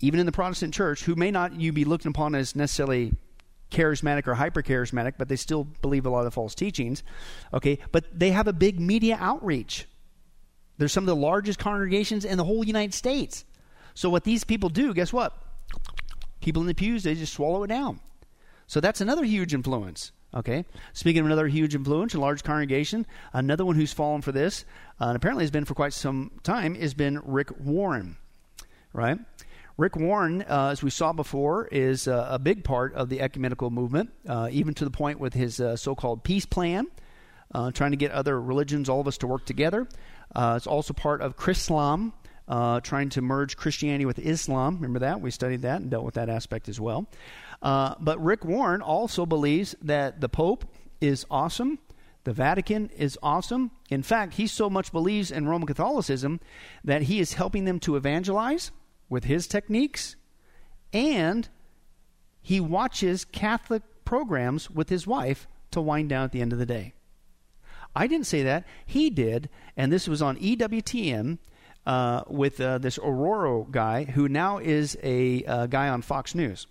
even 0.00 0.18
in 0.18 0.24
the 0.24 0.32
Protestant 0.32 0.72
church, 0.72 1.04
who 1.04 1.14
may 1.14 1.30
not 1.30 1.60
you 1.60 1.74
be 1.74 1.84
looked 1.84 2.06
upon 2.06 2.34
as 2.34 2.56
necessarily 2.56 3.12
charismatic 3.70 4.26
or 4.26 4.34
hyper 4.34 4.62
charismatic, 4.62 5.14
but 5.18 5.28
they 5.28 5.36
still 5.36 5.64
believe 5.82 6.06
a 6.06 6.08
lot 6.08 6.26
of 6.26 6.32
false 6.32 6.54
teachings. 6.54 7.02
Okay, 7.52 7.78
but 7.92 8.06
they 8.18 8.30
have 8.30 8.48
a 8.48 8.52
big 8.54 8.80
media 8.80 9.18
outreach. 9.20 9.86
They're 10.78 10.88
some 10.88 11.04
of 11.04 11.08
the 11.08 11.16
largest 11.16 11.58
congregations 11.58 12.24
in 12.24 12.38
the 12.38 12.44
whole 12.44 12.64
United 12.64 12.94
States. 12.94 13.44
So 13.92 14.08
what 14.08 14.24
these 14.24 14.42
people 14.42 14.70
do, 14.70 14.94
guess 14.94 15.12
what? 15.12 15.36
People 16.40 16.62
in 16.62 16.68
the 16.68 16.74
pews, 16.74 17.02
they 17.02 17.14
just 17.14 17.34
swallow 17.34 17.62
it 17.62 17.68
down. 17.68 18.00
So 18.66 18.80
that's 18.80 19.02
another 19.02 19.24
huge 19.24 19.52
influence. 19.52 20.12
Okay. 20.34 20.64
Speaking 20.92 21.20
of 21.20 21.26
another 21.26 21.48
huge 21.48 21.74
influence, 21.74 22.14
a 22.14 22.20
large 22.20 22.42
congregation, 22.42 23.06
another 23.32 23.64
one 23.64 23.76
who's 23.76 23.92
fallen 23.92 24.22
for 24.22 24.32
this, 24.32 24.64
uh, 25.00 25.06
and 25.06 25.16
apparently 25.16 25.44
has 25.44 25.50
been 25.50 25.64
for 25.64 25.74
quite 25.74 25.92
some 25.92 26.30
time, 26.42 26.74
has 26.74 26.94
been 26.94 27.20
Rick 27.24 27.50
Warren. 27.58 28.16
Right. 28.92 29.18
Rick 29.78 29.96
Warren, 29.96 30.42
uh, 30.42 30.70
as 30.72 30.82
we 30.82 30.90
saw 30.90 31.12
before, 31.12 31.66
is 31.66 32.08
uh, 32.08 32.28
a 32.30 32.38
big 32.38 32.64
part 32.64 32.94
of 32.94 33.08
the 33.10 33.20
ecumenical 33.20 33.70
movement, 33.70 34.10
uh, 34.26 34.48
even 34.50 34.72
to 34.74 34.84
the 34.84 34.90
point 34.90 35.20
with 35.20 35.34
his 35.34 35.60
uh, 35.60 35.76
so-called 35.76 36.24
peace 36.24 36.46
plan, 36.46 36.86
uh, 37.54 37.70
trying 37.72 37.90
to 37.90 37.96
get 37.98 38.10
other 38.10 38.40
religions, 38.40 38.88
all 38.88 39.00
of 39.00 39.06
us, 39.06 39.18
to 39.18 39.26
work 39.26 39.44
together. 39.44 39.86
it's 40.34 40.66
also 40.66 40.94
part 40.94 41.20
of 41.20 41.36
Chrislam, 41.36 42.12
uh, 42.48 42.80
trying 42.80 43.08
to 43.10 43.22
merge 43.22 43.56
Christianity 43.56 44.04
with 44.04 44.18
Islam. 44.18 44.76
Remember 44.76 45.00
that? 45.00 45.20
We 45.20 45.30
studied 45.30 45.62
that 45.62 45.80
and 45.80 45.90
dealt 45.90 46.04
with 46.04 46.14
that 46.14 46.28
aspect 46.28 46.68
as 46.68 46.80
well. 46.80 47.06
Uh, 47.62 47.94
but 48.00 48.22
Rick 48.22 48.44
Warren 48.44 48.82
also 48.82 49.26
believes 49.26 49.74
that 49.82 50.20
the 50.20 50.28
Pope 50.28 50.64
is 51.00 51.26
awesome. 51.30 51.78
The 52.24 52.32
Vatican 52.32 52.90
is 52.96 53.18
awesome. 53.22 53.70
In 53.88 54.02
fact, 54.02 54.34
he 54.34 54.46
so 54.46 54.68
much 54.68 54.92
believes 54.92 55.30
in 55.30 55.46
Roman 55.46 55.66
Catholicism 55.66 56.40
that 56.84 57.02
he 57.02 57.20
is 57.20 57.34
helping 57.34 57.64
them 57.64 57.78
to 57.80 57.96
evangelize 57.96 58.72
with 59.08 59.24
his 59.24 59.46
techniques, 59.46 60.16
and 60.92 61.48
he 62.42 62.58
watches 62.58 63.24
Catholic 63.24 63.82
programs 64.04 64.70
with 64.70 64.88
his 64.88 65.06
wife 65.06 65.46
to 65.70 65.80
wind 65.80 66.08
down 66.08 66.24
at 66.24 66.32
the 66.32 66.40
end 66.40 66.52
of 66.52 66.58
the 66.58 66.66
day. 66.66 66.94
I 67.94 68.06
didn't 68.06 68.26
say 68.26 68.42
that. 68.42 68.66
He 68.84 69.08
did, 69.08 69.48
and 69.76 69.92
this 69.92 70.06
was 70.08 70.20
on 70.20 70.36
EWTN 70.36 71.38
uh, 71.86 72.22
with 72.28 72.60
uh, 72.60 72.78
this 72.78 72.98
Arroyo 72.98 73.64
guy 73.70 74.04
who 74.04 74.28
now 74.28 74.58
is 74.58 74.98
a 75.02 75.44
uh, 75.44 75.66
guy 75.66 75.88
on 75.88 76.02
Fox 76.02 76.34
News. 76.34 76.66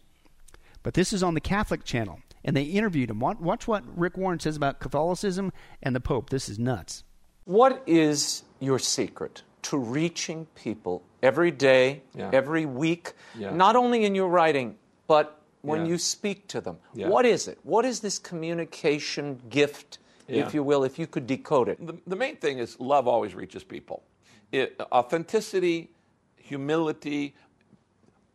But 0.85 0.93
this 0.93 1.13
is 1.13 1.23
on 1.23 1.33
the 1.33 1.41
Catholic 1.41 1.83
channel, 1.83 2.19
and 2.43 2.55
they 2.55 2.61
interviewed 2.61 3.09
him. 3.09 3.19
Watch 3.19 3.67
what 3.67 3.83
Rick 3.97 4.17
Warren 4.17 4.39
says 4.39 4.55
about 4.55 4.79
Catholicism 4.79 5.51
and 5.81 5.95
the 5.95 5.99
Pope. 5.99 6.29
This 6.29 6.47
is 6.47 6.59
nuts. 6.59 7.03
What 7.45 7.81
is 7.87 8.43
your 8.59 8.77
secret 8.77 9.41
to 9.63 9.79
reaching 9.79 10.45
people 10.53 11.01
every 11.23 11.49
day, 11.49 12.03
Yeah. 12.13 12.29
every 12.31 12.67
week, 12.67 13.13
Yeah. 13.35 13.49
not 13.49 13.75
only 13.75 14.05
in 14.05 14.13
your 14.13 14.29
writing, 14.29 14.77
but 15.07 15.41
when 15.63 15.85
Yeah. 15.85 15.93
you 15.93 15.97
speak 15.97 16.47
to 16.49 16.61
them? 16.61 16.77
Yeah. 16.93 17.07
What 17.07 17.25
is 17.25 17.47
it? 17.47 17.57
What 17.63 17.83
is 17.83 18.01
this 18.01 18.19
communication 18.19 19.41
gift, 19.49 19.97
Yeah. 20.27 20.45
if 20.45 20.53
you 20.53 20.61
will, 20.61 20.83
if 20.83 20.99
you 20.99 21.07
could 21.07 21.25
decode 21.25 21.67
it? 21.67 21.83
The, 21.83 21.97
the 22.05 22.15
main 22.15 22.35
thing 22.35 22.59
is 22.59 22.79
love 22.79 23.07
always 23.07 23.33
reaches 23.33 23.63
people. 23.63 24.03
It, 24.51 24.79
authenticity, 24.91 25.89
humility. 26.35 27.33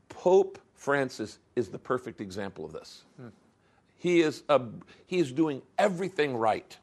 Pope 0.08 0.58
Francis 0.80 1.38
is 1.56 1.68
the 1.68 1.78
perfect 1.78 2.22
example 2.22 2.64
of 2.64 2.72
this. 2.72 3.02
Hmm. 3.20 3.28
He 3.98 4.22
is 4.22 4.44
a, 4.48 4.62
he 5.06 5.18
is 5.18 5.30
doing 5.30 5.60
everything 5.78 6.34
right. 6.34 6.74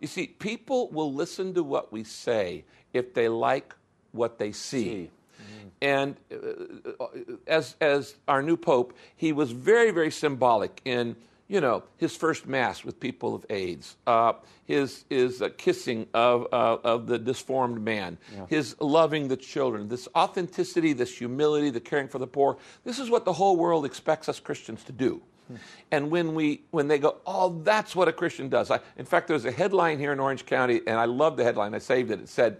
You 0.00 0.06
see, 0.06 0.28
people 0.28 0.88
will 0.90 1.12
listen 1.12 1.52
to 1.54 1.64
what 1.64 1.92
we 1.92 2.04
say 2.04 2.64
if 2.92 3.14
they 3.14 3.28
like 3.28 3.74
what 4.12 4.38
they 4.38 4.52
see. 4.52 5.10
Hmm. 5.38 5.68
And 5.80 6.16
uh, 6.30 7.02
uh, 7.02 7.06
as 7.48 7.74
as 7.80 8.14
our 8.28 8.42
new 8.42 8.56
pope, 8.56 8.96
he 9.16 9.32
was 9.32 9.50
very 9.50 9.90
very 9.90 10.12
symbolic 10.12 10.80
in 10.84 11.16
you 11.52 11.60
know 11.60 11.82
his 11.98 12.16
first 12.16 12.46
mass 12.46 12.82
with 12.82 12.98
people 12.98 13.34
of 13.34 13.44
AIDS, 13.50 13.96
uh, 14.06 14.32
his 14.64 15.04
his 15.10 15.42
uh, 15.42 15.50
kissing 15.58 16.06
of 16.14 16.46
uh, 16.50 16.78
of 16.82 17.06
the 17.06 17.18
disformed 17.18 17.82
man, 17.84 18.16
Yeah. 18.34 18.46
his 18.48 18.74
loving 18.80 19.28
the 19.28 19.36
children, 19.36 19.88
this 19.88 20.08
authenticity, 20.16 20.94
this 20.94 21.18
humility, 21.18 21.68
the 21.68 21.80
caring 21.80 22.08
for 22.08 22.18
the 22.18 22.26
poor. 22.26 22.56
This 22.84 22.98
is 22.98 23.10
what 23.10 23.26
the 23.26 23.34
whole 23.34 23.56
world 23.56 23.84
expects 23.84 24.30
us 24.30 24.40
Christians 24.40 24.82
to 24.84 24.92
do. 24.92 25.20
And 25.90 26.10
when 26.10 26.34
we 26.34 26.62
when 26.70 26.88
they 26.88 26.98
go, 26.98 27.16
oh, 27.26 27.60
that's 27.62 27.94
what 27.94 28.08
a 28.08 28.12
Christian 28.12 28.48
does. 28.48 28.70
I, 28.70 28.80
in 28.96 29.04
fact, 29.04 29.28
there's 29.28 29.44
a 29.44 29.50
headline 29.52 29.98
here 29.98 30.12
in 30.12 30.20
Orange 30.20 30.46
County, 30.46 30.80
and 30.86 30.96
I 30.98 31.04
love 31.04 31.36
the 31.36 31.44
headline. 31.44 31.74
I 31.74 31.78
saved 31.80 32.10
it. 32.10 32.20
It 32.20 32.30
said, 32.30 32.56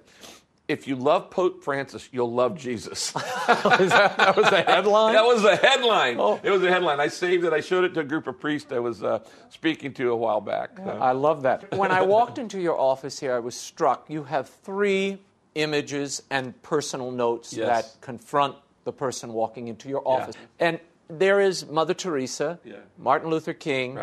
"If 0.73 0.89
you 0.89 0.97
love 0.97 1.31
Pope 1.31 1.63
Francis, 1.63 2.09
you'll 2.13 2.33
love 2.33 2.57
Jesus." 2.57 3.13
that, 3.47 4.35
was 4.37 4.51
a 4.53 4.63
headline. 4.63 5.15
That 5.15 5.25
was 5.25 5.45
a 5.45 5.57
headline. 5.57 6.19
It 6.43 6.51
was 6.51 6.63
a 6.63 6.71
headline. 6.71 6.99
I 7.01 7.09
saved 7.09 7.45
it. 7.45 7.53
I 7.53 7.61
showed 7.61 7.85
it 7.85 7.95
to 7.95 8.01
a 8.01 8.05
group 8.05 8.27
of 8.27 8.41
priests 8.41 8.73
I 8.73 8.79
was 8.79 9.03
uh, 9.03 9.21
speaking 9.51 9.93
to 9.95 10.11
a 10.11 10.17
while 10.17 10.41
back. 10.41 10.71
Uh, 10.79 10.91
I 10.91 11.13
love 11.13 11.43
that. 11.43 11.71
When 11.77 11.91
I 11.91 12.03
walked 12.03 12.39
into 12.39 12.61
your 12.61 12.79
office 12.79 13.21
here, 13.21 13.35
I 13.35 13.39
was 13.39 13.55
struck. 13.55 14.07
You 14.09 14.25
have 14.25 14.49
three 14.49 15.19
images 15.55 16.23
and 16.31 16.61
personal 16.63 17.11
notes 17.11 17.53
Yes. 17.53 17.67
that 17.69 18.01
confront 18.01 18.57
the 18.85 18.93
person 18.93 19.33
walking 19.33 19.69
into 19.69 19.89
your 19.89 20.03
office. 20.07 20.35
And 20.59 20.81
there 21.09 21.41
is 21.41 21.67
Mother 21.67 21.95
Teresa, 21.95 22.59
Martin 22.99 23.29
Luther 23.31 23.53
King, 23.53 23.95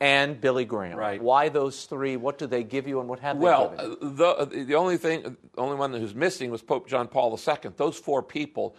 and 0.00 0.40
Billy 0.40 0.64
Graham. 0.64 0.98
Right. 0.98 1.20
Why 1.20 1.48
those 1.48 1.84
three? 1.84 2.16
What 2.16 2.38
do 2.38 2.46
they 2.46 2.62
give 2.62 2.86
you, 2.86 3.00
and 3.00 3.08
what 3.08 3.20
have 3.20 3.38
Well, 3.38 3.70
they 3.70 3.76
given? 3.76 3.98
uh, 4.02 4.36
the, 4.46 4.64
the 4.64 4.74
only 4.74 4.96
thing, 4.96 5.36
only 5.56 5.76
one 5.76 5.92
who's 5.92 6.14
missing 6.14 6.50
was 6.50 6.62
Pope 6.62 6.88
John 6.88 7.08
Paul 7.08 7.38
II. 7.38 7.70
Those 7.76 7.98
four 7.98 8.22
people 8.22 8.76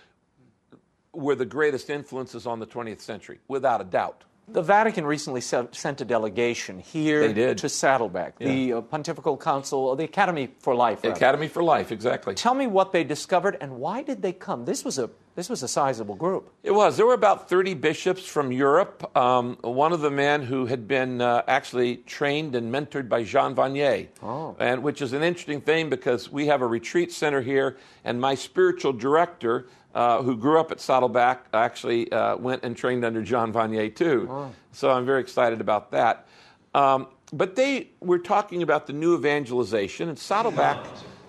were 1.13 1.35
the 1.35 1.45
greatest 1.45 1.89
influences 1.89 2.45
on 2.45 2.59
the 2.59 2.67
20th 2.67 3.01
century, 3.01 3.39
without 3.47 3.81
a 3.81 3.83
doubt. 3.83 4.23
The 4.49 4.61
Vatican 4.61 5.05
recently 5.05 5.41
sent 5.41 5.99
a 6.01 6.05
delegation 6.05 6.79
here 6.79 7.53
to 7.53 7.67
Saddleback, 7.67 8.39
the 8.39 8.73
uh, 8.73 8.81
Pontifical 8.81 9.35
Council, 9.35 9.93
the 9.97 10.05
Academy 10.05 10.47
for 10.59 10.73
Life. 10.73 11.03
rather. 11.03 11.13
Academy 11.13 11.49
for 11.49 11.61
Life, 11.61 11.91
exactly. 11.91 12.33
Tell 12.33 12.53
me 12.53 12.65
what 12.65 12.93
they 12.93 13.03
discovered 13.03 13.57
and 13.59 13.73
why 13.77 14.03
did 14.03 14.21
they 14.21 14.31
come? 14.31 14.63
This 14.63 14.85
was 14.85 14.97
a 14.99 15.09
this 15.35 15.49
was 15.49 15.61
a 15.61 15.67
sizable 15.67 16.15
group. 16.15 16.49
It 16.63 16.71
was. 16.71 16.97
There 16.97 17.05
were 17.05 17.13
about 17.13 17.47
30 17.47 17.75
bishops 17.75 18.25
from 18.25 18.51
Europe. 18.51 19.15
Um, 19.15 19.57
one 19.61 19.93
of 19.93 20.01
the 20.01 20.09
men 20.09 20.41
who 20.41 20.65
had 20.65 20.87
been 20.87 21.21
uh, 21.21 21.43
actually 21.47 21.97
trained 21.97 22.55
and 22.55 22.73
mentored 22.73 23.07
by 23.07 23.23
Jean 23.23 23.53
Vanier, 23.53 24.07
Oh. 24.23 24.55
and 24.57 24.81
which 24.81 24.99
is 24.99 25.13
an 25.13 25.21
interesting 25.21 25.61
thing 25.61 25.91
because 25.91 26.31
we 26.31 26.47
have 26.47 26.63
a 26.63 26.65
retreat 26.67 27.11
center 27.11 27.41
here, 27.41 27.77
and 28.03 28.19
my 28.19 28.33
spiritual 28.33 28.93
director, 28.93 29.67
uh, 29.97 30.21
who 30.21 30.37
grew 30.37 30.59
up 30.59 30.71
at 30.71 30.79
Saddleback, 30.79 31.47
actually 31.53 32.11
uh, 32.11 32.37
went 32.37 32.63
and 32.63 32.77
trained 32.77 33.03
under 33.03 33.23
John 33.23 33.51
Vanier 33.51 33.93
too. 33.93 34.27
Oh. 34.29 34.51
So 34.71 34.91
I'm 34.91 35.05
very 35.05 35.21
excited 35.21 35.59
about 35.59 35.91
that. 35.91 36.27
Um, 36.75 37.07
but 37.33 37.55
they 37.55 37.89
were 37.99 38.19
talking 38.19 38.61
about 38.61 38.85
the 38.85 38.93
new 38.93 39.15
evangelization, 39.15 40.09
and 40.09 40.17
Saddleback. 40.17 40.85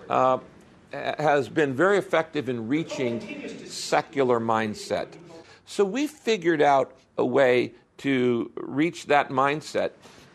Uh, 0.09 0.37
has 0.91 1.47
been 1.49 1.73
very 1.75 1.99
effective 1.99 2.49
in 2.49 2.67
reaching 2.67 3.67
secular 3.67 4.39
mindset. 4.39 5.07
So 5.65 5.85
we 5.85 6.07
figured 6.07 6.63
out 6.63 6.97
a 7.17 7.25
way 7.25 7.73
to 7.97 8.51
reach 8.55 9.05
that 9.05 9.29
mindset, 9.29 9.91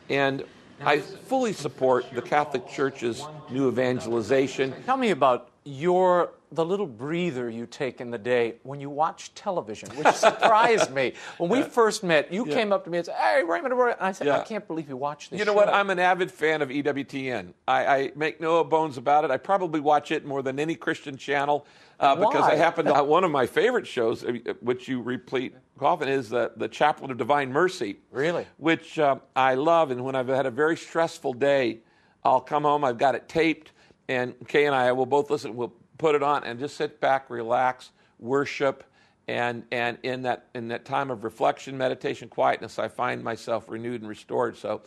and 0.09 0.45
I 0.81 1.01
fully 1.01 1.53
support 1.53 2.07
the 2.15 2.23
Catholic 2.23 2.69
Church's 2.69 3.27
new 3.51 3.69
evangelization. 3.69 4.73
Tell 4.87 4.97
me 4.97 5.11
about 5.11 5.51
your 5.65 6.31
the 6.55 6.65
little 6.65 6.87
breather 6.87 7.51
you 7.51 7.67
take 7.67 8.01
in 8.01 8.11
the 8.11 8.19
day 8.19 8.55
when 8.63 8.81
you 8.81 8.89
watch 8.89 9.35
television, 9.35 9.89
which 9.91 10.15
surprised 10.15 10.93
me. 10.93 11.13
When 11.39 11.51
we 11.51 11.63
first 11.63 12.05
met, 12.05 12.33
you 12.33 12.47
Yeah. 12.47 12.55
came 12.55 12.73
up 12.73 12.85
to 12.85 12.91
me 12.91 12.99
and 12.99 13.07
said, 13.07 13.17
"Hey, 13.17 13.43
Raymond," 13.43 13.75
and 13.75 13.95
I 14.01 14.13
said, 14.13 14.27
Yeah. 14.27 14.39
"I 14.39 14.45
can't 14.45 14.67
believe 14.67 14.89
you 14.89 14.97
watch 14.97 15.31
this." 15.31 15.39
You 15.39 15.45
know 15.45 15.53
show." 15.53 15.57
what? 15.57 15.69
I'm 15.69 15.91
an 15.91 15.99
avid 15.99 16.31
fan 16.31 16.63
of 16.63 16.71
EWTN. 16.71 17.53
I, 17.67 17.87
I 17.87 18.13
make 18.15 18.41
no 18.41 18.63
bones 18.63 18.97
about 18.97 19.25
it. 19.25 19.31
I 19.31 19.37
probably 19.37 19.81
watch 19.81 20.11
it 20.11 20.25
more 20.25 20.43
than 20.43 20.61
any 20.61 20.75
Christian 20.75 21.17
channel 21.17 21.67
uh, 21.99 22.15
because 22.17 22.45
I 22.45 22.55
happen 22.55 22.87
to. 22.87 23.03
One 23.05 23.25
of 23.25 23.31
my 23.31 23.47
favorite 23.47 23.87
shows, 23.87 24.25
uh, 24.25 24.33
which 24.61 24.87
you 24.89 25.03
replete 25.03 25.55
often, 25.81 26.09
is 26.09 26.31
the, 26.31 26.53
the 26.57 26.69
Chaplet 26.69 27.11
of 27.11 27.17
Divine 27.17 27.53
Mercy. 27.53 27.97
Really? 28.11 28.47
Which 28.59 28.99
uh, 28.99 29.17
I 29.35 29.55
love. 29.55 29.91
And 29.91 30.05
when 30.05 30.15
I've 30.15 30.29
had 30.29 30.47
a 30.47 30.51
very 30.51 30.77
stressful 30.77 31.35
day, 31.35 31.81
I'll 32.25 32.41
come 32.41 32.63
home, 32.63 32.85
I've 32.85 32.99
got 32.99 33.15
it 33.15 33.29
taped, 33.29 33.73
and 34.09 34.35
Kay 34.49 34.67
and 34.67 34.75
I 34.75 34.93
will 34.93 35.07
both 35.07 35.31
listen. 35.31 35.57
We'll 35.57 35.75
put 35.99 36.15
it 36.15 36.23
on 36.23 36.45
and 36.45 36.59
just 36.59 36.77
sit 36.77 37.01
back, 37.01 37.31
relax, 37.31 37.91
worship, 38.19 38.85
And, 39.27 39.65
and 39.73 39.97
in, 40.03 40.23
that, 40.23 40.49
in 40.55 40.69
that 40.69 40.85
time 40.85 41.11
of 41.11 41.25
reflection, 41.25 41.79
meditation, 41.79 42.29
quietness, 42.29 42.79
I 42.79 42.89
find 42.89 43.25
myself 43.25 43.71
renewed 43.71 44.03
and 44.03 44.09
restored. 44.09 44.59
So 44.59 44.83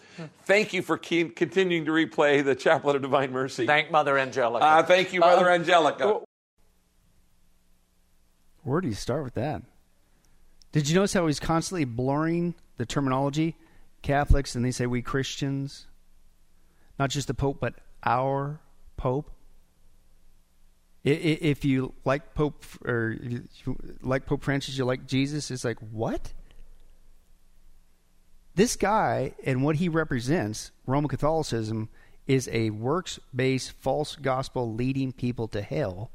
thank 0.45 0.73
you 0.73 0.83
for 0.83 0.95
keep, 0.95 1.35
continuing 1.35 1.85
to 1.85 1.91
replay 1.91 2.45
the 2.45 2.55
Chaplet 2.55 2.95
of 2.95 3.01
Divine 3.01 3.31
Mercy. 3.31 3.65
Thank 3.65 3.89
Mother 3.89 4.15
Angelica. 4.15 4.63
Uh, 4.63 4.83
thank 4.83 5.11
you, 5.11 5.21
Mother 5.21 5.49
Uh, 5.49 5.55
Angelica. 5.55 6.19
Where 8.61 8.79
do 8.79 8.87
you 8.87 8.93
start 8.93 9.23
with 9.23 9.33
that? 9.33 9.63
Did 10.71 10.87
you 10.87 10.93
notice 10.93 11.13
how 11.13 11.25
he's 11.25 11.39
constantly 11.39 11.85
blurring 11.85 12.53
the 12.77 12.85
terminology? 12.85 13.55
Catholics, 14.03 14.53
and 14.53 14.63
they 14.63 14.71
say 14.71 14.85
we 14.85 15.01
Christians. 15.01 15.87
Not 16.99 17.09
just 17.09 17.27
the 17.27 17.33
Pope, 17.33 17.57
but 17.59 17.73
our 18.05 18.59
Pope. 18.97 19.31
If 21.09 21.63
you 21.63 21.93
like 22.03 22.33
Pope 22.33 22.65
or 22.83 23.15
like 24.01 24.25
Pope 24.25 24.43
Francis, 24.43 24.77
you 24.77 24.83
like 24.83 25.07
Jesus. 25.07 25.49
It's 25.51 25.63
like 25.63 25.79
what? 25.79 26.33
This 28.55 28.75
guy 28.75 29.33
and 29.45 29.63
what 29.63 29.77
he 29.77 29.87
represents, 29.87 30.71
Roman 30.85 31.07
Catholicism, 31.07 31.87
is 32.25 32.49
a 32.51 32.71
works-based 32.71 33.71
false 33.71 34.17
gospel 34.17 34.73
leading 34.73 35.13
people 35.13 35.47
to 35.49 35.61
hell. 35.61 36.11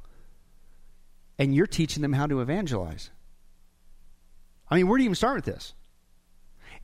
And 1.38 1.54
you're 1.54 1.66
teaching 1.66 2.02
them 2.02 2.12
how 2.12 2.26
to 2.26 2.42
evangelize. 2.42 3.10
I 4.68 4.76
mean, 4.76 4.88
where 4.88 4.98
do 4.98 5.04
you 5.04 5.08
even 5.08 5.14
start 5.14 5.36
with 5.36 5.46
this? 5.46 5.72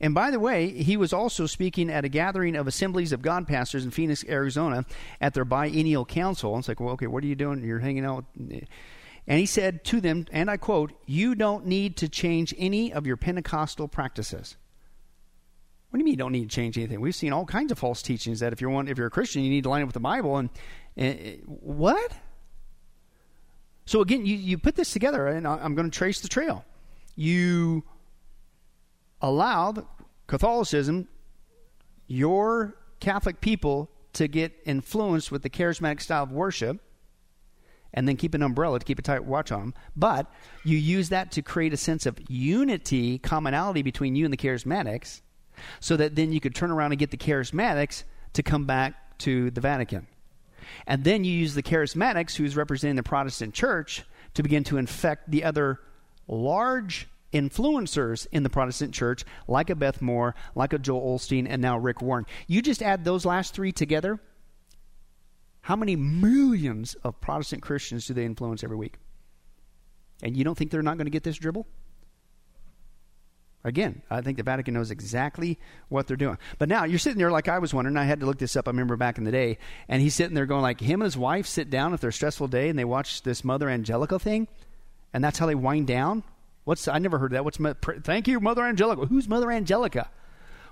And 0.01 0.13
by 0.13 0.31
the 0.31 0.39
way, 0.39 0.69
he 0.69 0.95
was 0.95 1.11
also 1.11 1.45
speaking 1.45 1.89
at 1.89 2.05
a 2.05 2.09
gathering 2.09 2.55
of 2.55 2.67
Assemblies 2.67 3.11
of 3.11 3.21
God 3.21 3.47
pastors 3.47 3.83
in 3.83 3.91
Phoenix, 3.91 4.23
Arizona, 4.27 4.85
at 5.19 5.33
their 5.33 5.45
biennial 5.45 6.05
council. 6.05 6.57
It's 6.57 6.67
like, 6.67 6.79
well, 6.79 6.93
okay, 6.93 7.07
what 7.07 7.23
are 7.23 7.27
you 7.27 7.35
doing? 7.35 7.63
You're 7.63 7.79
hanging 7.79 8.05
out. 8.05 8.25
And 8.35 9.39
he 9.39 9.45
said 9.45 9.83
to 9.85 10.01
them, 10.01 10.25
and 10.31 10.49
I 10.49 10.57
quote, 10.57 10.93
You 11.05 11.35
don't 11.35 11.65
need 11.65 11.97
to 11.97 12.09
change 12.09 12.53
any 12.57 12.93
of 12.93 13.05
your 13.05 13.17
Pentecostal 13.17 13.87
practices. 13.87 14.55
What 15.89 15.97
do 15.97 16.01
you 16.01 16.05
mean 16.05 16.13
you 16.13 16.17
don't 16.17 16.31
need 16.31 16.49
to 16.49 16.55
change 16.55 16.77
anything? 16.77 17.01
We've 17.01 17.15
seen 17.15 17.33
all 17.33 17.45
kinds 17.45 17.71
of 17.71 17.79
false 17.79 18.01
teachings 18.01 18.39
that 18.41 18.53
if 18.53 18.61
you're 18.61 18.69
one, 18.69 18.87
if 18.87 18.97
you're 18.97 19.07
a 19.07 19.11
Christian, 19.11 19.43
you 19.43 19.49
need 19.49 19.63
to 19.63 19.69
line 19.69 19.81
up 19.81 19.87
with 19.87 19.95
the 19.95 19.99
Bible. 19.99 20.37
And, 20.37 20.49
and 20.95 21.41
what? 21.45 22.11
So 23.85 24.01
again, 24.01 24.25
you, 24.25 24.35
you 24.35 24.59
put 24.59 24.75
this 24.75 24.93
together, 24.93 25.27
and 25.27 25.47
I- 25.47 25.57
I'm 25.57 25.73
going 25.73 25.89
to 25.89 25.97
trace 25.97 26.21
the 26.21 26.27
trail. 26.27 26.63
You 27.15 27.83
allowed 29.21 29.85
Catholicism, 30.27 31.07
your 32.07 32.75
Catholic 32.99 33.41
people, 33.41 33.89
to 34.13 34.27
get 34.27 34.53
influenced 34.65 35.31
with 35.31 35.43
the 35.43 35.49
charismatic 35.49 36.01
style 36.01 36.23
of 36.23 36.31
worship, 36.31 36.79
and 37.93 38.07
then 38.07 38.17
keep 38.17 38.33
an 38.33 38.43
umbrella 38.43 38.79
to 38.79 38.85
keep 38.85 38.99
a 38.99 39.01
tight 39.01 39.25
watch 39.25 39.51
on 39.51 39.59
them. 39.59 39.73
But 39.95 40.31
you 40.63 40.77
use 40.77 41.09
that 41.09 41.31
to 41.33 41.41
create 41.41 41.73
a 41.73 41.77
sense 41.77 42.05
of 42.05 42.19
unity, 42.29 43.17
commonality 43.17 43.81
between 43.81 44.15
you 44.15 44.25
and 44.25 44.33
the 44.33 44.37
charismatics, 44.37 45.21
so 45.79 45.97
that 45.97 46.15
then 46.15 46.31
you 46.31 46.39
could 46.39 46.55
turn 46.55 46.71
around 46.71 46.91
and 46.91 46.99
get 46.99 47.11
the 47.11 47.17
charismatics 47.17 48.03
to 48.33 48.43
come 48.43 48.65
back 48.65 49.17
to 49.19 49.51
the 49.51 49.61
Vatican. 49.61 50.07
And 50.85 51.03
then 51.03 51.23
you 51.23 51.31
use 51.31 51.55
the 51.55 51.63
charismatics, 51.63 52.35
who's 52.35 52.55
representing 52.55 52.95
the 52.95 53.03
Protestant 53.03 53.53
church, 53.53 54.03
to 54.35 54.43
begin 54.43 54.63
to 54.65 54.77
infect 54.77 55.31
the 55.31 55.43
other 55.43 55.79
large 56.27 57.07
influencers 57.33 58.27
in 58.31 58.43
the 58.43 58.49
Protestant 58.49 58.93
church, 58.93 59.25
like 59.47 59.69
a 59.69 59.75
Beth 59.75 60.01
Moore, 60.01 60.35
like 60.55 60.73
a 60.73 60.79
Joel 60.79 61.17
Osteen, 61.17 61.47
and 61.49 61.61
now 61.61 61.77
Rick 61.77 62.01
Warren. 62.01 62.25
You 62.47 62.61
just 62.61 62.81
add 62.81 63.03
those 63.03 63.25
last 63.25 63.53
three 63.53 63.71
together. 63.71 64.19
How 65.61 65.75
many 65.75 65.95
millions 65.95 66.95
of 67.03 67.19
Protestant 67.21 67.61
Christians 67.61 68.07
do 68.07 68.13
they 68.13 68.25
influence 68.25 68.63
every 68.63 68.77
week? 68.77 68.95
And 70.23 70.35
you 70.35 70.43
don't 70.43 70.57
think 70.57 70.71
they're 70.71 70.81
not 70.81 70.97
going 70.97 71.05
to 71.05 71.11
get 71.11 71.23
this 71.23 71.37
dribble? 71.37 71.67
Again, 73.63 74.01
I 74.09 74.21
think 74.21 74.37
the 74.37 74.43
Vatican 74.43 74.73
knows 74.73 74.89
exactly 74.89 75.59
what 75.89 76.07
they're 76.07 76.15
doing. 76.15 76.37
But 76.59 76.69
now 76.69 76.85
you're 76.85 76.97
sitting 76.97 77.19
there 77.19 77.29
like 77.29 77.49
I 77.49 77.59
was 77.59 77.73
wondering. 77.73 77.97
I 77.97 78.05
had 78.05 78.21
to 78.21 78.25
look 78.25 78.39
this 78.39 78.55
up. 78.55 78.67
I 78.67 78.71
remember 78.71 78.95
back 78.95 79.17
in 79.17 79.25
the 79.25 79.31
day, 79.31 79.57
and 79.89 80.01
he's 80.01 80.15
sitting 80.15 80.33
there 80.33 80.45
going 80.45 80.61
like, 80.61 80.79
him 80.79 81.01
and 81.01 81.05
his 81.05 81.17
wife 81.17 81.45
sit 81.45 81.69
down 81.69 81.93
after 81.93 82.07
a 82.07 82.13
stressful 82.13 82.47
day, 82.47 82.69
and 82.69 82.79
they 82.79 82.85
watch 82.85 83.21
this 83.23 83.43
Mother 83.43 83.69
Angelica 83.69 84.17
thing, 84.17 84.47
and 85.13 85.21
that's 85.21 85.39
how 85.39 85.45
they 85.45 85.55
wind 85.55 85.87
down. 85.87 86.23
What's 86.63 86.87
I 86.87 86.99
never 86.99 87.17
heard 87.17 87.31
that. 87.31 87.43
What's 87.43 87.57
thank 88.03 88.27
you, 88.27 88.39
Mother 88.39 88.63
Angelica? 88.63 89.05
Who's 89.05 89.27
Mother 89.27 89.51
Angelica? 89.51 90.09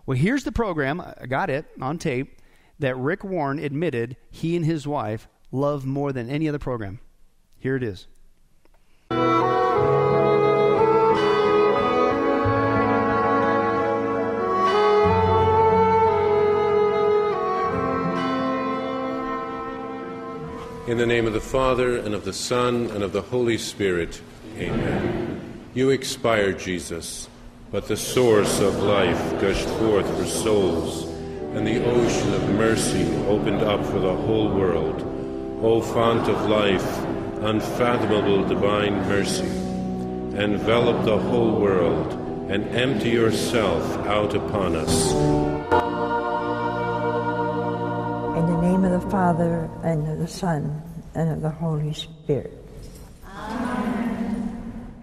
Well, 0.05 0.17
here's 0.17 0.43
the 0.43 0.51
program. 0.51 1.01
I 1.01 1.25
got 1.25 1.49
it 1.49 1.65
on 1.81 1.97
tape 1.97 2.41
that 2.79 2.95
Rick 2.97 3.23
Warren 3.23 3.59
admitted 3.59 4.15
he 4.29 4.55
and 4.55 4.65
his 4.65 4.88
wife 4.88 5.27
love 5.51 5.85
more 5.85 6.13
than 6.13 6.29
any 6.29 6.47
other 6.47 6.59
program. 6.59 6.99
Here 7.57 7.75
it 7.75 7.83
is. 7.83 8.07
In 20.88 20.97
the 20.97 21.05
name 21.05 21.27
of 21.27 21.33
the 21.33 21.41
Father, 21.41 21.97
and 21.97 22.15
of 22.15 22.23
the 22.23 22.31
Son, 22.31 22.89
and 22.91 23.03
of 23.03 23.11
the 23.11 23.21
Holy 23.21 23.57
Spirit. 23.57 24.21
Amen. 24.57 25.26
You 25.78 25.91
expired, 25.91 26.57
Jesus, 26.57 27.30
but 27.69 27.88
the 27.88 27.95
source 27.95 28.59
of 28.61 28.82
life 28.82 29.39
gushed 29.39 29.69
forth 29.78 30.07
for 30.17 30.25
souls, 30.25 31.03
and 31.53 31.67
the 31.67 31.86
ocean 31.86 32.34
of 32.34 32.49
mercy 32.55 33.05
opened 33.28 33.61
up 33.61 33.86
for 33.86 33.99
the 33.99 34.15
whole 34.15 34.49
world. 34.49 35.03
O 35.61 35.80
fount 35.80 36.28
of 36.30 36.49
life, 36.49 36.97
unfathomable 37.43 38.43
divine 38.47 39.07
mercy, 39.07 39.45
envelop 40.36 41.05
the 41.05 41.19
whole 41.19 41.51
world 41.61 42.11
and 42.49 42.65
empty 42.69 43.11
yourself 43.11 43.84
out 44.07 44.34
upon 44.34 44.75
us. 44.75 45.11
In 48.36 48.45
the 48.47 48.61
name 48.63 48.84
of 48.84 48.99
the 48.99 49.09
Father, 49.11 49.69
and 49.84 50.07
of 50.09 50.17
the 50.17 50.28
Son, 50.28 50.82
and 51.13 51.30
of 51.30 51.41
the 51.41 51.51
Holy 51.51 51.93
Spirit. 51.93 52.66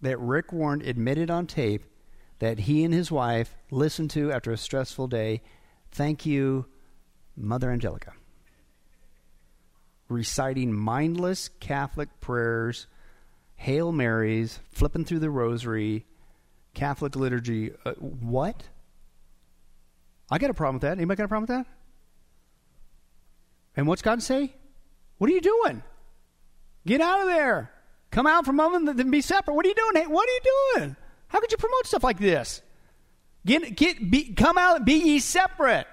that 0.00 0.18
Rick 0.18 0.52
Warren 0.52 0.82
admitted 0.82 1.30
on 1.30 1.46
tape 1.46 1.84
that 2.38 2.60
he 2.60 2.84
and 2.84 2.92
his 2.92 3.10
wife 3.10 3.56
listened 3.70 4.10
to 4.10 4.30
after 4.30 4.52
a 4.52 4.56
stressful 4.56 5.08
day. 5.08 5.42
Thank 5.90 6.26
you, 6.26 6.66
Mother 7.36 7.70
Angelica. 7.70 8.12
Reciting 10.08 10.72
mindless 10.72 11.48
Catholic 11.60 12.20
prayers, 12.20 12.86
Hail 13.56 13.90
Marys, 13.90 14.60
flipping 14.70 15.04
through 15.04 15.20
the 15.20 15.30
rosary, 15.30 16.04
Catholic 16.74 17.16
liturgy. 17.16 17.72
Uh, 17.84 17.92
what? 17.92 18.62
I 20.30 20.38
got 20.38 20.50
a 20.50 20.54
problem 20.54 20.76
with 20.76 20.82
that. 20.82 20.98
Anybody 20.98 21.16
got 21.16 21.24
a 21.24 21.28
problem 21.28 21.42
with 21.48 21.66
that? 21.66 21.66
And 23.76 23.86
what's 23.86 24.02
God 24.02 24.22
say? 24.22 24.54
What 25.18 25.30
are 25.30 25.32
you 25.32 25.40
doing? 25.40 25.82
Get 26.86 27.00
out 27.00 27.20
of 27.20 27.26
there. 27.26 27.70
Come 28.16 28.26
out 28.26 28.46
from 28.46 28.58
among 28.58 28.86
them 28.86 28.98
and 28.98 29.12
be 29.12 29.20
separate. 29.20 29.52
What 29.52 29.66
are 29.66 29.68
you 29.68 29.74
doing? 29.74 30.02
Hey, 30.02 30.06
what 30.06 30.26
are 30.26 30.32
you 30.32 30.40
doing? 30.78 30.96
How 31.28 31.38
could 31.38 31.52
you 31.52 31.58
promote 31.58 31.86
stuff 31.86 32.02
like 32.02 32.18
this? 32.18 32.62
Get, 33.44 33.76
get, 33.76 34.10
be, 34.10 34.32
come 34.32 34.56
out 34.56 34.76
and 34.76 34.86
be 34.86 34.94
ye 34.94 35.18
separate. 35.18 35.86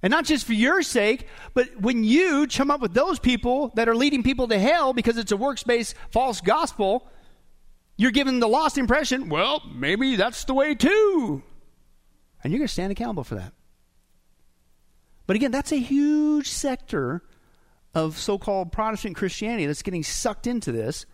And 0.00 0.12
not 0.12 0.26
just 0.26 0.46
for 0.46 0.52
your 0.52 0.82
sake, 0.82 1.26
but 1.52 1.80
when 1.80 2.04
you 2.04 2.46
chum 2.46 2.70
up 2.70 2.80
with 2.80 2.94
those 2.94 3.18
people 3.18 3.72
that 3.74 3.88
are 3.88 3.96
leading 3.96 4.22
people 4.22 4.46
to 4.46 4.56
hell 4.60 4.92
because 4.92 5.18
it's 5.18 5.32
a 5.32 5.36
works 5.36 5.64
based 5.64 5.96
false 6.12 6.40
gospel, 6.40 7.10
You're 7.96 8.10
giving 8.10 8.40
the 8.40 8.48
lost 8.48 8.76
impression, 8.76 9.28
well, 9.28 9.62
maybe 9.72 10.16
that's 10.16 10.44
the 10.44 10.54
way 10.54 10.74
too. 10.74 11.42
And 12.42 12.52
you're 12.52 12.58
going 12.58 12.68
to 12.68 12.72
stand 12.72 12.92
accountable 12.92 13.24
for 13.24 13.36
that. 13.36 13.52
But 15.26 15.36
again, 15.36 15.50
that's 15.50 15.72
a 15.72 15.78
huge 15.78 16.48
sector 16.48 17.22
of 17.94 18.18
so 18.18 18.38
called 18.38 18.72
Protestant 18.72 19.16
Christianity 19.16 19.66
that's 19.66 19.82
getting 19.82 20.02
sucked 20.02 20.46
into 20.46 20.72
this 20.72 21.06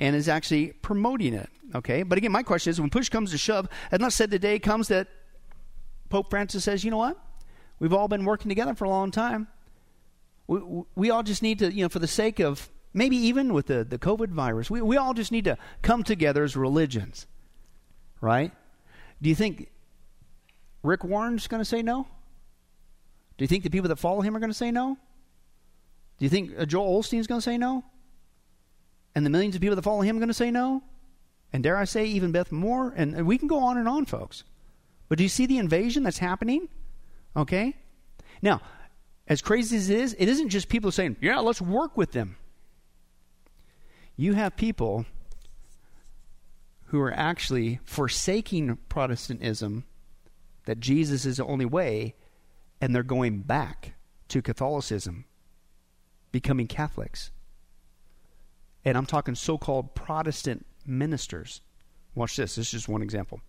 and 0.00 0.14
is 0.14 0.28
actually 0.28 0.72
promoting 0.72 1.34
it. 1.34 1.48
Okay? 1.74 2.02
But 2.02 2.18
again, 2.18 2.32
my 2.32 2.42
question 2.42 2.70
is 2.70 2.80
when 2.80 2.90
push 2.90 3.08
comes 3.08 3.30
to 3.30 3.38
shove, 3.38 3.68
has 3.90 4.00
not 4.00 4.12
said 4.12 4.30
the 4.30 4.38
day 4.38 4.58
comes 4.58 4.88
that 4.88 5.08
Pope 6.08 6.30
Francis 6.30 6.64
says, 6.64 6.84
you 6.84 6.90
know 6.90 6.98
what? 6.98 7.18
We've 7.78 7.92
all 7.92 8.08
been 8.08 8.24
working 8.24 8.48
together 8.48 8.74
for 8.74 8.84
a 8.84 8.88
long 8.88 9.10
time. 9.10 9.48
We, 10.46 10.60
we 10.94 11.10
all 11.10 11.22
just 11.22 11.42
need 11.42 11.58
to, 11.58 11.72
you 11.72 11.82
know, 11.82 11.88
for 11.88 11.98
the 11.98 12.06
sake 12.06 12.40
of 12.40 12.68
maybe 12.94 13.16
even 13.16 13.52
with 13.52 13.66
the, 13.66 13.84
the 13.84 13.98
COVID 13.98 14.28
virus, 14.28 14.70
we, 14.70 14.80
we 14.80 14.96
all 14.96 15.12
just 15.12 15.32
need 15.32 15.44
to 15.44 15.58
come 15.82 16.02
together 16.02 16.44
as 16.44 16.56
religions. 16.56 17.26
Right? 18.20 18.52
Do 19.20 19.28
you 19.28 19.34
think 19.34 19.70
Rick 20.82 21.04
Warren's 21.04 21.46
going 21.48 21.60
to 21.60 21.64
say 21.64 21.82
no? 21.82 22.06
Do 23.36 23.44
you 23.44 23.48
think 23.48 23.64
the 23.64 23.70
people 23.70 23.88
that 23.88 23.96
follow 23.96 24.22
him 24.22 24.34
are 24.36 24.40
going 24.40 24.50
to 24.50 24.56
say 24.56 24.70
no? 24.70 24.96
Do 26.18 26.24
you 26.24 26.30
think 26.30 26.52
uh, 26.58 26.64
Joel 26.64 27.02
Osteen's 27.02 27.26
going 27.26 27.40
to 27.40 27.44
say 27.44 27.58
no? 27.58 27.84
And 29.16 29.24
the 29.24 29.30
millions 29.30 29.54
of 29.54 29.62
people 29.62 29.76
that 29.76 29.82
follow 29.82 30.02
him 30.02 30.18
going 30.18 30.28
to 30.28 30.34
say 30.34 30.50
no? 30.50 30.82
And 31.50 31.62
dare 31.62 31.78
I 31.78 31.84
say, 31.84 32.04
even 32.04 32.32
Beth 32.32 32.52
Moore? 32.52 32.92
And, 32.94 33.14
and 33.14 33.26
we 33.26 33.38
can 33.38 33.48
go 33.48 33.60
on 33.60 33.78
and 33.78 33.88
on, 33.88 34.04
folks. 34.04 34.44
But 35.08 35.16
do 35.16 35.24
you 35.24 35.30
see 35.30 35.46
the 35.46 35.56
invasion 35.56 36.02
that's 36.02 36.18
happening? 36.18 36.68
Okay? 37.34 37.76
Now, 38.42 38.60
as 39.26 39.40
crazy 39.40 39.78
as 39.78 39.88
it 39.88 39.98
is, 39.98 40.14
it 40.18 40.28
isn't 40.28 40.50
just 40.50 40.68
people 40.68 40.92
saying, 40.92 41.16
yeah, 41.22 41.38
let's 41.38 41.62
work 41.62 41.96
with 41.96 42.12
them. 42.12 42.36
You 44.16 44.34
have 44.34 44.54
people 44.54 45.06
who 46.88 47.00
are 47.00 47.12
actually 47.12 47.80
forsaking 47.84 48.76
Protestantism, 48.90 49.84
that 50.66 50.78
Jesus 50.78 51.24
is 51.24 51.38
the 51.38 51.46
only 51.46 51.64
way, 51.64 52.14
and 52.82 52.94
they're 52.94 53.02
going 53.02 53.38
back 53.40 53.94
to 54.28 54.42
Catholicism, 54.42 55.24
becoming 56.32 56.66
Catholics. 56.66 57.30
And 58.86 58.96
I'm 58.96 59.04
talking 59.04 59.34
so 59.34 59.58
called 59.58 59.96
Protestant 59.96 60.64
ministers. 60.86 61.60
Watch 62.14 62.36
this. 62.36 62.54
This 62.54 62.66
is 62.66 62.70
just 62.70 62.88
one 62.88 63.02
example. 63.02 63.40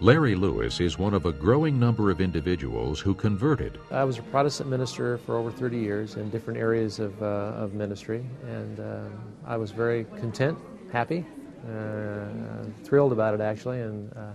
Larry 0.00 0.34
Lewis 0.34 0.80
is 0.80 0.98
one 0.98 1.12
of 1.12 1.26
a 1.26 1.32
growing 1.32 1.78
number 1.78 2.10
of 2.10 2.22
individuals 2.22 2.98
who 2.98 3.12
converted. 3.12 3.78
I 3.90 4.04
was 4.04 4.18
a 4.18 4.22
Protestant 4.22 4.70
minister 4.70 5.18
for 5.18 5.36
over 5.36 5.50
30 5.52 5.76
years 5.76 6.16
in 6.16 6.30
different 6.30 6.58
areas 6.58 6.98
of, 6.98 7.22
uh, 7.22 7.26
of 7.26 7.74
ministry, 7.74 8.24
and 8.46 8.80
uh, 8.80 9.02
I 9.46 9.58
was 9.58 9.70
very 9.70 10.04
content, 10.16 10.56
happy, 10.90 11.26
uh, 11.68 12.64
thrilled 12.82 13.12
about 13.12 13.34
it 13.34 13.42
actually. 13.42 13.82
And 13.82 14.10
uh, 14.16 14.32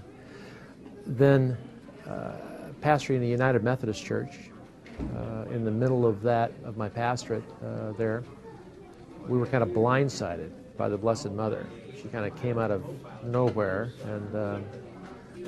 then, 1.07 1.57
uh, 2.07 2.33
pastoring 2.81 3.19
the 3.19 3.27
United 3.27 3.63
Methodist 3.63 4.05
Church, 4.05 4.51
uh, 5.17 5.45
in 5.49 5.65
the 5.65 5.71
middle 5.71 6.05
of 6.05 6.21
that, 6.21 6.51
of 6.63 6.77
my 6.77 6.87
pastorate 6.87 7.43
there, 7.97 8.23
we 9.27 9.37
were 9.37 9.47
kind 9.47 9.63
of 9.63 9.69
blindsided 9.69 10.51
by 10.77 10.89
the 10.89 10.97
Blessed 10.97 11.31
Mother. 11.31 11.65
She 11.95 12.07
kind 12.09 12.25
of 12.25 12.39
came 12.41 12.57
out 12.57 12.71
of 12.71 12.83
nowhere 13.23 13.91
and 14.05 14.35
uh, 14.35 14.59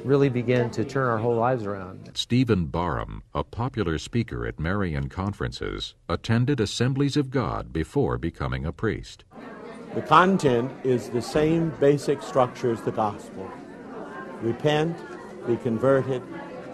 really 0.03 0.30
began 0.30 0.69
to 0.71 0.84
turn 0.84 1.07
our 1.07 1.17
whole 1.17 1.36
lives 1.36 1.65
around. 1.65 2.11
Stephen 2.13 2.65
Barham, 2.65 3.23
a 3.34 3.43
popular 3.43 3.97
speaker 3.97 4.45
at 4.45 4.59
Marian 4.59 5.09
conferences, 5.09 5.95
attended 6.07 6.59
Assemblies 6.59 7.17
of 7.17 7.30
God 7.30 7.73
before 7.73 8.17
becoming 8.17 8.65
a 8.65 8.71
priest. 8.71 9.23
The 9.93 10.01
content 10.01 10.71
is 10.84 11.09
the 11.09 11.21
same 11.21 11.69
basic 11.80 12.21
structure 12.21 12.71
as 12.71 12.82
the 12.82 12.91
gospel 12.91 13.49
repent, 14.41 14.95
be 15.47 15.57
converted, 15.57 16.21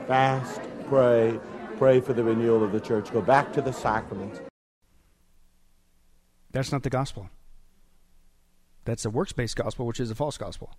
fast, 0.07 0.59
pray, 0.89 1.39
pray 1.77 2.01
for 2.01 2.13
the 2.13 2.23
renewal 2.23 2.63
of 2.63 2.71
the 2.71 2.79
church, 2.79 3.11
go 3.13 3.21
back 3.21 3.53
to 3.53 3.61
the 3.61 3.71
sacraments. 3.71 4.41
That's 6.53 6.71
not 6.71 6.83
the 6.83 6.89
gospel. 6.89 7.29
That's 8.85 9.05
a 9.05 9.09
works 9.09 9.33
based 9.33 9.57
gospel, 9.57 9.85
which 9.85 9.99
is 9.99 10.11
a 10.11 10.15
false 10.15 10.37
gospel. 10.37 10.75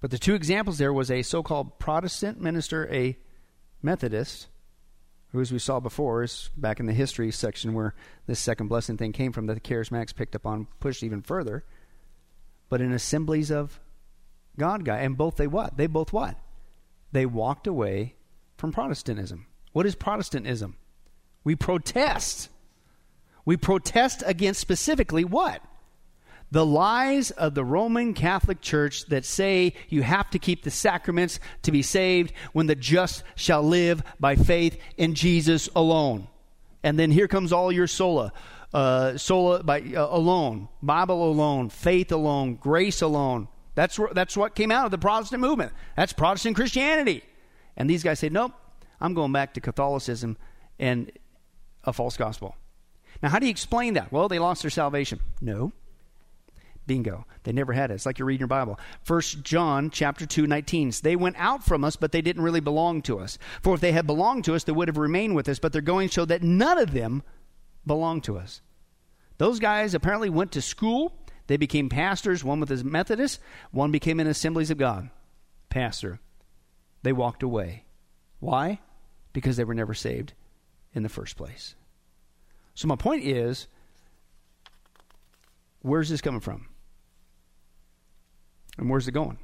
But 0.00 0.10
the 0.10 0.18
two 0.18 0.34
examples 0.34 0.78
there 0.78 0.92
was 0.92 1.10
a 1.10 1.22
so 1.22 1.42
called 1.42 1.78
Protestant 1.78 2.40
minister, 2.40 2.88
a 2.92 3.16
Methodist, 3.82 4.48
who, 5.32 5.40
as 5.40 5.52
we 5.52 5.58
saw 5.58 5.80
before, 5.80 6.22
is 6.22 6.50
back 6.56 6.80
in 6.80 6.86
the 6.86 6.92
history 6.92 7.30
section 7.30 7.74
where 7.74 7.94
this 8.26 8.40
second 8.40 8.68
blessing 8.68 8.96
thing 8.96 9.12
came 9.12 9.32
from 9.32 9.46
that 9.46 9.54
the 9.54 9.60
charismatics 9.60 10.14
picked 10.14 10.34
up 10.34 10.46
on, 10.46 10.66
pushed 10.80 11.02
even 11.02 11.22
further. 11.22 11.64
But 12.68 12.80
in 12.80 12.92
assemblies 12.92 13.50
of 13.50 13.80
God 14.58 14.84
guy, 14.84 14.98
and 14.98 15.16
both 15.16 15.36
they 15.36 15.46
what? 15.46 15.76
They 15.76 15.86
both 15.86 16.12
what? 16.12 16.36
They 17.12 17.26
walked 17.26 17.66
away 17.66 18.14
from 18.56 18.72
Protestantism. 18.72 19.46
What 19.72 19.86
is 19.86 19.94
Protestantism? 19.94 20.76
We 21.44 21.56
protest. 21.56 22.50
We 23.48 23.56
protest 23.56 24.22
against 24.26 24.60
specifically 24.60 25.24
what? 25.24 25.62
the 26.50 26.66
lies 26.66 27.30
of 27.30 27.54
the 27.54 27.64
Roman 27.64 28.12
Catholic 28.12 28.60
Church 28.60 29.06
that 29.06 29.24
say 29.24 29.72
you 29.88 30.02
have 30.02 30.28
to 30.30 30.38
keep 30.38 30.64
the 30.64 30.70
sacraments 30.70 31.40
to 31.62 31.72
be 31.72 31.80
saved 31.80 32.34
when 32.52 32.66
the 32.66 32.74
just 32.74 33.22
shall 33.36 33.62
live 33.62 34.02
by 34.20 34.36
faith 34.36 34.78
in 34.98 35.14
Jesus 35.14 35.70
alone. 35.74 36.28
And 36.82 36.98
then 36.98 37.10
here 37.10 37.26
comes 37.26 37.50
all 37.50 37.72
your 37.72 37.86
sola. 37.86 38.32
Uh, 38.74 39.16
sola 39.16 39.62
by 39.62 39.80
uh, 39.80 40.08
alone, 40.10 40.68
Bible 40.82 41.30
alone, 41.30 41.70
faith 41.70 42.12
alone, 42.12 42.56
grace 42.56 43.00
alone. 43.00 43.48
That's 43.74 43.98
that's 44.12 44.36
what 44.36 44.54
came 44.54 44.70
out 44.70 44.84
of 44.84 44.90
the 44.90 44.98
Protestant 44.98 45.40
movement. 45.40 45.72
That's 45.96 46.12
Protestant 46.12 46.54
Christianity. 46.54 47.24
And 47.78 47.88
these 47.88 48.02
guys 48.02 48.18
say, 48.18 48.28
nope, 48.28 48.52
I'm 49.00 49.14
going 49.14 49.32
back 49.32 49.54
to 49.54 49.62
Catholicism 49.62 50.36
and 50.78 51.10
a 51.84 51.94
false 51.94 52.18
gospel. 52.18 52.54
Now, 53.22 53.28
how 53.30 53.38
do 53.38 53.46
you 53.46 53.50
explain 53.50 53.94
that? 53.94 54.12
Well, 54.12 54.28
they 54.28 54.38
lost 54.38 54.62
their 54.62 54.70
salvation. 54.70 55.20
No, 55.40 55.72
Bingo. 56.88 57.26
They 57.44 57.52
never 57.52 57.72
had 57.72 57.92
it. 57.92 57.94
It's 57.94 58.06
like 58.06 58.18
you're 58.18 58.26
reading 58.26 58.40
your 58.40 58.48
Bible. 58.48 58.80
First 59.04 59.44
John 59.44 59.90
chapter 59.90 60.26
2, 60.26 60.48
19. 60.48 60.92
They 61.02 61.14
went 61.14 61.36
out 61.38 61.62
from 61.62 61.84
us, 61.84 61.94
but 61.94 62.10
they 62.10 62.22
didn't 62.22 62.42
really 62.42 62.60
belong 62.60 63.02
to 63.02 63.20
us. 63.20 63.38
For 63.62 63.74
if 63.74 63.80
they 63.80 63.92
had 63.92 64.06
belonged 64.06 64.44
to 64.46 64.54
us, 64.54 64.64
they 64.64 64.72
would 64.72 64.88
have 64.88 64.96
remained 64.96 65.36
with 65.36 65.48
us, 65.48 65.60
but 65.60 65.72
they're 65.72 65.82
going 65.82 66.08
so 66.08 66.24
that 66.24 66.42
none 66.42 66.78
of 66.78 66.92
them 66.92 67.22
belong 67.86 68.20
to 68.22 68.36
us. 68.38 68.60
Those 69.36 69.60
guys 69.60 69.94
apparently 69.94 70.30
went 70.30 70.50
to 70.52 70.62
school. 70.62 71.14
They 71.46 71.56
became 71.56 71.88
pastors. 71.88 72.42
One 72.42 72.60
was 72.60 72.82
Methodist, 72.82 73.40
one 73.70 73.92
became 73.92 74.18
an 74.18 74.26
Assemblies 74.26 74.70
of 74.70 74.78
God. 74.78 75.10
Pastor. 75.70 76.18
They 77.02 77.12
walked 77.12 77.42
away. 77.42 77.84
Why? 78.40 78.80
Because 79.32 79.56
they 79.56 79.64
were 79.64 79.74
never 79.74 79.94
saved 79.94 80.32
in 80.92 81.02
the 81.02 81.08
first 81.08 81.36
place. 81.36 81.74
So 82.78 82.86
my 82.86 82.94
point 82.94 83.24
is, 83.24 83.66
where's 85.82 86.08
this 86.08 86.20
coming 86.20 86.38
from? 86.38 86.68
And 88.78 88.88
where's 88.88 89.08
it 89.08 89.12
going? 89.12 89.36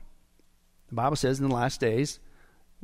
The 0.91 0.95
Bible 0.95 1.17
says 1.17 1.41
in 1.41 1.49
the 1.49 1.53
last 1.53 1.81
days, 1.81 2.21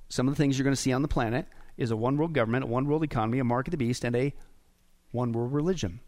some 0.08 0.26
of 0.26 0.34
the 0.34 0.42
things 0.42 0.58
you're 0.58 0.64
going 0.64 0.74
to 0.74 0.82
see 0.82 0.92
on 0.92 1.02
the 1.02 1.06
planet 1.06 1.46
is 1.76 1.92
a 1.92 1.96
one 1.96 2.16
world 2.16 2.32
government, 2.32 2.64
a 2.64 2.66
one 2.66 2.88
world 2.88 3.04
economy, 3.04 3.38
a 3.38 3.44
mark 3.44 3.68
of 3.68 3.70
the 3.70 3.76
beast, 3.76 4.02
and 4.02 4.16
a 4.16 4.34
one 5.12 5.30
world 5.30 5.52
religion. 5.52 6.00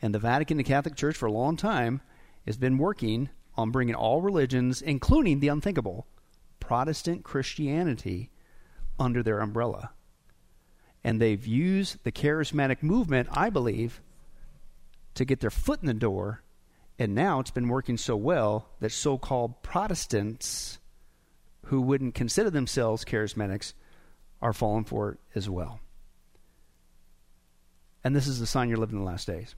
And 0.00 0.14
the 0.14 0.18
Vatican, 0.18 0.56
the 0.56 0.64
Catholic 0.64 0.96
Church, 0.96 1.14
for 1.14 1.26
a 1.26 1.32
long 1.32 1.58
time, 1.58 2.00
has 2.46 2.56
been 2.56 2.78
working 2.78 3.28
on 3.56 3.70
bringing 3.70 3.94
all 3.94 4.22
religions, 4.22 4.80
including 4.80 5.40
the 5.40 5.48
unthinkable, 5.48 6.06
Protestant 6.60 7.24
Christianity, 7.24 8.30
under 8.98 9.22
their 9.22 9.40
umbrella. 9.40 9.90
And 11.04 11.20
they've 11.20 11.46
used 11.46 12.02
the 12.02 12.12
charismatic 12.12 12.82
movement, 12.82 13.28
I 13.30 13.50
believe, 13.50 14.00
to 15.14 15.24
get 15.24 15.40
their 15.40 15.50
foot 15.50 15.80
in 15.80 15.86
the 15.86 15.94
door 15.94 16.44
and 16.98 17.14
now 17.14 17.40
it's 17.40 17.50
been 17.50 17.68
working 17.68 17.96
so 17.96 18.16
well 18.16 18.68
that 18.80 18.92
so 18.92 19.18
called 19.18 19.62
Protestants 19.62 20.78
who 21.66 21.80
wouldn't 21.80 22.14
consider 22.14 22.50
themselves 22.50 23.04
charismatics 23.04 23.72
are 24.40 24.52
falling 24.52 24.84
for 24.84 25.12
it 25.12 25.18
as 25.34 25.48
well. 25.48 25.80
And 28.04 28.14
this 28.14 28.26
is 28.26 28.38
the 28.38 28.46
sign 28.46 28.68
you're 28.68 28.78
living 28.78 28.96
in 28.96 29.04
the 29.04 29.10
last 29.10 29.26
days. 29.26 29.54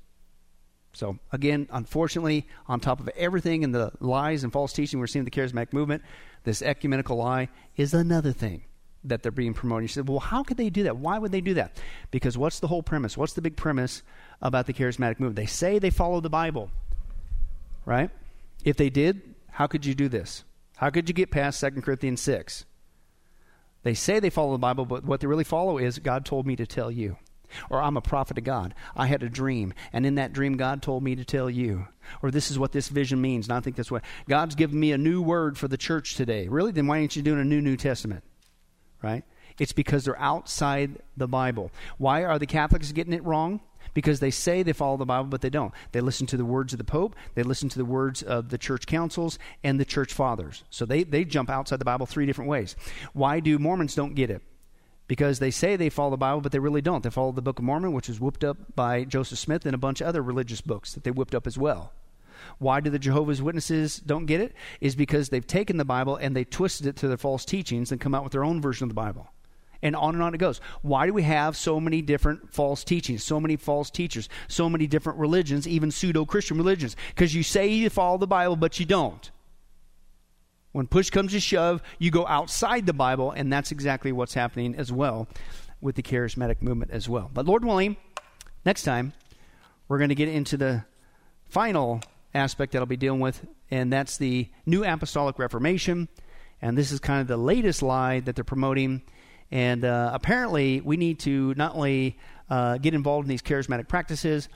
So, 0.93 1.19
again, 1.31 1.69
unfortunately, 1.71 2.47
on 2.69 2.81
top 2.81 3.01
of 3.01 3.09
everything 3.09 3.65
and 3.65 3.75
the 3.75 3.93
lies 4.01 4.45
and 4.45 4.53
false 4.53 4.73
teaching 4.73 4.99
we're 4.99 5.09
seeing 5.09 5.23
in 5.23 5.25
the 5.27 5.31
charismatic 5.31 5.75
movement, 5.75 6.03
this 6.45 6.63
ecumenical 6.63 7.17
lie 7.17 7.51
is 7.77 7.93
another 7.93 8.33
thing 8.33 8.65
that 9.09 9.23
they're 9.23 9.33
being 9.33 9.55
promoted. 9.55 9.85
You 9.85 9.89
said, 9.89 10.09
well, 10.09 10.21
how 10.21 10.43
could 10.43 10.57
they 10.57 10.71
do 10.71 10.85
that? 10.85 10.97
Why 10.97 11.19
would 11.19 11.33
they 11.33 11.41
do 11.41 11.55
that? 11.55 11.79
Because 12.11 12.37
what's 12.37 12.61
the 12.61 12.69
whole 12.69 12.83
premise? 12.83 13.17
What's 13.17 13.33
the 13.33 13.43
big 13.43 13.57
premise 13.57 14.03
about 14.43 14.67
the 14.67 14.73
charismatic 14.73 15.21
movement? 15.21 15.37
They 15.37 15.47
say 15.47 15.79
they 15.79 15.91
follow 15.91 16.21
the 16.21 16.31
Bible 16.31 16.71
right? 17.87 18.11
If 18.65 18.77
they 18.77 18.91
did, 18.91 19.23
how 19.53 19.67
could 19.67 19.87
you 19.87 19.95
do 19.95 20.09
this? 20.11 20.45
How 20.77 20.91
could 20.91 21.09
you 21.09 21.15
get 21.15 21.31
past 21.31 21.61
2 21.61 21.81
Corinthians 21.81 22.21
6? 22.21 22.67
They 23.85 23.95
say 23.95 24.21
they 24.21 24.29
follow 24.29 24.53
the 24.53 24.59
Bible, 24.59 24.85
but 24.85 25.05
what 25.05 25.21
they 25.21 25.27
really 25.27 25.45
follow 25.45 25.79
is 25.79 25.99
God 26.01 26.27
told 26.27 26.47
me 26.47 26.57
to 26.57 26.67
tell 26.67 26.91
you. 26.91 27.17
Or 27.71 27.81
I'm 27.81 27.97
a 27.97 28.03
prophet 28.03 28.37
of 28.37 28.45
God. 28.45 28.75
I 28.97 29.07
had 29.07 29.23
a 29.23 29.29
dream, 29.29 29.73
and 29.93 30.05
in 30.05 30.17
that 30.17 30.33
dream, 30.33 30.57
God 30.57 30.83
told 30.83 31.05
me 31.05 31.15
to 31.15 31.25
tell 31.25 31.49
you. 31.49 31.87
Or 32.21 32.33
this 32.33 32.51
is 32.51 32.59
what 32.59 32.73
this 32.73 32.89
vision 32.89 33.21
means. 33.21 33.47
And 33.47 33.57
I 33.57 33.61
think 33.61 33.77
that's 33.77 33.91
what 33.91 34.05
God's 34.29 34.57
given 34.57 34.79
me 34.79 34.91
a 34.91 34.99
new 34.99 35.23
word 35.23 35.57
for 35.57 35.69
the 35.69 35.77
church 35.77 36.17
today. 36.17 36.49
Really? 36.49 36.73
Then 36.73 36.89
why 36.89 36.99
aren't 36.99 37.15
you 37.15 37.23
doing 37.23 37.41
a 37.41 37.45
new 37.45 37.63
New 37.63 37.77
Testament? 37.77 38.25
Right? 39.03 39.25
It's 39.59 39.73
because 39.73 40.05
they're 40.05 40.21
outside 40.21 40.99
the 41.17 41.29
Bible. 41.29 41.71
Why 41.99 42.25
are 42.25 42.39
the 42.39 42.47
Catholics 42.47 42.93
getting 42.93 43.13
it 43.13 43.25
wrong? 43.25 43.61
Because 43.95 44.21
they 44.21 44.31
say 44.31 44.63
they 44.63 44.75
follow 44.75 44.99
the 44.99 45.07
Bible, 45.07 45.29
but 45.29 45.41
they 45.41 45.49
don't. 45.49 45.73
They 45.93 46.01
listen 46.01 46.27
to 46.29 46.37
the 46.37 46.45
words 46.45 46.75
of 46.75 46.79
the 46.79 46.85
Pope, 46.85 47.17
they 47.35 47.43
listen 47.43 47.69
to 47.71 47.79
the 47.79 47.85
words 47.85 48.23
of 48.23 48.51
the 48.51 48.59
church 48.59 48.87
councils 48.87 49.39
and 49.65 49.81
the 49.81 49.85
church 49.85 50.13
fathers. 50.13 50.65
So 50.69 50.85
they, 50.85 51.05
they 51.05 51.25
jump 51.25 51.49
outside 51.49 51.79
the 51.79 51.87
Bible 51.87 52.05
three 52.05 52.27
different 52.27 52.51
ways. 52.51 52.77
Why 53.15 53.41
do 53.41 53.59
Mormons 53.59 53.95
don't 53.95 54.15
get 54.15 54.31
it? 54.31 54.43
because 55.09 55.39
they 55.39 55.51
say 55.51 55.77
they 55.77 55.89
follow 55.89 56.11
the 56.11 56.17
Bible, 56.17 56.41
but 56.41 56.53
they 56.53 56.59
really 56.59 56.81
don't. 56.81 57.03
They 57.03 57.11
follow 57.11 57.33
the 57.33 57.43
Book 57.43 57.59
of 57.59 57.65
Mormon, 57.65 57.93
which 57.93 58.09
was 58.09 58.21
whipped 58.21 58.45
up 58.45 58.75
by 58.75 59.05
Joseph 59.05 59.39
Smith, 59.39 59.67
and 59.67 59.75
a 59.75 59.79
bunch 59.79 60.01
of 60.01 60.07
other 60.07 60.23
religious 60.23 60.61
books 60.61 60.93
that 60.95 61.05
they 61.05 61.11
whipped 61.11 61.35
up 61.35 61.47
as 61.47 61.57
well. 61.57 61.93
Why 62.59 62.81
do 62.81 62.91
the 62.91 62.99
Jehovah's 62.99 63.43
Witnesses 63.43 63.99
don't 63.99 64.27
get 64.27 64.41
it? 64.41 64.55
Is 64.81 64.97
because 64.97 65.29
they've 65.29 65.47
taken 65.47 65.77
the 65.77 65.85
Bible 65.85 66.17
and 66.17 66.35
they 66.35 66.45
twisted 66.45 66.87
it 66.87 66.97
to 66.97 67.09
their 67.09 67.17
false 67.17 67.45
teachings 67.45 67.93
and 67.93 68.01
come 68.01 68.15
out 68.15 68.25
with 68.25 68.33
their 68.33 68.45
own 68.45 68.61
version 68.61 68.85
of 68.85 68.91
the 68.91 68.95
Bible. 68.95 69.31
And 69.83 69.95
on 69.95 70.15
and 70.15 70.23
on 70.23 70.35
it 70.35 70.39
goes. 70.39 70.61
Why 70.83 71.07
do 71.07 71.13
we 71.13 71.23
have 71.23 71.57
so 71.57 71.79
many 71.79 72.03
different 72.03 72.53
false 72.53 72.83
teachings, 72.83 73.23
so 73.23 73.39
many 73.39 73.57
false 73.57 73.91
teachers, 73.91 74.29
so 74.49 74.69
many 74.69 74.87
different 74.87 75.19
religions, 75.19 75.69
even 75.69 75.91
pseudo 75.91 76.25
Christian 76.25 76.57
religions? 76.57 76.97
Because 77.11 77.35
you 77.35 77.43
say 77.43 77.69
you 77.69 77.91
follow 77.91 78.19
the 78.19 78.27
Bible, 78.27 78.57
but 78.57 78.81
you 78.81 78.87
don't. 78.87 79.31
When 80.73 80.87
push 80.87 81.11
comes 81.11 81.33
to 81.33 81.41
shove, 81.41 81.83
you 81.99 82.11
go 82.11 82.27
outside 82.27 82.87
the 82.87 82.93
Bible, 82.93 83.31
and 83.31 83.53
that's 83.53 83.73
exactly 83.73 84.13
what's 84.13 84.35
happening 84.35 84.75
as 84.75 84.93
well 84.93 85.29
with 85.81 85.95
the 85.95 86.03
charismatic 86.03 86.61
movement 86.61 86.91
as 86.91 87.09
well. 87.09 87.31
But 87.33 87.47
Lord 87.47 87.65
willing, 87.65 87.97
next 88.65 88.83
time 88.83 89.13
we're 89.89 89.99
going 89.99 90.11
to 90.11 90.15
get 90.15 90.29
into 90.29 90.57
the 90.57 90.85
final 91.49 92.01
aspect 92.37 92.73
that 92.73 92.79
I'll 92.79 92.87
be 92.87 92.97
dealing 92.97 93.21
with, 93.21 93.45
and 93.71 93.93
that's 93.93 94.19
the 94.19 94.49
New 94.65 94.85
Apostolic 94.85 95.39
Reformation. 95.39 96.09
And 96.63 96.79
this 96.79 96.93
is 96.93 97.01
kind 97.01 97.21
of 97.21 97.27
the 97.27 97.37
latest 97.37 97.83
lie 97.83 98.21
that 98.21 98.35
they're 98.35 98.45
promoting. 98.45 99.03
And 99.51 99.85
uh, 99.85 100.11
apparently, 100.13 100.81
we 100.81 100.97
need 100.97 101.19
to 101.21 101.55
not 101.55 101.75
only 101.75 102.19
uh, 102.49 102.79
get 102.79 102.95
involved 102.95 103.27
in 103.27 103.29
these 103.29 103.43
charismatic 103.43 103.89
practices, 103.89 104.49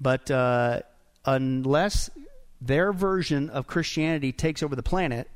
but 0.00 0.30
uh, 0.30 0.80
unless 1.24 2.10
their 2.60 2.92
version 2.92 3.50
of 3.50 3.66
Christianity 3.66 4.32
takes 4.32 4.62
over 4.62 4.76
the 4.76 4.82
planet, 4.82 5.28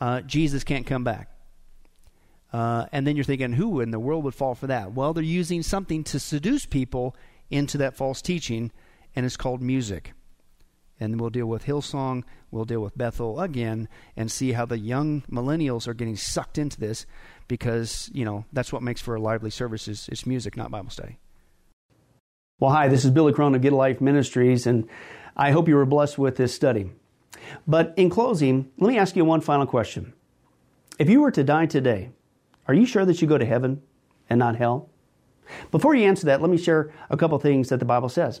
uh, 0.00 0.20
Jesus 0.22 0.64
can't 0.64 0.86
come 0.86 1.04
back. 1.04 1.30
Uh, 2.52 2.86
and 2.92 3.06
then 3.06 3.16
you're 3.16 3.24
thinking, 3.24 3.52
who 3.52 3.80
in 3.80 3.90
the 3.90 3.98
world 3.98 4.24
would 4.24 4.34
fall 4.34 4.54
for 4.54 4.68
that? 4.68 4.92
Well, 4.92 5.12
they're 5.12 5.24
using 5.24 5.62
something 5.62 6.04
to 6.04 6.18
seduce 6.18 6.66
people 6.66 7.16
into 7.50 7.78
that 7.78 7.96
false 7.96 8.22
teaching, 8.22 8.70
and 9.14 9.26
it's 9.26 9.36
called 9.36 9.60
music. 9.60 10.12
And 10.98 11.20
we'll 11.20 11.30
deal 11.30 11.46
with 11.46 11.66
Hillsong, 11.66 12.24
we'll 12.50 12.64
deal 12.64 12.80
with 12.80 12.96
Bethel 12.96 13.40
again, 13.40 13.88
and 14.16 14.32
see 14.32 14.52
how 14.52 14.64
the 14.64 14.78
young 14.78 15.22
millennials 15.30 15.86
are 15.86 15.94
getting 15.94 16.16
sucked 16.16 16.56
into 16.56 16.80
this 16.80 17.04
because, 17.48 18.10
you 18.14 18.24
know, 18.24 18.46
that's 18.52 18.72
what 18.72 18.82
makes 18.82 19.02
for 19.02 19.14
a 19.14 19.20
lively 19.20 19.50
service 19.50 19.88
is, 19.88 20.08
is 20.10 20.26
music, 20.26 20.56
not 20.56 20.70
Bible 20.70 20.90
study. 20.90 21.18
Well, 22.58 22.70
hi, 22.70 22.88
this 22.88 23.04
is 23.04 23.10
Billy 23.10 23.34
Crone 23.34 23.54
of 23.54 23.60
Get 23.60 23.74
a 23.74 23.76
Life 23.76 24.00
Ministries, 24.00 24.66
and 24.66 24.88
I 25.36 25.50
hope 25.50 25.68
you 25.68 25.74
were 25.74 25.84
blessed 25.84 26.16
with 26.16 26.36
this 26.36 26.54
study. 26.54 26.90
But 27.66 27.92
in 27.98 28.08
closing, 28.08 28.70
let 28.78 28.88
me 28.88 28.98
ask 28.98 29.14
you 29.14 29.24
one 29.26 29.42
final 29.42 29.66
question. 29.66 30.14
If 30.98 31.10
you 31.10 31.20
were 31.20 31.30
to 31.32 31.44
die 31.44 31.66
today, 31.66 32.10
are 32.66 32.74
you 32.74 32.86
sure 32.86 33.04
that 33.04 33.20
you 33.20 33.28
go 33.28 33.36
to 33.36 33.44
heaven 33.44 33.82
and 34.30 34.38
not 34.38 34.56
hell? 34.56 34.88
Before 35.70 35.94
you 35.94 36.06
answer 36.06 36.26
that, 36.26 36.40
let 36.40 36.50
me 36.50 36.56
share 36.56 36.92
a 37.10 37.16
couple 37.16 37.38
things 37.38 37.68
that 37.68 37.78
the 37.78 37.84
Bible 37.84 38.08
says. 38.08 38.40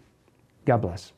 God 0.65 0.81
bless. 0.81 1.13